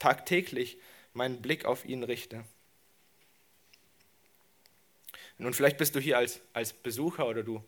tagtäglich 0.00 0.78
meinen 1.12 1.40
Blick 1.40 1.66
auf 1.66 1.84
ihn 1.84 2.02
richte. 2.02 2.44
Nun, 5.40 5.54
vielleicht 5.54 5.78
bist 5.78 5.94
du 5.94 6.00
hier 6.00 6.18
als, 6.18 6.40
als 6.52 6.72
Besucher 6.72 7.26
oder 7.26 7.42
du 7.42 7.64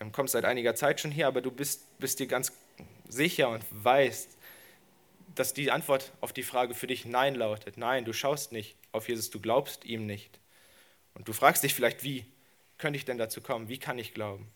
ähm, 0.00 0.10
kommst 0.10 0.32
seit 0.32 0.44
einiger 0.44 0.74
Zeit 0.74 1.00
schon 1.00 1.12
hier, 1.12 1.28
aber 1.28 1.40
du 1.40 1.50
bist, 1.50 1.98
bist 1.98 2.18
dir 2.18 2.26
ganz 2.26 2.52
sicher 3.08 3.48
und 3.48 3.64
weißt, 3.70 4.36
dass 5.34 5.54
die 5.54 5.70
Antwort 5.70 6.12
auf 6.20 6.32
die 6.32 6.42
Frage 6.42 6.74
für 6.74 6.88
dich 6.88 7.04
Nein 7.04 7.36
lautet. 7.36 7.78
Nein, 7.78 8.04
du 8.04 8.12
schaust 8.12 8.52
nicht 8.52 8.76
auf 8.90 9.08
Jesus, 9.08 9.30
du 9.30 9.40
glaubst 9.40 9.84
ihm 9.84 10.04
nicht. 10.04 10.40
Und 11.14 11.28
du 11.28 11.32
fragst 11.32 11.62
dich 11.62 11.74
vielleicht, 11.74 12.02
wie 12.02 12.26
könnte 12.76 12.96
ich 12.96 13.04
denn 13.04 13.18
dazu 13.18 13.40
kommen? 13.40 13.68
Wie 13.68 13.78
kann 13.78 13.98
ich 13.98 14.14
glauben? 14.14 14.50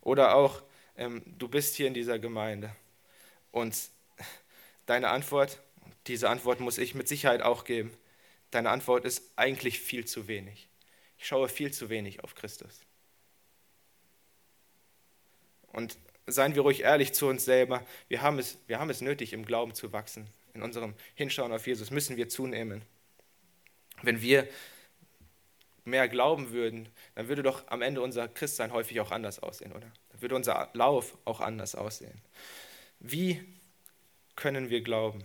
Oder 0.00 0.36
auch, 0.36 0.62
ähm, 0.96 1.22
du 1.26 1.48
bist 1.48 1.74
hier 1.74 1.88
in 1.88 1.94
dieser 1.94 2.18
Gemeinde 2.18 2.74
und 3.50 3.76
deine 4.86 5.08
Antwort 5.08 5.58
diese 6.06 6.28
Antwort 6.28 6.60
muss 6.60 6.78
ich 6.78 6.94
mit 6.94 7.08
Sicherheit 7.08 7.42
auch 7.42 7.64
geben. 7.64 7.96
Deine 8.50 8.70
Antwort 8.70 9.04
ist 9.04 9.22
eigentlich 9.36 9.80
viel 9.80 10.04
zu 10.04 10.28
wenig. 10.28 10.68
Ich 11.24 11.28
schaue 11.28 11.48
viel 11.48 11.72
zu 11.72 11.88
wenig 11.88 12.22
auf 12.22 12.34
Christus. 12.34 12.82
Und 15.68 15.96
seien 16.26 16.54
wir 16.54 16.60
ruhig 16.60 16.82
ehrlich 16.82 17.14
zu 17.14 17.28
uns 17.28 17.46
selber, 17.46 17.82
wir 18.08 18.20
haben 18.20 18.38
es, 18.38 18.58
wir 18.66 18.78
haben 18.78 18.90
es 18.90 19.00
nötig, 19.00 19.32
im 19.32 19.46
Glauben 19.46 19.72
zu 19.72 19.90
wachsen. 19.94 20.28
In 20.52 20.62
unserem 20.62 20.92
Hinschauen 21.14 21.50
auf 21.50 21.66
Jesus 21.66 21.90
müssen 21.90 22.18
wir 22.18 22.28
zunehmen. 22.28 22.82
Wenn 24.02 24.20
wir 24.20 24.46
mehr 25.86 26.08
glauben 26.08 26.50
würden, 26.50 26.90
dann 27.14 27.26
würde 27.28 27.42
doch 27.42 27.66
am 27.68 27.80
Ende 27.80 28.02
unser 28.02 28.28
Christsein 28.28 28.70
häufig 28.70 29.00
auch 29.00 29.10
anders 29.10 29.38
aussehen, 29.38 29.72
oder? 29.72 29.90
Dann 30.10 30.20
würde 30.20 30.34
unser 30.34 30.68
Lauf 30.74 31.16
auch 31.24 31.40
anders 31.40 31.74
aussehen. 31.74 32.20
Wie 33.00 33.42
können 34.36 34.68
wir 34.68 34.82
glauben? 34.82 35.24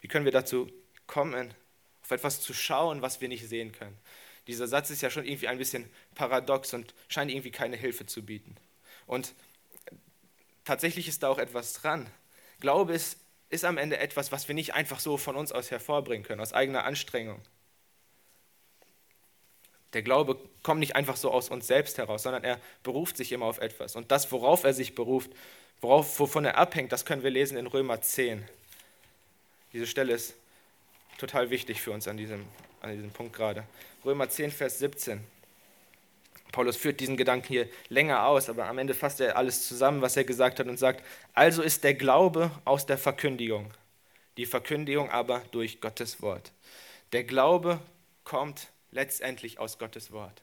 Wie 0.00 0.08
können 0.08 0.24
wir 0.24 0.32
dazu 0.32 0.68
kommen, 1.06 1.54
auf 2.02 2.10
etwas 2.10 2.40
zu 2.40 2.52
schauen, 2.52 3.02
was 3.02 3.20
wir 3.20 3.28
nicht 3.28 3.48
sehen 3.48 3.70
können? 3.70 3.96
Dieser 4.46 4.68
Satz 4.68 4.90
ist 4.90 5.02
ja 5.02 5.10
schon 5.10 5.24
irgendwie 5.24 5.48
ein 5.48 5.58
bisschen 5.58 5.90
paradox 6.14 6.72
und 6.74 6.94
scheint 7.08 7.30
irgendwie 7.30 7.50
keine 7.50 7.76
Hilfe 7.76 8.06
zu 8.06 8.24
bieten. 8.24 8.56
Und 9.06 9.34
tatsächlich 10.64 11.08
ist 11.08 11.22
da 11.22 11.28
auch 11.28 11.38
etwas 11.38 11.72
dran. 11.74 12.06
Glaube 12.60 12.94
ist, 12.94 13.18
ist 13.48 13.64
am 13.64 13.78
Ende 13.78 13.98
etwas, 13.98 14.32
was 14.32 14.48
wir 14.48 14.54
nicht 14.54 14.74
einfach 14.74 15.00
so 15.00 15.16
von 15.16 15.36
uns 15.36 15.52
aus 15.52 15.70
hervorbringen 15.70 16.24
können, 16.24 16.40
aus 16.40 16.52
eigener 16.52 16.84
Anstrengung. 16.84 17.40
Der 19.92 20.02
Glaube 20.02 20.38
kommt 20.62 20.80
nicht 20.80 20.96
einfach 20.96 21.16
so 21.16 21.30
aus 21.30 21.48
uns 21.48 21.66
selbst 21.66 21.98
heraus, 21.98 22.24
sondern 22.24 22.44
er 22.44 22.60
beruft 22.82 23.16
sich 23.16 23.32
immer 23.32 23.46
auf 23.46 23.58
etwas. 23.58 23.96
Und 23.96 24.10
das, 24.10 24.30
worauf 24.32 24.64
er 24.64 24.74
sich 24.74 24.94
beruft, 24.94 25.30
worauf, 25.80 26.18
wovon 26.18 26.44
er 26.44 26.58
abhängt, 26.58 26.92
das 26.92 27.04
können 27.04 27.22
wir 27.22 27.30
lesen 27.30 27.56
in 27.56 27.66
Römer 27.66 28.00
10. 28.00 28.46
Diese 29.72 29.86
Stelle 29.86 30.12
ist 30.12 30.34
total 31.18 31.50
wichtig 31.50 31.80
für 31.80 31.92
uns 31.92 32.08
an 32.08 32.16
diesem, 32.16 32.46
an 32.80 32.92
diesem 32.94 33.10
Punkt 33.10 33.34
gerade. 33.34 33.64
Römer 34.04 34.28
10, 34.28 34.50
Vers 34.50 34.78
17. 34.78 35.20
Paulus 36.52 36.76
führt 36.76 37.00
diesen 37.00 37.16
Gedanken 37.16 37.48
hier 37.48 37.68
länger 37.88 38.26
aus, 38.26 38.48
aber 38.48 38.66
am 38.66 38.78
Ende 38.78 38.94
fasst 38.94 39.20
er 39.20 39.36
alles 39.36 39.66
zusammen, 39.68 40.00
was 40.00 40.16
er 40.16 40.24
gesagt 40.24 40.58
hat 40.58 40.68
und 40.68 40.78
sagt, 40.78 41.04
also 41.34 41.62
ist 41.62 41.84
der 41.84 41.94
Glaube 41.94 42.50
aus 42.64 42.86
der 42.86 42.98
Verkündigung, 42.98 43.72
die 44.36 44.46
Verkündigung 44.46 45.10
aber 45.10 45.42
durch 45.50 45.80
Gottes 45.80 46.22
Wort. 46.22 46.52
Der 47.12 47.24
Glaube 47.24 47.80
kommt 48.24 48.68
letztendlich 48.90 49.58
aus 49.58 49.78
Gottes 49.78 50.12
Wort. 50.12 50.42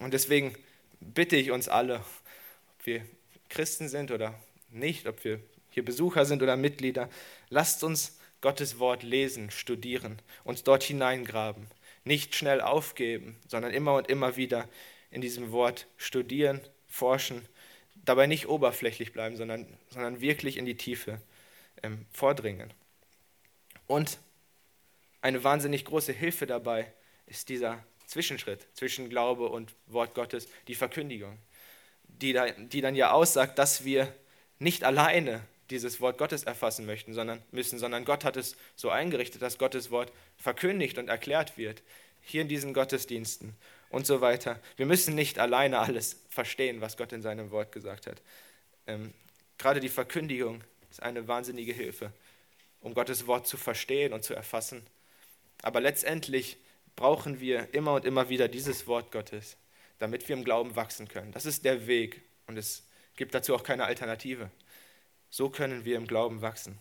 Und 0.00 0.12
deswegen 0.12 0.54
bitte 1.00 1.36
ich 1.36 1.50
uns 1.50 1.68
alle, 1.68 1.96
ob 1.96 2.86
wir 2.86 3.04
Christen 3.48 3.88
sind 3.88 4.10
oder 4.10 4.34
nicht, 4.70 5.06
ob 5.06 5.24
wir 5.24 5.40
hier 5.70 5.84
Besucher 5.84 6.24
sind 6.24 6.42
oder 6.42 6.56
Mitglieder, 6.56 7.08
lasst 7.48 7.84
uns 7.84 8.18
Gottes 8.40 8.78
Wort 8.78 9.02
lesen, 9.02 9.50
studieren, 9.50 10.20
uns 10.44 10.64
dort 10.64 10.82
hineingraben, 10.82 11.66
nicht 12.04 12.34
schnell 12.34 12.60
aufgeben, 12.60 13.36
sondern 13.46 13.72
immer 13.72 13.94
und 13.94 14.08
immer 14.08 14.36
wieder 14.36 14.68
in 15.10 15.20
diesem 15.20 15.52
Wort 15.52 15.86
studieren, 15.96 16.60
forschen, 16.88 17.46
dabei 18.04 18.26
nicht 18.26 18.48
oberflächlich 18.48 19.12
bleiben, 19.12 19.36
sondern, 19.36 19.66
sondern 19.90 20.20
wirklich 20.20 20.56
in 20.56 20.64
die 20.64 20.76
Tiefe 20.76 21.20
ähm, 21.82 22.06
vordringen. 22.10 22.72
Und 23.86 24.18
eine 25.20 25.44
wahnsinnig 25.44 25.84
große 25.84 26.12
Hilfe 26.12 26.46
dabei 26.46 26.92
ist 27.26 27.48
dieser 27.48 27.84
Zwischenschritt 28.06 28.66
zwischen 28.74 29.08
Glaube 29.08 29.48
und 29.48 29.74
Wort 29.86 30.14
Gottes, 30.14 30.48
die 30.66 30.74
Verkündigung, 30.74 31.38
die, 32.04 32.32
da, 32.32 32.50
die 32.50 32.80
dann 32.80 32.94
ja 32.94 33.12
aussagt, 33.12 33.58
dass 33.58 33.84
wir 33.84 34.12
nicht 34.58 34.84
alleine 34.84 35.42
dieses 35.70 36.00
Wort 36.00 36.18
Gottes 36.18 36.44
erfassen 36.44 36.86
möchten, 36.86 37.14
sondern 37.14 37.42
müssen, 37.50 37.78
sondern 37.78 38.04
Gott 38.04 38.24
hat 38.24 38.36
es 38.36 38.56
so 38.76 38.90
eingerichtet, 38.90 39.42
dass 39.42 39.58
Gottes 39.58 39.90
Wort 39.90 40.12
verkündigt 40.36 40.98
und 40.98 41.08
erklärt 41.08 41.56
wird, 41.56 41.82
hier 42.22 42.42
in 42.42 42.48
diesen 42.48 42.74
Gottesdiensten 42.74 43.54
und 43.88 44.06
so 44.06 44.20
weiter. 44.20 44.60
Wir 44.76 44.86
müssen 44.86 45.14
nicht 45.14 45.38
alleine 45.38 45.78
alles 45.78 46.20
verstehen, 46.28 46.80
was 46.80 46.96
Gott 46.96 47.12
in 47.12 47.22
seinem 47.22 47.50
Wort 47.50 47.72
gesagt 47.72 48.06
hat. 48.06 48.20
Ähm, 48.86 49.12
gerade 49.58 49.80
die 49.80 49.88
Verkündigung 49.88 50.62
ist 50.90 51.02
eine 51.02 51.28
wahnsinnige 51.28 51.72
Hilfe, 51.72 52.12
um 52.80 52.94
Gottes 52.94 53.26
Wort 53.26 53.46
zu 53.46 53.56
verstehen 53.56 54.12
und 54.12 54.24
zu 54.24 54.34
erfassen. 54.34 54.82
Aber 55.62 55.80
letztendlich 55.80 56.56
brauchen 56.96 57.40
wir 57.40 57.72
immer 57.72 57.94
und 57.94 58.04
immer 58.04 58.28
wieder 58.28 58.48
dieses 58.48 58.86
Wort 58.86 59.12
Gottes, 59.12 59.56
damit 59.98 60.28
wir 60.28 60.36
im 60.36 60.44
Glauben 60.44 60.76
wachsen 60.76 61.08
können. 61.08 61.32
Das 61.32 61.46
ist 61.46 61.64
der 61.64 61.86
Weg 61.86 62.22
und 62.46 62.56
es 62.56 62.84
gibt 63.16 63.34
dazu 63.34 63.54
auch 63.54 63.62
keine 63.62 63.84
Alternative. 63.84 64.50
So 65.30 65.48
können 65.48 65.84
wir 65.84 65.96
im 65.96 66.06
Glauben 66.06 66.42
wachsen. 66.42 66.78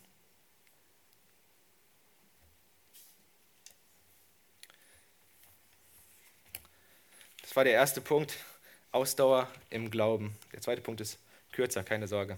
Das 7.42 7.56
war 7.56 7.64
der 7.64 7.74
erste 7.74 8.02
Punkt, 8.02 8.38
Ausdauer 8.92 9.50
im 9.70 9.92
Glauben. 9.92 10.36
Der 10.52 10.62
zweite 10.62 10.82
Punkt 10.82 11.02
ist 11.02 11.18
kürzer, 11.52 11.84
keine 11.84 12.08
Sorge. 12.08 12.38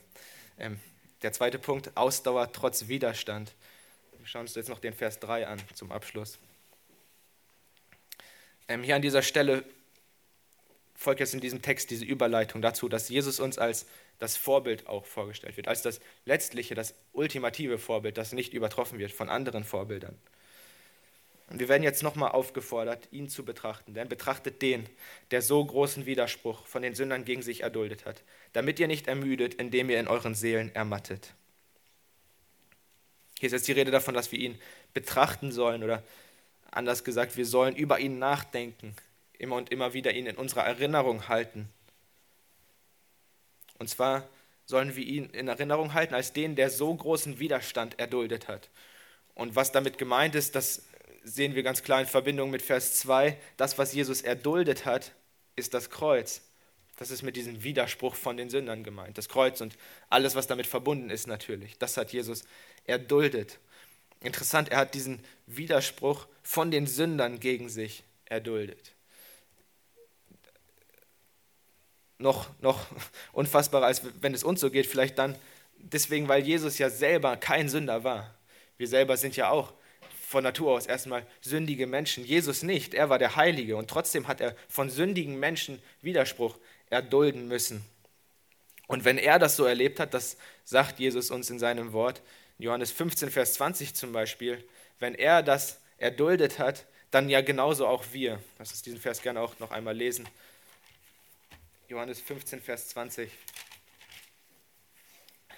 Ähm, 0.57 0.80
der 1.22 1.34
zweite 1.34 1.59
Punkt, 1.59 1.95
Ausdauer 1.95 2.51
trotz 2.51 2.88
Widerstand. 2.88 3.53
Wir 4.18 4.28
schauen 4.28 4.41
uns 4.41 4.55
jetzt 4.55 4.70
noch 4.70 4.80
den 4.80 4.93
Vers 4.93 5.20
3 5.20 5.47
an 5.47 5.62
zum 5.74 5.91
Abschluss. 5.91 6.39
Ähm, 8.68 8.84
hier 8.84 8.95
an 8.95 9.01
dieser 9.01 9.22
Stelle 9.22 9.64
folgt 10.95 11.20
jetzt 11.20 11.34
in 11.34 11.41
diesem 11.41 11.62
Text 11.62 11.89
diese 11.89 12.05
Überleitung 12.05 12.62
dazu, 12.62 12.88
dass 12.88 13.09
Jesus 13.09 13.39
uns 13.39 13.57
als 13.57 13.86
das 14.22 14.38
Vorbild 14.38 14.88
auch 14.88 15.05
vorgestellt 15.05 15.57
wird, 15.57 15.67
als 15.67 15.82
das 15.82 15.99
letztliche, 16.26 16.76
das 16.76 16.93
ultimative 17.11 17.80
Vorbild, 17.80 18.17
das 18.17 18.34
nicht 18.34 18.53
übertroffen 18.53 18.99
wird 18.99 19.11
von 19.11 19.30
anderen 19.30 19.63
Vorbildern. 19.63 20.15
Und 21.49 21.59
wir 21.59 21.67
werden 21.67 21.84
jetzt 21.84 22.03
nochmal 22.03 22.32
aufgefordert, 22.32 23.09
ihn 23.11 23.28
zu 23.28 23.43
betrachten. 23.43 23.93
Denn 23.93 24.07
betrachtet 24.07 24.61
den, 24.61 24.88
der 25.32 25.41
so 25.41 25.65
großen 25.65 26.05
Widerspruch 26.05 26.65
von 26.65 26.82
den 26.82 26.95
Sündern 26.95 27.26
gegen 27.26 27.41
sich 27.41 27.63
erduldet 27.63 28.05
hat, 28.05 28.24
damit 28.53 28.80
ihr 28.80 28.88
nicht 28.88 29.07
ermüdet, 29.07 29.55
indem 29.55 29.89
ihr 29.89 29.99
in 29.99 30.07
euren 30.07 30.36
Seelen 30.36 30.74
ermattet. 30.74 31.34
Hier 33.39 33.47
ist 33.47 33.53
jetzt 33.53 33.67
die 33.67 33.74
Rede 33.74 33.91
davon, 33.91 34.13
dass 34.13 34.32
wir 34.32 34.39
ihn 34.39 34.57
betrachten 34.93 35.51
sollen 35.51 35.84
oder 35.84 36.03
anders 36.69 37.03
gesagt, 37.03 37.36
wir 37.36 37.45
sollen 37.45 37.76
über 37.76 37.99
ihn 37.99 38.19
nachdenken, 38.19 38.95
immer 39.39 39.55
und 39.55 39.72
immer 39.72 39.93
wieder 39.93 40.13
ihn 40.13 40.28
in 40.28 40.38
unserer 40.38 40.63
Erinnerung 40.63 41.28
halten. 41.28 41.67
Und 43.82 43.88
zwar 43.88 44.29
sollen 44.67 44.95
wir 44.95 45.03
ihn 45.03 45.32
in 45.32 45.47
Erinnerung 45.47 45.95
halten 45.95 46.13
als 46.13 46.34
den, 46.34 46.55
der 46.55 46.69
so 46.69 46.93
großen 46.93 47.39
Widerstand 47.39 47.97
erduldet 47.97 48.47
hat. 48.47 48.69
Und 49.34 49.55
was 49.55 49.71
damit 49.71 49.97
gemeint 49.97 50.36
ist, 50.36 50.53
das 50.53 50.84
sehen 51.23 51.55
wir 51.55 51.63
ganz 51.63 51.82
klar 51.82 51.99
in 51.99 52.05
Verbindung 52.05 52.51
mit 52.51 52.61
Vers 52.61 52.99
2. 52.99 53.36
Das, 53.57 53.79
was 53.79 53.91
Jesus 53.91 54.21
erduldet 54.21 54.86
hat, 54.86 55.13
ist 55.55 55.73
das 55.73 55.89
Kreuz. 55.89 56.43
Das 56.97 57.09
ist 57.09 57.23
mit 57.23 57.36
diesem 57.36 57.63
Widerspruch 57.63 58.13
von 58.13 58.38
den 58.38 58.51
Sündern 58.51 58.84
gemeint. 58.84 59.17
Das 59.17 59.29
Kreuz 59.29 59.61
und 59.61 59.75
alles, 60.11 60.36
was 60.36 60.45
damit 60.45 60.67
verbunden 60.67 61.09
ist, 61.09 61.25
natürlich. 61.25 61.79
Das 61.79 61.97
hat 61.97 62.13
Jesus 62.13 62.43
erduldet. 62.86 63.57
Interessant, 64.19 64.69
er 64.69 64.77
hat 64.77 64.93
diesen 64.93 65.23
Widerspruch 65.47 66.27
von 66.43 66.69
den 66.69 66.86
Sündern 66.86 67.39
gegen 67.39 67.67
sich 67.67 68.03
erduldet. 68.25 68.93
Noch, 72.22 72.47
noch 72.61 72.86
unfassbarer, 73.34 73.86
als 73.86 74.01
wenn 74.22 74.34
es 74.34 74.43
uns 74.43 74.59
so 74.59 74.69
geht, 74.69 74.86
vielleicht 74.86 75.17
dann 75.17 75.36
deswegen, 75.78 76.28
weil 76.28 76.43
Jesus 76.43 76.78
ja 76.78 76.89
selber 76.89 77.38
kein 77.38 77.69
Sünder 77.69 78.03
war. 78.03 78.34
Wir 78.78 78.88
selber 78.88 79.17
sind 79.17 79.36
ja 79.36 79.49
auch 79.49 79.74
von 80.28 80.43
Natur 80.43 80.72
aus 80.72 80.86
erstmal 80.86 81.26
sündige 81.41 81.88
Menschen. 81.88 82.24
Jesus 82.24 82.63
nicht, 82.63 82.93
er 82.93 83.09
war 83.09 83.19
der 83.19 83.36
Heilige 83.36 83.76
und 83.76 83.89
trotzdem 83.89 84.28
hat 84.28 84.39
er 84.39 84.55
von 84.69 84.89
sündigen 84.89 85.39
Menschen 85.39 85.82
Widerspruch 86.01 86.57
erdulden 86.89 87.47
müssen. 87.47 87.84
Und 88.88 89.05
wenn 89.05 89.17
er 89.17 89.39
das 89.39 89.55
so 89.55 89.65
erlebt 89.65 89.99
hat, 89.99 90.13
das 90.13 90.38
sagt 90.63 90.99
Jesus 90.99 91.32
uns 91.32 91.49
in 91.49 91.59
seinem 91.59 91.93
Wort, 91.93 92.22
Johannes 92.59 92.91
15, 92.91 93.32
Vers 93.32 93.53
20 93.53 93.93
zum 93.95 94.11
Beispiel, 94.11 94.63
wenn 94.99 95.15
er 95.15 95.43
das 95.43 95.80
erduldet 95.97 96.59
hat, 96.59 96.86
dann 97.09 97.30
ja 97.30 97.41
genauso 97.41 97.88
auch 97.88 98.05
wir. 98.11 98.39
Lass 98.59 98.72
uns 98.72 98.82
diesen 98.82 98.99
Vers 98.99 99.22
gerne 99.22 99.41
auch 99.41 99.59
noch 99.59 99.72
einmal 99.72 99.95
lesen. 99.95 100.28
Johannes 101.91 102.21
15, 102.21 102.61
Vers 102.61 102.87
20. 102.87 103.29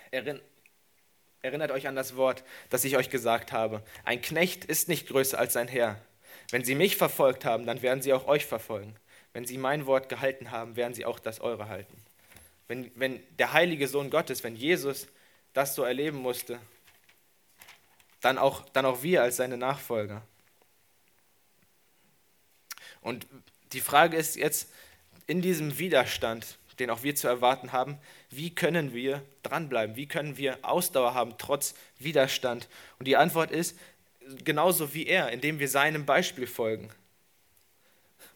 Erinnert 0.10 1.70
euch 1.70 1.88
an 1.88 1.96
das 1.96 2.16
Wort, 2.16 2.44
das 2.72 2.84
ich 2.86 2.98
euch 2.98 3.12
gesagt 3.12 3.52
habe. 3.52 3.84
Ein 4.04 4.20
Knecht 4.20 4.66
ist 4.66 4.88
nicht 4.88 5.08
größer 5.08 5.38
als 5.38 5.54
sein 5.54 5.68
Herr. 5.68 6.02
Wenn 6.50 6.64
sie 6.64 6.74
mich 6.74 6.98
verfolgt 6.98 7.46
haben, 7.46 7.68
dann 7.68 7.84
werden 7.84 8.02
sie 8.02 8.14
auch 8.14 8.26
euch 8.26 8.48
verfolgen. 8.48 8.96
Wenn 9.34 9.46
sie 9.46 9.60
mein 9.60 9.86
Wort 9.86 10.10
gehalten 10.10 10.50
haben, 10.50 10.76
werden 10.76 10.96
sie 10.96 11.06
auch 11.06 11.20
das 11.20 11.40
eure 11.40 11.68
halten. 11.68 12.04
Wenn, 12.68 12.92
wenn 12.96 13.22
der 13.38 13.54
heilige 13.54 13.88
Sohn 13.88 14.10
Gottes, 14.10 14.44
wenn 14.44 14.56
Jesus 14.56 15.06
das 15.54 15.76
so 15.76 15.84
erleben 15.84 16.18
musste, 16.18 16.60
dann 18.22 18.40
auch, 18.40 18.68
dann 18.70 18.88
auch 18.88 19.04
wir 19.04 19.22
als 19.22 19.36
seine 19.36 19.58
Nachfolger. 19.58 20.24
Und 23.02 23.28
die 23.72 23.82
Frage 23.82 24.18
ist 24.18 24.36
jetzt, 24.36 24.70
in 25.28 25.42
diesem 25.42 25.80
Widerstand, 25.80 26.58
den 26.80 26.90
auch 26.90 27.04
wir 27.04 27.16
zu 27.16 27.28
erwarten 27.28 27.72
haben, 27.72 27.98
wie 28.30 28.54
können 28.54 28.94
wir 28.94 29.24
dranbleiben? 29.44 29.96
Wie 29.96 30.08
können 30.08 30.38
wir 30.38 30.58
Ausdauer 30.64 31.14
haben 31.14 31.36
trotz 31.38 31.76
Widerstand? 32.00 32.68
Und 33.00 33.08
die 33.08 33.18
Antwort 33.18 33.52
ist, 33.52 33.78
genauso 34.44 34.94
wie 34.94 35.06
er, 35.06 35.32
indem 35.32 35.60
wir 35.60 35.68
seinem 35.68 36.06
Beispiel 36.06 36.48
folgen. 36.48 36.90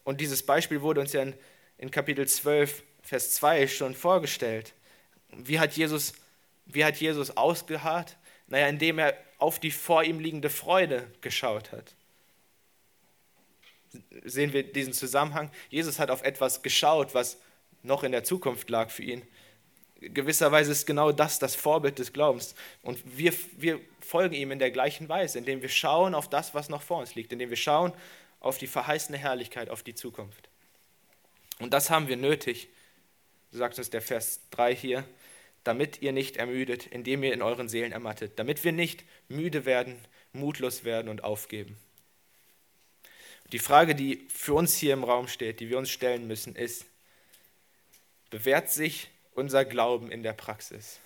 Und 0.04 0.20
dieses 0.20 0.44
Beispiel 0.44 0.80
wurde 0.80 1.00
uns 1.00 1.12
ja 1.12 1.22
in, 1.22 1.34
in 1.78 1.90
Kapitel 1.90 2.26
12, 2.26 2.82
Vers 3.02 3.34
2 3.34 3.66
schon 3.68 3.94
vorgestellt. 3.94 4.74
Wie 5.30 5.58
hat 5.58 5.76
Jesus, 5.76 6.14
wie 6.66 6.84
hat 6.84 6.96
Jesus 6.96 7.36
ausgeharrt? 7.36 8.16
Naja, 8.46 8.68
indem 8.68 8.98
er 8.98 9.16
auf 9.38 9.58
die 9.58 9.70
vor 9.70 10.04
ihm 10.04 10.20
liegende 10.20 10.50
Freude 10.50 11.06
geschaut 11.20 11.72
hat. 11.72 11.94
Sehen 14.24 14.52
wir 14.52 14.62
diesen 14.62 14.92
Zusammenhang? 14.92 15.50
Jesus 15.70 15.98
hat 15.98 16.10
auf 16.10 16.22
etwas 16.22 16.62
geschaut, 16.62 17.14
was 17.14 17.38
noch 17.82 18.02
in 18.02 18.12
der 18.12 18.24
Zukunft 18.24 18.70
lag 18.70 18.90
für 18.90 19.02
ihn. 19.02 19.22
Gewisserweise 20.00 20.70
ist 20.72 20.86
genau 20.86 21.10
das 21.10 21.38
das 21.38 21.56
Vorbild 21.56 21.98
des 21.98 22.12
Glaubens. 22.12 22.54
Und 22.82 23.00
wir, 23.04 23.32
wir 23.56 23.80
folgen 24.00 24.34
ihm 24.34 24.52
in 24.52 24.58
der 24.58 24.70
gleichen 24.70 25.08
Weise, 25.08 25.38
indem 25.38 25.60
wir 25.60 25.68
schauen 25.68 26.14
auf 26.14 26.28
das, 26.28 26.54
was 26.54 26.68
noch 26.68 26.82
vor 26.82 26.98
uns 26.98 27.14
liegt, 27.14 27.32
indem 27.32 27.50
wir 27.50 27.56
schauen 27.56 27.92
auf 28.40 28.58
die 28.58 28.68
verheißene 28.68 29.18
Herrlichkeit, 29.18 29.70
auf 29.70 29.82
die 29.82 29.94
Zukunft. 29.94 30.48
Und 31.58 31.72
das 31.72 31.90
haben 31.90 32.06
wir 32.06 32.16
nötig, 32.16 32.68
sagt 33.50 33.78
uns 33.78 33.90
der 33.90 34.02
Vers 34.02 34.40
3 34.50 34.74
hier, 34.74 35.04
damit 35.64 36.00
ihr 36.00 36.12
nicht 36.12 36.36
ermüdet, 36.36 36.86
indem 36.86 37.24
ihr 37.24 37.32
in 37.32 37.42
euren 37.42 37.68
Seelen 37.68 37.92
ermattet, 37.92 38.38
damit 38.38 38.62
wir 38.62 38.72
nicht 38.72 39.04
müde 39.28 39.64
werden, 39.64 39.98
mutlos 40.32 40.84
werden 40.84 41.08
und 41.08 41.24
aufgeben. 41.24 41.76
Die 43.52 43.58
Frage, 43.58 43.94
die 43.94 44.26
für 44.28 44.54
uns 44.54 44.76
hier 44.76 44.92
im 44.92 45.04
Raum 45.04 45.26
steht, 45.26 45.60
die 45.60 45.70
wir 45.70 45.78
uns 45.78 45.90
stellen 45.90 46.26
müssen, 46.26 46.54
ist, 46.54 46.84
bewährt 48.30 48.70
sich 48.70 49.08
unser 49.32 49.64
Glauben 49.64 50.10
in 50.10 50.22
der 50.22 50.34
Praxis? 50.34 51.00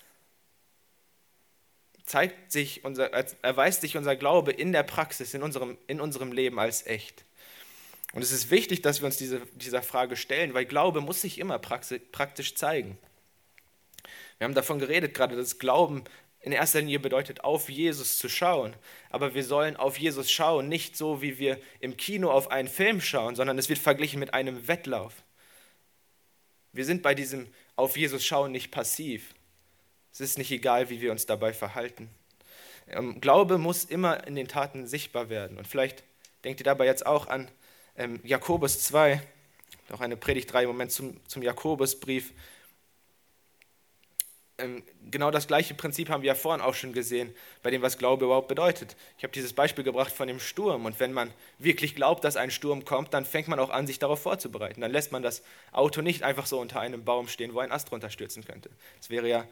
Zeigt 2.05 2.51
sich 2.51 2.85
unser, 2.85 3.13
erweist 3.13 3.81
sich 3.81 3.97
unser 3.97 4.17
Glaube 4.17 4.51
in 4.51 4.73
der 4.73 4.83
Praxis, 4.83 5.35
in 5.35 5.43
unserem, 5.43 5.79
in 5.87 6.01
unserem 6.01 6.33
Leben 6.33 6.59
als 6.59 6.87
echt? 6.87 7.25
Und 8.13 8.23
es 8.23 8.33
ist 8.33 8.51
wichtig, 8.51 8.83
dass 8.83 9.01
wir 9.01 9.07
uns 9.07 9.17
diese, 9.17 9.41
dieser 9.55 9.83
Frage 9.83 10.17
stellen, 10.17 10.53
weil 10.53 10.67
Glaube 10.67 11.01
muss 11.01 11.23
sich 11.23 11.39
immer 11.39 11.59
praktisch 11.59 12.55
zeigen. 12.57 12.99
Wir 14.39 14.47
haben 14.47 14.55
davon 14.55 14.81
geredet 14.81 15.15
gerade, 15.15 15.37
dass 15.37 15.59
Glauben 15.59 16.05
in 16.43 16.53
erster 16.53 16.81
Linie 16.81 16.99
bedeutet, 16.99 17.45
auf 17.45 17.69
Jesus 17.69 18.19
zu 18.19 18.29
schauen. 18.29 18.75
Aber 19.11 19.35
wir 19.35 19.45
sollen 19.45 19.77
auf 19.77 19.99
Jesus 19.99 20.31
schauen, 20.31 20.69
nicht 20.69 20.97
so, 20.97 21.23
wie 21.23 21.39
wir 21.39 21.59
im 21.81 21.97
Kino 21.97 22.31
auf 22.31 22.51
einen 22.51 22.69
Film 22.69 23.01
schauen, 23.01 23.37
sondern 23.37 23.59
es 23.59 23.69
wird 23.69 23.79
verglichen 23.79 24.19
mit 24.19 24.35
einem 24.35 24.67
Wettlauf. 24.67 25.15
Wir 26.73 26.85
sind 26.85 27.03
bei 27.03 27.15
diesem 27.15 27.49
auf 27.77 27.97
Jesus 27.97 28.25
schauen 28.25 28.53
nicht 28.53 28.71
passiv. 28.71 29.35
Es 30.13 30.21
ist 30.21 30.37
nicht 30.37 30.51
egal, 30.51 30.91
wie 30.91 31.01
wir 31.01 31.11
uns 31.13 31.27
dabei 31.27 31.53
verhalten. 31.53 32.11
Ähm, 32.89 33.21
Glaube 33.21 33.57
muss 33.57 33.85
immer 33.85 34.27
in 34.27 34.35
den 34.35 34.49
Taten 34.49 34.87
sichtbar 34.87 35.31
werden. 35.31 35.59
Und 35.59 35.67
vielleicht 35.67 36.03
denkt 36.45 36.61
ihr 36.61 36.65
dabei 36.65 36.87
jetzt 36.87 37.07
auch 37.07 37.29
an 37.29 37.51
ähm, 37.97 38.21
Jakobus 38.25 38.83
2, 38.83 39.23
noch 39.89 40.01
eine 40.01 40.17
Predigt 40.17 40.53
3 40.53 40.63
im 40.65 40.69
Moment 40.69 40.93
zum, 40.93 41.19
zum 41.27 41.43
Jakobusbrief, 41.43 42.33
genau 45.11 45.31
das 45.31 45.47
gleiche 45.47 45.75
Prinzip 45.75 46.09
haben 46.09 46.23
wir 46.23 46.29
ja 46.29 46.35
vorhin 46.35 46.61
auch 46.61 46.75
schon 46.75 46.93
gesehen, 46.93 47.35
bei 47.63 47.71
dem, 47.71 47.83
was 47.83 47.99
Glaube 47.99 48.27
überhaupt 48.27 48.49
bedeutet. 48.49 48.97
Ich 49.19 49.25
habe 49.25 49.33
dieses 49.33 49.53
Beispiel 49.53 49.85
gebracht 49.85 50.13
von 50.13 50.29
dem 50.29 50.41
Sturm. 50.41 50.85
Und 50.85 51.01
wenn 51.01 51.13
man 51.13 51.33
wirklich 51.59 51.95
glaubt, 51.95 52.25
dass 52.25 52.37
ein 52.37 52.51
Sturm 52.51 52.85
kommt, 52.85 53.15
dann 53.15 53.25
fängt 53.25 53.49
man 53.49 53.59
auch 53.59 53.71
an, 53.71 53.87
sich 53.87 53.99
darauf 53.99 54.23
vorzubereiten. 54.23 54.81
Dann 54.81 54.93
lässt 54.93 55.13
man 55.13 55.23
das 55.23 55.43
Auto 55.73 56.03
nicht 56.03 56.23
einfach 56.23 56.47
so 56.47 56.61
unter 56.61 56.81
einem 56.81 57.05
Baum 57.05 57.29
stehen, 57.29 57.55
wo 57.55 57.61
ein 57.61 57.73
Ast 57.73 57.91
runterstürzen 57.93 58.45
könnte. 58.45 58.71
Das 58.99 59.11
wäre 59.11 59.29
ja 59.29 59.47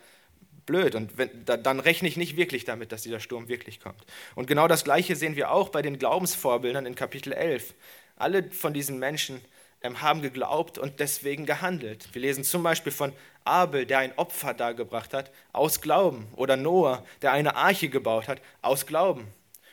blöd. 0.67 0.95
Und 0.95 1.19
wenn, 1.19 1.45
dann 1.45 1.81
rechne 1.81 2.09
ich 2.09 2.17
nicht 2.17 2.37
wirklich 2.37 2.65
damit, 2.65 2.93
dass 2.93 3.03
dieser 3.03 3.21
Sturm 3.21 3.49
wirklich 3.49 3.81
kommt. 3.81 4.05
Und 4.35 4.47
genau 4.47 4.69
das 4.69 4.85
Gleiche 4.85 5.17
sehen 5.17 5.37
wir 5.37 5.51
auch 5.51 5.71
bei 5.71 5.83
den 5.83 5.99
Glaubensvorbildern 5.99 6.87
in 6.87 6.95
Kapitel 6.95 7.33
11. 7.33 7.75
Alle 8.17 8.51
von 8.51 8.75
diesen 8.75 8.99
Menschen 8.99 9.37
ähm, 9.37 9.51
haben 9.83 10.23
geglaubt 10.23 10.79
und 10.79 11.01
deswegen 11.01 11.47
gehandelt. 11.47 12.09
Wir 12.13 12.23
lesen 12.23 12.45
zum 12.45 12.63
Beispiel 12.63 12.93
von 12.93 13.13
Abel, 13.45 13.87
der 13.87 13.99
ein 13.99 14.17
Opfer 14.19 14.55
dargebracht 14.55 15.15
hat, 15.15 15.31
aus 15.53 15.81
Glauben. 15.81 16.29
Oder 16.37 16.57
Noah, 16.57 17.05
der 17.23 17.33
eine 17.33 17.57
Arche 17.57 17.89
gebaut 17.89 18.29
hat, 18.29 18.41
aus 18.63 18.87
Glauben. 18.87 19.27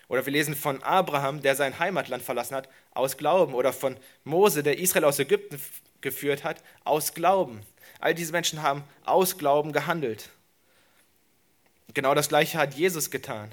Oder 0.08 0.26
wir 0.26 0.32
lesen 0.32 0.56
von 0.56 0.82
Abraham, 0.84 1.42
der 1.42 1.56
sein 1.56 1.80
Heimatland 1.80 2.24
verlassen 2.24 2.56
hat, 2.56 2.70
aus 2.92 3.18
Glauben. 3.18 3.54
Oder 3.54 3.74
von 3.74 3.98
Mose, 4.24 4.64
der 4.64 4.80
Israel 4.80 5.06
aus 5.06 5.20
Ägypten 5.20 5.60
geführt 6.00 6.44
hat, 6.44 6.64
aus 6.86 7.14
Glauben. 7.14 7.62
All 8.00 8.16
diese 8.16 8.32
Menschen 8.32 8.62
haben 8.62 8.84
aus 9.04 9.38
Glauben 9.38 9.74
gehandelt. 9.74 10.30
Genau 11.94 12.14
das 12.14 12.30
Gleiche 12.30 12.58
hat 12.58 12.76
Jesus 12.76 13.12
getan. 13.12 13.52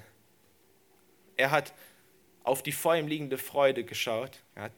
Er 1.36 1.50
hat 1.50 1.72
auf 2.44 2.62
die 2.62 2.72
vor 2.72 2.94
ihm 2.94 3.08
liegende 3.08 3.38
Freude 3.38 3.84
geschaut. 3.84 4.38
Er 4.54 4.64
hat 4.64 4.72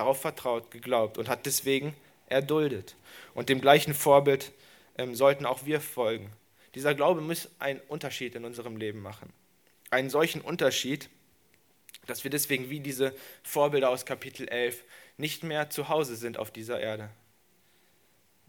darauf 0.00 0.20
vertraut, 0.20 0.70
geglaubt 0.70 1.18
und 1.18 1.28
hat 1.28 1.44
deswegen 1.46 1.94
erduldet. 2.26 2.96
Und 3.34 3.48
dem 3.48 3.60
gleichen 3.60 3.92
Vorbild 3.92 4.52
ähm, 4.96 5.14
sollten 5.14 5.44
auch 5.44 5.66
wir 5.66 5.80
folgen. 5.80 6.32
Dieser 6.74 6.94
Glaube 6.94 7.20
muss 7.20 7.50
einen 7.58 7.80
Unterschied 7.80 8.34
in 8.34 8.44
unserem 8.44 8.76
Leben 8.76 9.02
machen. 9.02 9.30
Einen 9.90 10.08
solchen 10.08 10.40
Unterschied, 10.40 11.10
dass 12.06 12.24
wir 12.24 12.30
deswegen 12.30 12.70
wie 12.70 12.80
diese 12.80 13.14
Vorbilder 13.42 13.90
aus 13.90 14.06
Kapitel 14.06 14.48
11 14.48 14.82
nicht 15.18 15.44
mehr 15.44 15.68
zu 15.68 15.88
Hause 15.88 16.16
sind 16.16 16.38
auf 16.38 16.50
dieser 16.50 16.80
Erde. 16.80 17.10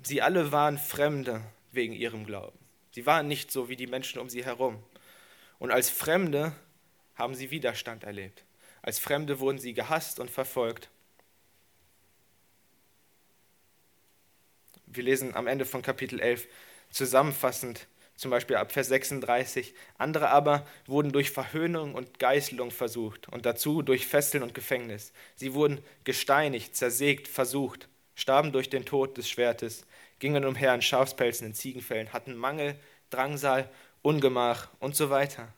Sie 0.01 0.21
alle 0.21 0.51
waren 0.51 0.77
Fremde 0.77 1.41
wegen 1.71 1.93
ihrem 1.93 2.25
Glauben. 2.25 2.57
Sie 2.91 3.05
waren 3.05 3.27
nicht 3.27 3.51
so 3.51 3.67
wie 3.67 3.75
die 3.75 3.87
Menschen 3.87 4.19
um 4.19 4.29
sie 4.29 4.45
herum. 4.45 4.81
Und 5.59 5.71
als 5.71 5.89
Fremde 5.89 6.55
haben 7.15 7.35
sie 7.35 7.51
Widerstand 7.51 8.03
erlebt. 8.03 8.45
Als 8.81 8.99
Fremde 8.99 9.39
wurden 9.39 9.57
sie 9.57 9.73
gehasst 9.73 10.19
und 10.19 10.31
verfolgt. 10.31 10.89
Wir 14.93 15.03
lesen 15.03 15.35
am 15.35 15.47
Ende 15.47 15.65
von 15.65 15.81
Kapitel 15.81 16.19
11 16.19 16.47
zusammenfassend, 16.89 17.87
zum 18.17 18.29
Beispiel 18.29 18.57
ab 18.57 18.73
Vers 18.73 18.89
36. 18.89 19.73
Andere 19.97 20.29
aber 20.29 20.67
wurden 20.85 21.13
durch 21.13 21.31
Verhöhnung 21.31 21.95
und 21.95 22.19
Geißelung 22.19 22.71
versucht 22.71 23.29
und 23.29 23.45
dazu 23.45 23.83
durch 23.83 24.05
Fesseln 24.05 24.43
und 24.43 24.53
Gefängnis. 24.53 25.13
Sie 25.35 25.53
wurden 25.53 25.79
gesteinigt, 26.03 26.75
zersägt, 26.75 27.29
versucht, 27.29 27.87
starben 28.15 28.51
durch 28.51 28.69
den 28.69 28.83
Tod 28.83 29.17
des 29.17 29.29
Schwertes, 29.29 29.85
gingen 30.19 30.43
umher 30.43 30.75
in 30.75 30.81
Schafspelzen, 30.81 31.47
in 31.47 31.53
Ziegenfällen, 31.53 32.11
hatten 32.11 32.35
Mangel, 32.35 32.75
Drangsal, 33.11 33.69
Ungemach 34.01 34.69
und 34.79 34.95
so 34.95 35.09
weiter. 35.09 35.53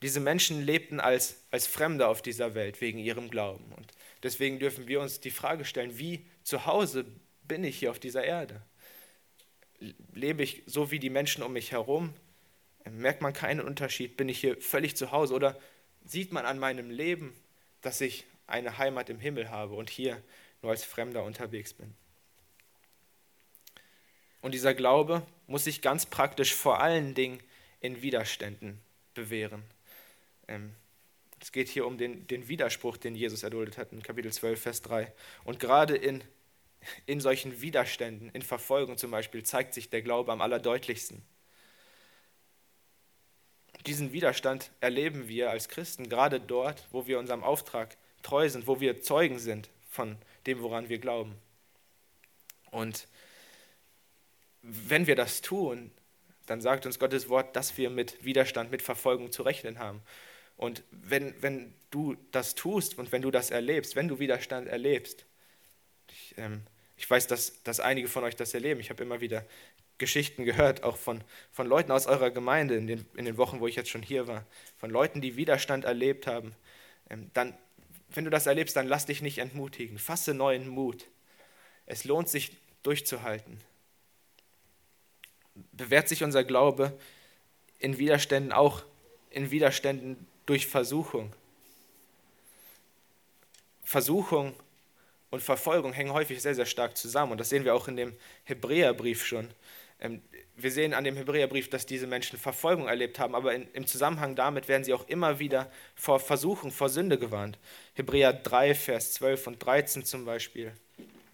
Diese 0.00 0.20
Menschen 0.20 0.64
lebten 0.64 0.98
als, 0.98 1.42
als 1.50 1.66
Fremde 1.66 2.08
auf 2.08 2.22
dieser 2.22 2.54
Welt 2.54 2.80
wegen 2.80 2.98
ihrem 2.98 3.30
Glauben. 3.30 3.70
Und 3.76 3.92
deswegen 4.22 4.58
dürfen 4.58 4.88
wir 4.88 5.00
uns 5.00 5.20
die 5.20 5.30
Frage 5.30 5.66
stellen, 5.66 5.98
wie 5.98 6.24
zu 6.42 6.64
Hause 6.64 7.04
bin 7.52 7.64
ich 7.64 7.80
hier 7.80 7.90
auf 7.90 7.98
dieser 7.98 8.24
Erde? 8.24 8.62
Lebe 10.14 10.42
ich 10.42 10.62
so 10.64 10.90
wie 10.90 10.98
die 10.98 11.10
Menschen 11.10 11.42
um 11.42 11.52
mich 11.52 11.70
herum? 11.70 12.14
Merkt 12.90 13.20
man 13.20 13.34
keinen 13.34 13.60
Unterschied? 13.60 14.16
Bin 14.16 14.30
ich 14.30 14.40
hier 14.40 14.58
völlig 14.58 14.96
zu 14.96 15.12
Hause? 15.12 15.34
Oder 15.34 15.60
sieht 16.02 16.32
man 16.32 16.46
an 16.46 16.58
meinem 16.58 16.88
Leben, 16.88 17.36
dass 17.82 18.00
ich 18.00 18.24
eine 18.46 18.78
Heimat 18.78 19.10
im 19.10 19.20
Himmel 19.20 19.50
habe 19.50 19.74
und 19.74 19.90
hier 19.90 20.22
nur 20.62 20.72
als 20.72 20.82
Fremder 20.82 21.24
unterwegs 21.24 21.74
bin? 21.74 21.92
Und 24.40 24.54
dieser 24.54 24.72
Glaube 24.72 25.20
muss 25.46 25.64
sich 25.64 25.82
ganz 25.82 26.06
praktisch 26.06 26.54
vor 26.54 26.80
allen 26.80 27.14
Dingen 27.14 27.38
in 27.80 28.00
Widerständen 28.00 28.80
bewähren. 29.12 29.62
Ähm, 30.48 30.72
es 31.38 31.52
geht 31.52 31.68
hier 31.68 31.86
um 31.86 31.98
den, 31.98 32.26
den 32.28 32.48
Widerspruch, 32.48 32.96
den 32.96 33.14
Jesus 33.14 33.42
erduldet 33.42 33.76
hat 33.76 33.92
in 33.92 34.02
Kapitel 34.02 34.32
12, 34.32 34.58
Vers 34.58 34.80
3. 34.80 35.12
Und 35.44 35.60
gerade 35.60 35.96
in, 35.96 36.24
in 37.06 37.20
solchen 37.20 37.60
Widerständen, 37.60 38.30
in 38.30 38.42
Verfolgung 38.42 38.96
zum 38.98 39.10
Beispiel, 39.10 39.42
zeigt 39.42 39.74
sich 39.74 39.90
der 39.90 40.02
Glaube 40.02 40.32
am 40.32 40.40
allerdeutlichsten. 40.40 41.22
Diesen 43.86 44.12
Widerstand 44.12 44.70
erleben 44.80 45.28
wir 45.28 45.50
als 45.50 45.68
Christen 45.68 46.08
gerade 46.08 46.40
dort, 46.40 46.86
wo 46.92 47.06
wir 47.06 47.18
unserem 47.18 47.42
Auftrag 47.42 47.96
treu 48.22 48.48
sind, 48.48 48.66
wo 48.66 48.80
wir 48.80 49.00
Zeugen 49.00 49.38
sind 49.38 49.70
von 49.88 50.16
dem, 50.46 50.62
woran 50.62 50.88
wir 50.88 50.98
glauben. 50.98 51.34
Und 52.70 53.08
wenn 54.62 55.06
wir 55.06 55.16
das 55.16 55.40
tun, 55.40 55.90
dann 56.46 56.60
sagt 56.60 56.86
uns 56.86 56.98
Gottes 56.98 57.28
Wort, 57.28 57.56
dass 57.56 57.76
wir 57.76 57.90
mit 57.90 58.24
Widerstand, 58.24 58.70
mit 58.70 58.82
Verfolgung 58.82 59.32
zu 59.32 59.42
rechnen 59.42 59.78
haben. 59.78 60.02
Und 60.56 60.84
wenn, 60.90 61.34
wenn 61.42 61.74
du 61.90 62.16
das 62.30 62.54
tust 62.54 62.98
und 62.98 63.10
wenn 63.10 63.22
du 63.22 63.30
das 63.30 63.50
erlebst, 63.50 63.96
wenn 63.96 64.08
du 64.08 64.18
Widerstand 64.18 64.68
erlebst, 64.68 65.24
ich, 66.10 66.34
ähm, 66.38 66.62
ich 67.02 67.10
weiß, 67.10 67.26
dass, 67.26 67.60
dass 67.64 67.80
einige 67.80 68.06
von 68.06 68.22
euch 68.22 68.36
das 68.36 68.54
erleben. 68.54 68.78
Ich 68.78 68.88
habe 68.88 69.02
immer 69.02 69.20
wieder 69.20 69.44
Geschichten 69.98 70.44
gehört, 70.44 70.84
auch 70.84 70.96
von, 70.96 71.20
von 71.50 71.66
Leuten 71.66 71.90
aus 71.90 72.06
eurer 72.06 72.30
Gemeinde 72.30 72.76
in 72.76 72.86
den, 72.86 73.04
in 73.16 73.24
den 73.24 73.36
Wochen, 73.36 73.58
wo 73.58 73.66
ich 73.66 73.74
jetzt 73.74 73.90
schon 73.90 74.02
hier 74.02 74.28
war, 74.28 74.46
von 74.78 74.88
Leuten, 74.88 75.20
die 75.20 75.34
Widerstand 75.34 75.84
erlebt 75.84 76.28
haben. 76.28 76.54
Ähm, 77.10 77.28
dann, 77.34 77.58
wenn 78.10 78.24
du 78.24 78.30
das 78.30 78.46
erlebst, 78.46 78.76
dann 78.76 78.86
lass 78.86 79.06
dich 79.06 79.20
nicht 79.20 79.38
entmutigen. 79.38 79.98
Fasse 79.98 80.32
neuen 80.32 80.68
Mut. 80.68 81.06
Es 81.86 82.04
lohnt 82.04 82.28
sich 82.28 82.56
durchzuhalten. 82.84 83.58
Bewährt 85.72 86.08
sich 86.08 86.22
unser 86.22 86.44
Glaube 86.44 86.96
in 87.80 87.98
Widerständen 87.98 88.52
auch 88.52 88.84
in 89.28 89.50
Widerständen 89.50 90.24
durch 90.46 90.68
Versuchung. 90.68 91.32
Versuchung 93.82 94.54
und 95.32 95.42
Verfolgung 95.42 95.94
hängen 95.94 96.12
häufig 96.12 96.42
sehr, 96.42 96.54
sehr 96.54 96.66
stark 96.66 96.94
zusammen. 96.94 97.32
Und 97.32 97.38
das 97.38 97.48
sehen 97.48 97.64
wir 97.64 97.74
auch 97.74 97.88
in 97.88 97.96
dem 97.96 98.14
Hebräerbrief 98.44 99.24
schon. 99.24 99.48
Ähm, 99.98 100.20
wir 100.54 100.70
sehen 100.70 100.92
an 100.92 101.04
dem 101.04 101.16
Hebräerbrief, 101.16 101.70
dass 101.70 101.86
diese 101.86 102.06
Menschen 102.06 102.38
Verfolgung 102.38 102.86
erlebt 102.86 103.18
haben, 103.18 103.34
aber 103.34 103.54
in, 103.54 103.66
im 103.72 103.86
Zusammenhang 103.86 104.36
damit 104.36 104.68
werden 104.68 104.84
sie 104.84 104.92
auch 104.92 105.08
immer 105.08 105.38
wieder 105.38 105.72
vor 105.94 106.20
Versuchung, 106.20 106.70
vor 106.70 106.90
Sünde 106.90 107.18
gewarnt. 107.18 107.58
Hebräer 107.94 108.34
3, 108.34 108.74
Vers 108.74 109.14
12 109.14 109.46
und 109.46 109.64
13 109.64 110.04
zum 110.04 110.26
Beispiel. 110.26 110.74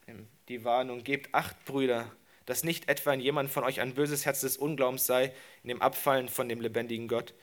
Ähm, 0.06 0.28
die 0.48 0.64
Warnung, 0.64 1.02
gebt 1.02 1.34
acht, 1.34 1.64
Brüder, 1.64 2.08
dass 2.46 2.62
nicht 2.62 2.88
etwa 2.88 3.12
in 3.12 3.20
jemand 3.20 3.50
von 3.50 3.64
euch 3.64 3.80
ein 3.80 3.94
böses 3.94 4.24
Herz 4.24 4.42
des 4.42 4.56
Unglaubens 4.56 5.06
sei, 5.06 5.32
in 5.64 5.70
dem 5.70 5.82
Abfallen 5.82 6.28
von 6.28 6.48
dem 6.48 6.60
lebendigen 6.60 7.08
Gott, 7.08 7.34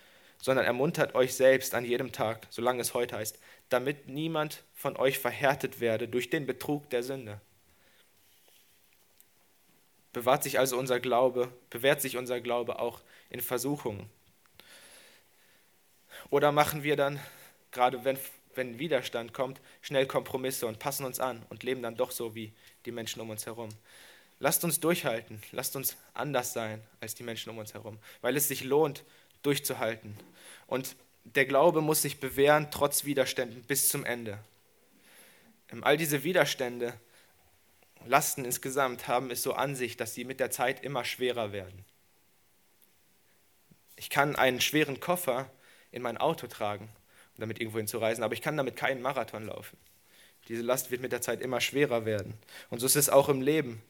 sondern 0.42 0.66
ermuntert 0.66 1.16
euch 1.16 1.34
selbst 1.34 1.74
an 1.74 1.86
jedem 1.86 2.12
Tag, 2.12 2.48
solange 2.50 2.82
es 2.82 2.94
heute 2.94 3.18
heißt, 3.18 3.40
damit 3.70 4.08
niemand 4.08 4.64
von 4.74 4.96
euch 4.98 5.20
verhärtet 5.20 5.80
werde 5.80 6.08
durch 6.08 6.30
den 6.30 6.46
Betrug 6.46 6.90
der 6.90 7.04
Sünde. 7.04 7.42
Bewahrt 10.14 10.44
sich 10.44 10.60
also 10.60 10.78
unser 10.78 11.00
Glaube, 11.00 11.52
bewährt 11.70 12.02
sich 12.02 12.16
unser 12.16 12.40
Glaube 12.40 12.80
auch 12.80 13.02
in 13.30 13.42
Versuchungen. 13.42 14.10
Oder 16.30 16.52
machen 16.52 16.84
wir 16.84 16.96
dann, 16.96 17.20
gerade 17.72 18.06
wenn, 18.06 18.18
wenn 18.54 18.80
Widerstand 18.80 19.34
kommt, 19.34 19.60
schnell 19.82 20.06
Kompromisse 20.06 20.68
und 20.68 20.80
passen 20.80 21.06
uns 21.06 21.20
an 21.20 21.46
und 21.50 21.64
leben 21.64 21.82
dann 21.82 21.98
doch 21.98 22.12
so 22.12 22.34
wie 22.36 22.54
die 22.86 22.92
Menschen 22.92 23.22
um 23.22 23.30
uns 23.30 23.46
herum. 23.46 23.70
Lasst 24.40 24.64
uns 24.64 24.80
durchhalten, 24.80 25.42
lasst 25.52 25.76
uns 25.76 25.98
anders 26.14 26.54
sein 26.54 26.82
als 27.00 27.16
die 27.16 27.24
Menschen 27.24 27.50
um 27.50 27.58
uns 27.58 27.74
herum, 27.74 28.00
weil 28.22 28.36
es 28.36 28.48
sich 28.48 28.64
lohnt, 28.64 29.04
durchzuhalten. 29.46 30.18
Und 30.68 30.96
der 31.24 31.46
Glaube 31.46 31.82
muss 31.82 32.02
sich 32.02 32.20
bewähren, 32.20 32.68
trotz 32.72 33.06
Widerständen, 33.06 33.64
bis 33.64 33.90
zum 33.90 34.06
Ende. 34.06 34.38
Ähm, 35.72 35.84
all 35.84 35.98
diese 35.98 36.24
Widerstände, 36.24 36.94
Lasten 38.06 38.46
insgesamt, 38.46 39.08
haben 39.08 39.32
es 39.32 39.42
so 39.42 39.54
an 39.54 39.76
sich, 39.76 39.98
dass 39.98 40.14
sie 40.14 40.26
mit 40.26 40.40
der 40.40 40.52
Zeit 40.52 40.84
immer 40.84 41.04
schwerer 41.04 41.52
werden. 41.52 41.86
Ich 43.96 44.10
kann 44.10 44.36
einen 44.36 44.62
schweren 44.62 45.00
Koffer 45.00 45.50
in 45.92 46.02
mein 46.02 46.18
Auto 46.18 46.48
tragen, 46.48 46.86
um 47.36 47.42
damit 47.42 47.60
irgendwo 47.60 47.78
hinzureisen, 47.78 48.24
aber 48.24 48.34
ich 48.34 48.42
kann 48.42 48.58
damit 48.58 48.76
keinen 48.76 49.02
Marathon 49.02 49.46
laufen. 49.46 49.78
Diese 50.48 50.62
Last 50.62 50.92
wird 50.92 51.02
mit 51.02 51.12
der 51.12 51.22
Zeit 51.22 51.42
immer 51.42 51.60
schwerer 51.60 52.06
werden. 52.06 52.36
Und 52.70 52.80
so 52.80 52.86
ist 52.86 52.96
es 52.96 53.10
auch 53.10 53.30
im 53.30 53.42
Leben. 53.42 53.82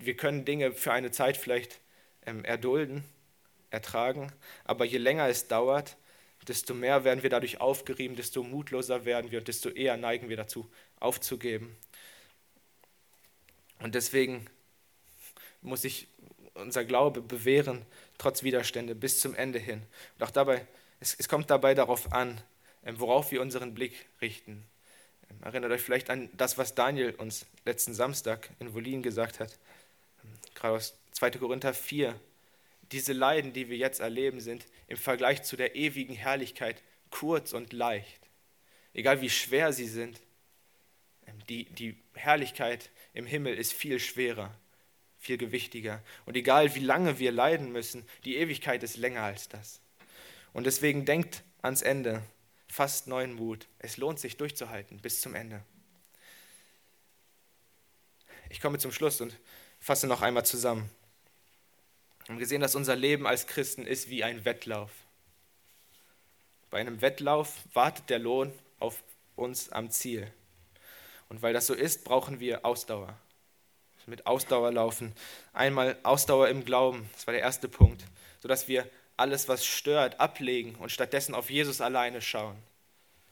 Wir 0.00 0.16
können 0.16 0.44
Dinge 0.44 0.72
für 0.72 0.92
eine 0.92 1.12
Zeit 1.12 1.36
vielleicht 1.36 1.78
ähm, 2.26 2.44
erdulden, 2.44 3.04
ertragen. 3.70 4.32
Aber 4.64 4.84
je 4.84 4.98
länger 4.98 5.28
es 5.28 5.48
dauert, 5.48 5.96
desto 6.46 6.74
mehr 6.74 7.04
werden 7.04 7.22
wir 7.22 7.30
dadurch 7.30 7.60
aufgerieben, 7.60 8.16
desto 8.16 8.42
mutloser 8.42 9.04
werden 9.04 9.30
wir 9.30 9.40
und 9.40 9.48
desto 9.48 9.68
eher 9.68 9.96
neigen 9.96 10.28
wir 10.28 10.36
dazu, 10.36 10.68
aufzugeben. 10.98 11.76
Und 13.80 13.94
deswegen 13.94 14.46
muss 15.62 15.82
sich 15.82 16.08
unser 16.54 16.84
Glaube 16.84 17.20
bewähren, 17.20 17.84
trotz 18.16 18.42
Widerstände, 18.42 18.94
bis 18.94 19.20
zum 19.20 19.34
Ende 19.34 19.58
hin. 19.58 19.82
Und 20.18 20.24
auch 20.24 20.30
dabei, 20.30 20.66
es, 21.00 21.14
es 21.18 21.28
kommt 21.28 21.50
dabei 21.50 21.74
darauf 21.74 22.12
an, 22.12 22.40
ähm, 22.84 22.98
worauf 22.98 23.30
wir 23.30 23.40
unseren 23.40 23.74
Blick 23.74 24.06
richten. 24.20 24.64
Ähm, 25.30 25.36
erinnert 25.42 25.70
euch 25.70 25.82
vielleicht 25.82 26.10
an 26.10 26.28
das, 26.36 26.58
was 26.58 26.74
Daniel 26.74 27.14
uns 27.14 27.46
letzten 27.64 27.94
Samstag 27.94 28.50
in 28.58 28.74
Wolin 28.74 29.02
gesagt 29.02 29.38
hat. 29.38 29.52
Ähm, 30.24 30.30
gerade 30.54 30.76
aus 30.76 30.94
2. 31.12 31.30
Korinther 31.32 31.74
4, 31.74 32.18
diese 32.92 33.12
Leiden, 33.12 33.52
die 33.52 33.68
wir 33.68 33.76
jetzt 33.76 34.00
erleben, 34.00 34.40
sind 34.40 34.66
im 34.86 34.96
Vergleich 34.96 35.42
zu 35.42 35.56
der 35.56 35.76
ewigen 35.76 36.14
Herrlichkeit 36.14 36.82
kurz 37.10 37.52
und 37.52 37.72
leicht. 37.72 38.28
Egal 38.94 39.20
wie 39.20 39.30
schwer 39.30 39.72
sie 39.72 39.86
sind, 39.86 40.20
ähm, 41.26 41.38
die, 41.48 41.64
die 41.66 41.96
Herrlichkeit 42.14 42.90
im 43.12 43.26
Himmel 43.26 43.54
ist 43.54 43.72
viel 43.72 44.00
schwerer, 44.00 44.54
viel 45.18 45.38
gewichtiger. 45.38 46.02
Und 46.26 46.36
egal 46.36 46.74
wie 46.74 46.80
lange 46.80 47.18
wir 47.18 47.32
leiden 47.32 47.72
müssen, 47.72 48.06
die 48.24 48.36
Ewigkeit 48.36 48.82
ist 48.82 48.96
länger 48.96 49.22
als 49.22 49.48
das. 49.48 49.80
Und 50.52 50.64
deswegen 50.64 51.04
denkt 51.04 51.42
ans 51.62 51.82
Ende, 51.82 52.22
fasst 52.66 53.06
neuen 53.06 53.34
Mut. 53.34 53.68
Es 53.78 53.96
lohnt 53.96 54.18
sich 54.18 54.36
durchzuhalten 54.36 54.98
bis 54.98 55.20
zum 55.20 55.34
Ende. 55.34 55.62
Ich 58.50 58.60
komme 58.60 58.78
zum 58.78 58.92
Schluss 58.92 59.20
und 59.20 59.38
fasse 59.78 60.06
noch 60.06 60.22
einmal 60.22 60.44
zusammen. 60.46 60.90
Wir 62.28 62.34
haben 62.34 62.40
gesehen, 62.40 62.60
dass 62.60 62.74
unser 62.74 62.94
Leben 62.94 63.26
als 63.26 63.46
Christen 63.46 63.86
ist 63.86 64.10
wie 64.10 64.22
ein 64.22 64.44
Wettlauf. 64.44 64.90
Bei 66.68 66.78
einem 66.78 67.00
Wettlauf 67.00 67.54
wartet 67.72 68.10
der 68.10 68.18
Lohn 68.18 68.52
auf 68.78 69.02
uns 69.34 69.70
am 69.70 69.90
Ziel. 69.90 70.30
Und 71.30 71.40
weil 71.40 71.54
das 71.54 71.66
so 71.66 71.72
ist, 71.72 72.04
brauchen 72.04 72.38
wir 72.38 72.66
Ausdauer. 72.66 73.18
Mit 74.04 74.26
Ausdauer 74.26 74.72
laufen. 74.72 75.14
Einmal 75.54 75.96
Ausdauer 76.02 76.48
im 76.48 76.66
Glauben, 76.66 77.08
das 77.14 77.26
war 77.26 77.32
der 77.32 77.42
erste 77.42 77.66
Punkt, 77.66 78.04
sodass 78.42 78.68
wir 78.68 78.86
alles, 79.16 79.48
was 79.48 79.64
stört, 79.64 80.20
ablegen 80.20 80.74
und 80.74 80.92
stattdessen 80.92 81.34
auf 81.34 81.48
Jesus 81.48 81.80
alleine 81.80 82.20
schauen. 82.20 82.58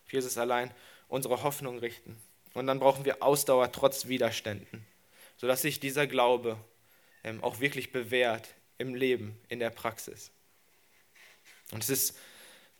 Auf 0.07 0.13
Jesus 0.15 0.39
allein 0.39 0.71
unsere 1.09 1.43
Hoffnung 1.43 1.81
richten. 1.81 2.19
Und 2.55 2.67
dann 2.67 2.81
brauchen 2.81 3.05
wir 3.05 3.23
Ausdauer 3.23 3.73
trotz 3.73 4.07
Widerständen, 4.07 4.87
sodass 5.37 5.61
sich 5.61 5.81
dieser 5.81 6.07
Glaube 6.07 6.57
ähm, 7.25 7.45
auch 7.45 7.61
wirklich 7.61 7.93
bewährt 7.93 8.56
im 8.79 8.95
Leben, 8.95 9.39
in 9.49 9.59
der 9.59 9.71
Praxis. 9.71 10.31
Und 11.73 11.83
es 11.83 11.91
ist 11.91 12.19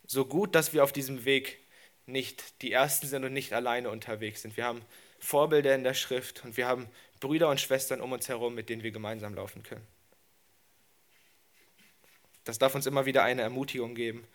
so 0.05 0.25
gut, 0.25 0.55
dass 0.55 0.73
wir 0.73 0.83
auf 0.83 0.93
diesem 0.93 1.25
Weg 1.25 1.59
nicht 2.05 2.61
die 2.61 2.71
Ersten 2.71 3.07
sind 3.07 3.25
und 3.25 3.33
nicht 3.33 3.53
alleine 3.53 3.89
unterwegs 3.89 4.41
sind. 4.41 4.55
Wir 4.55 4.65
haben 4.65 4.81
Vorbilder 5.19 5.75
in 5.75 5.83
der 5.83 5.93
Schrift 5.93 6.43
und 6.45 6.55
wir 6.57 6.67
haben 6.67 6.87
Brüder 7.19 7.49
und 7.49 7.59
Schwestern 7.59 8.01
um 8.01 8.11
uns 8.11 8.29
herum, 8.29 8.55
mit 8.55 8.69
denen 8.69 8.83
wir 8.83 8.91
gemeinsam 8.91 9.33
laufen 9.35 9.63
können. 9.63 9.85
Das 12.45 12.59
darf 12.59 12.75
uns 12.75 12.85
immer 12.85 13.05
wieder 13.05 13.23
eine 13.23 13.41
Ermutigung 13.41 13.93
geben. 13.93 14.25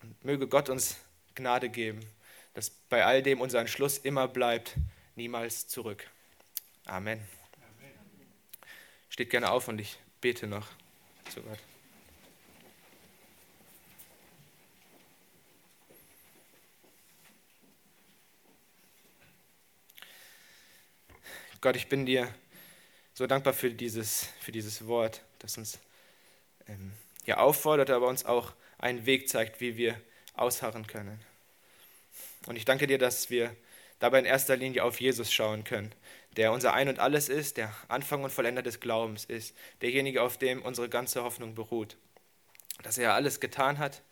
Und 0.00 0.24
möge 0.24 0.46
Gott 0.46 0.68
uns 0.68 0.96
Gnade 1.34 1.68
geben, 1.68 2.00
dass 2.54 2.70
bei 2.70 3.04
all 3.04 3.20
dem 3.22 3.40
unser 3.40 3.58
Entschluss 3.58 3.98
immer 3.98 4.28
bleibt, 4.28 4.76
niemals 5.16 5.66
zurück. 5.66 6.08
Amen. 6.84 7.20
Amen. 7.56 7.92
Steht 9.08 9.30
gerne 9.30 9.50
auf 9.50 9.66
und 9.66 9.80
ich 9.80 9.98
bete 10.20 10.46
noch 10.46 10.68
zu 11.30 11.42
Gott. 11.42 11.58
Gott, 21.60 21.76
ich 21.76 21.88
bin 21.88 22.06
dir 22.06 22.32
so 23.14 23.26
dankbar 23.26 23.52
für 23.52 23.70
dieses, 23.70 24.28
für 24.40 24.52
dieses 24.52 24.86
Wort, 24.86 25.22
das 25.40 25.58
uns 25.58 25.78
ähm, 26.68 26.92
ja 27.26 27.38
auffordert, 27.38 27.90
aber 27.90 28.06
uns 28.06 28.24
auch 28.24 28.52
einen 28.78 29.06
Weg 29.06 29.28
zeigt, 29.28 29.60
wie 29.60 29.76
wir 29.76 30.00
ausharren 30.34 30.86
können. 30.86 31.20
Und 32.46 32.54
ich 32.56 32.64
danke 32.64 32.86
dir, 32.86 32.98
dass 32.98 33.28
wir 33.28 33.54
dabei 33.98 34.20
in 34.20 34.24
erster 34.24 34.56
Linie 34.56 34.84
auf 34.84 35.00
Jesus 35.00 35.32
schauen 35.32 35.64
können, 35.64 35.92
der 36.36 36.52
unser 36.52 36.74
Ein 36.74 36.88
und 36.88 36.98
alles 36.98 37.28
ist, 37.28 37.56
der 37.56 37.74
Anfang 37.88 38.22
und 38.22 38.30
Vollender 38.30 38.62
des 38.62 38.80
Glaubens 38.80 39.24
ist, 39.24 39.56
derjenige, 39.82 40.22
auf 40.22 40.38
dem 40.38 40.62
unsere 40.62 40.88
ganze 40.88 41.24
Hoffnung 41.24 41.54
beruht. 41.54 41.96
Dass 42.82 42.98
er 42.98 43.14
alles 43.14 43.40
getan 43.40 43.78
hat 43.78 44.02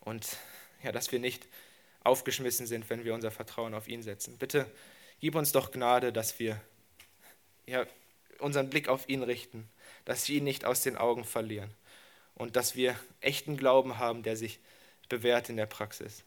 und 0.00 0.36
ja, 0.82 0.90
dass 0.90 1.12
wir 1.12 1.20
nicht 1.20 1.46
aufgeschmissen 2.04 2.66
sind, 2.66 2.90
wenn 2.90 3.04
wir 3.04 3.14
unser 3.14 3.30
Vertrauen 3.30 3.74
auf 3.74 3.86
ihn 3.86 4.02
setzen. 4.02 4.38
Bitte 4.38 4.70
gib 5.20 5.36
uns 5.36 5.52
doch 5.52 5.70
Gnade, 5.70 6.12
dass 6.12 6.38
wir 6.38 6.60
ja, 7.66 7.86
unseren 8.38 8.70
Blick 8.70 8.88
auf 8.88 9.08
ihn 9.08 9.22
richten, 9.22 9.68
dass 10.04 10.28
wir 10.28 10.38
ihn 10.38 10.44
nicht 10.44 10.64
aus 10.64 10.82
den 10.82 10.96
Augen 10.96 11.24
verlieren 11.24 11.72
und 12.34 12.56
dass 12.56 12.74
wir 12.74 12.98
echten 13.20 13.56
Glauben 13.56 13.98
haben, 13.98 14.22
der 14.22 14.36
sich 14.36 14.58
bewährt 15.08 15.48
in 15.48 15.56
der 15.56 15.66
Praxis, 15.66 16.24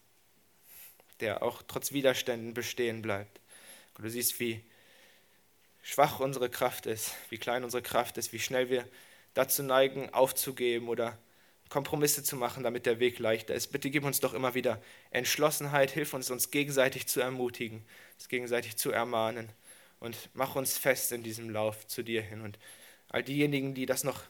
der 1.19 1.43
auch 1.43 1.61
trotz 1.67 1.91
Widerständen 1.91 2.53
bestehen 2.53 3.01
bleibt. 3.01 3.39
Und 3.97 4.03
du 4.03 4.09
siehst, 4.09 4.39
wie 4.39 4.63
schwach 5.81 6.19
unsere 6.19 6.49
Kraft 6.49 6.85
ist, 6.85 7.11
wie 7.29 7.37
klein 7.37 7.63
unsere 7.63 7.83
Kraft 7.83 8.17
ist, 8.17 8.33
wie 8.33 8.39
schnell 8.39 8.69
wir 8.69 8.87
dazu 9.33 9.63
neigen, 9.63 10.13
aufzugeben 10.13 10.87
oder 10.87 11.17
Kompromisse 11.69 12.23
zu 12.23 12.35
machen, 12.35 12.63
damit 12.63 12.85
der 12.85 12.99
Weg 12.99 13.19
leichter 13.19 13.53
ist. 13.53 13.67
Bitte 13.67 13.89
gib 13.89 14.03
uns 14.03 14.19
doch 14.19 14.33
immer 14.33 14.53
wieder 14.53 14.81
Entschlossenheit, 15.11 15.91
hilf 15.91 16.13
uns, 16.13 16.29
uns 16.29 16.51
gegenseitig 16.51 17.07
zu 17.07 17.21
ermutigen, 17.21 17.85
uns 18.15 18.29
gegenseitig 18.29 18.77
zu 18.77 18.91
ermahnen 18.91 19.49
und 19.99 20.29
mach 20.33 20.55
uns 20.55 20.77
fest 20.77 21.11
in 21.11 21.23
diesem 21.23 21.49
Lauf 21.49 21.87
zu 21.87 22.03
dir 22.03 22.21
hin. 22.21 22.41
Und 22.41 22.59
all 23.09 23.23
diejenigen, 23.23 23.73
die 23.73 23.85
das 23.85 24.03
noch 24.03 24.23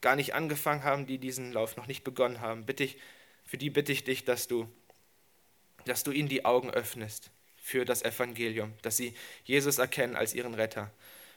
gar 0.00 0.16
nicht 0.16 0.34
angefangen 0.34 0.84
haben, 0.84 1.06
die 1.06 1.18
diesen 1.18 1.52
Lauf 1.52 1.76
noch 1.76 1.86
nicht 1.86 2.04
begonnen 2.04 2.40
haben, 2.40 2.66
bitte 2.66 2.84
ich, 2.84 2.96
für 3.44 3.58
die 3.58 3.70
bitte 3.70 3.92
ich 3.92 4.04
dich, 4.04 4.24
dass 4.24 4.48
du, 4.48 4.68
dass 5.86 6.02
du 6.02 6.10
ihnen 6.10 6.28
die 6.28 6.44
Augen 6.44 6.70
öffnest 6.70 7.30
für 7.56 7.84
das 7.84 8.02
Evangelium, 8.02 8.72
dass 8.82 8.96
sie 8.96 9.14
Jesus 9.44 9.78
erkennen 9.78 10.16
als 10.16 10.34
ihren 10.34 10.54
Retter 10.54 10.90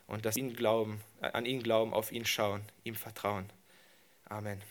und 0.07 0.25
dass 0.25 0.35
sie 0.35 0.41
ihn 0.41 0.55
glauben, 0.55 1.01
an 1.21 1.45
ihn 1.45 1.61
glauben, 1.61 1.93
auf 1.93 2.11
ihn 2.11 2.25
schauen, 2.25 2.63
ihm 2.83 2.95
vertrauen. 2.95 3.49
Amen. 4.25 4.61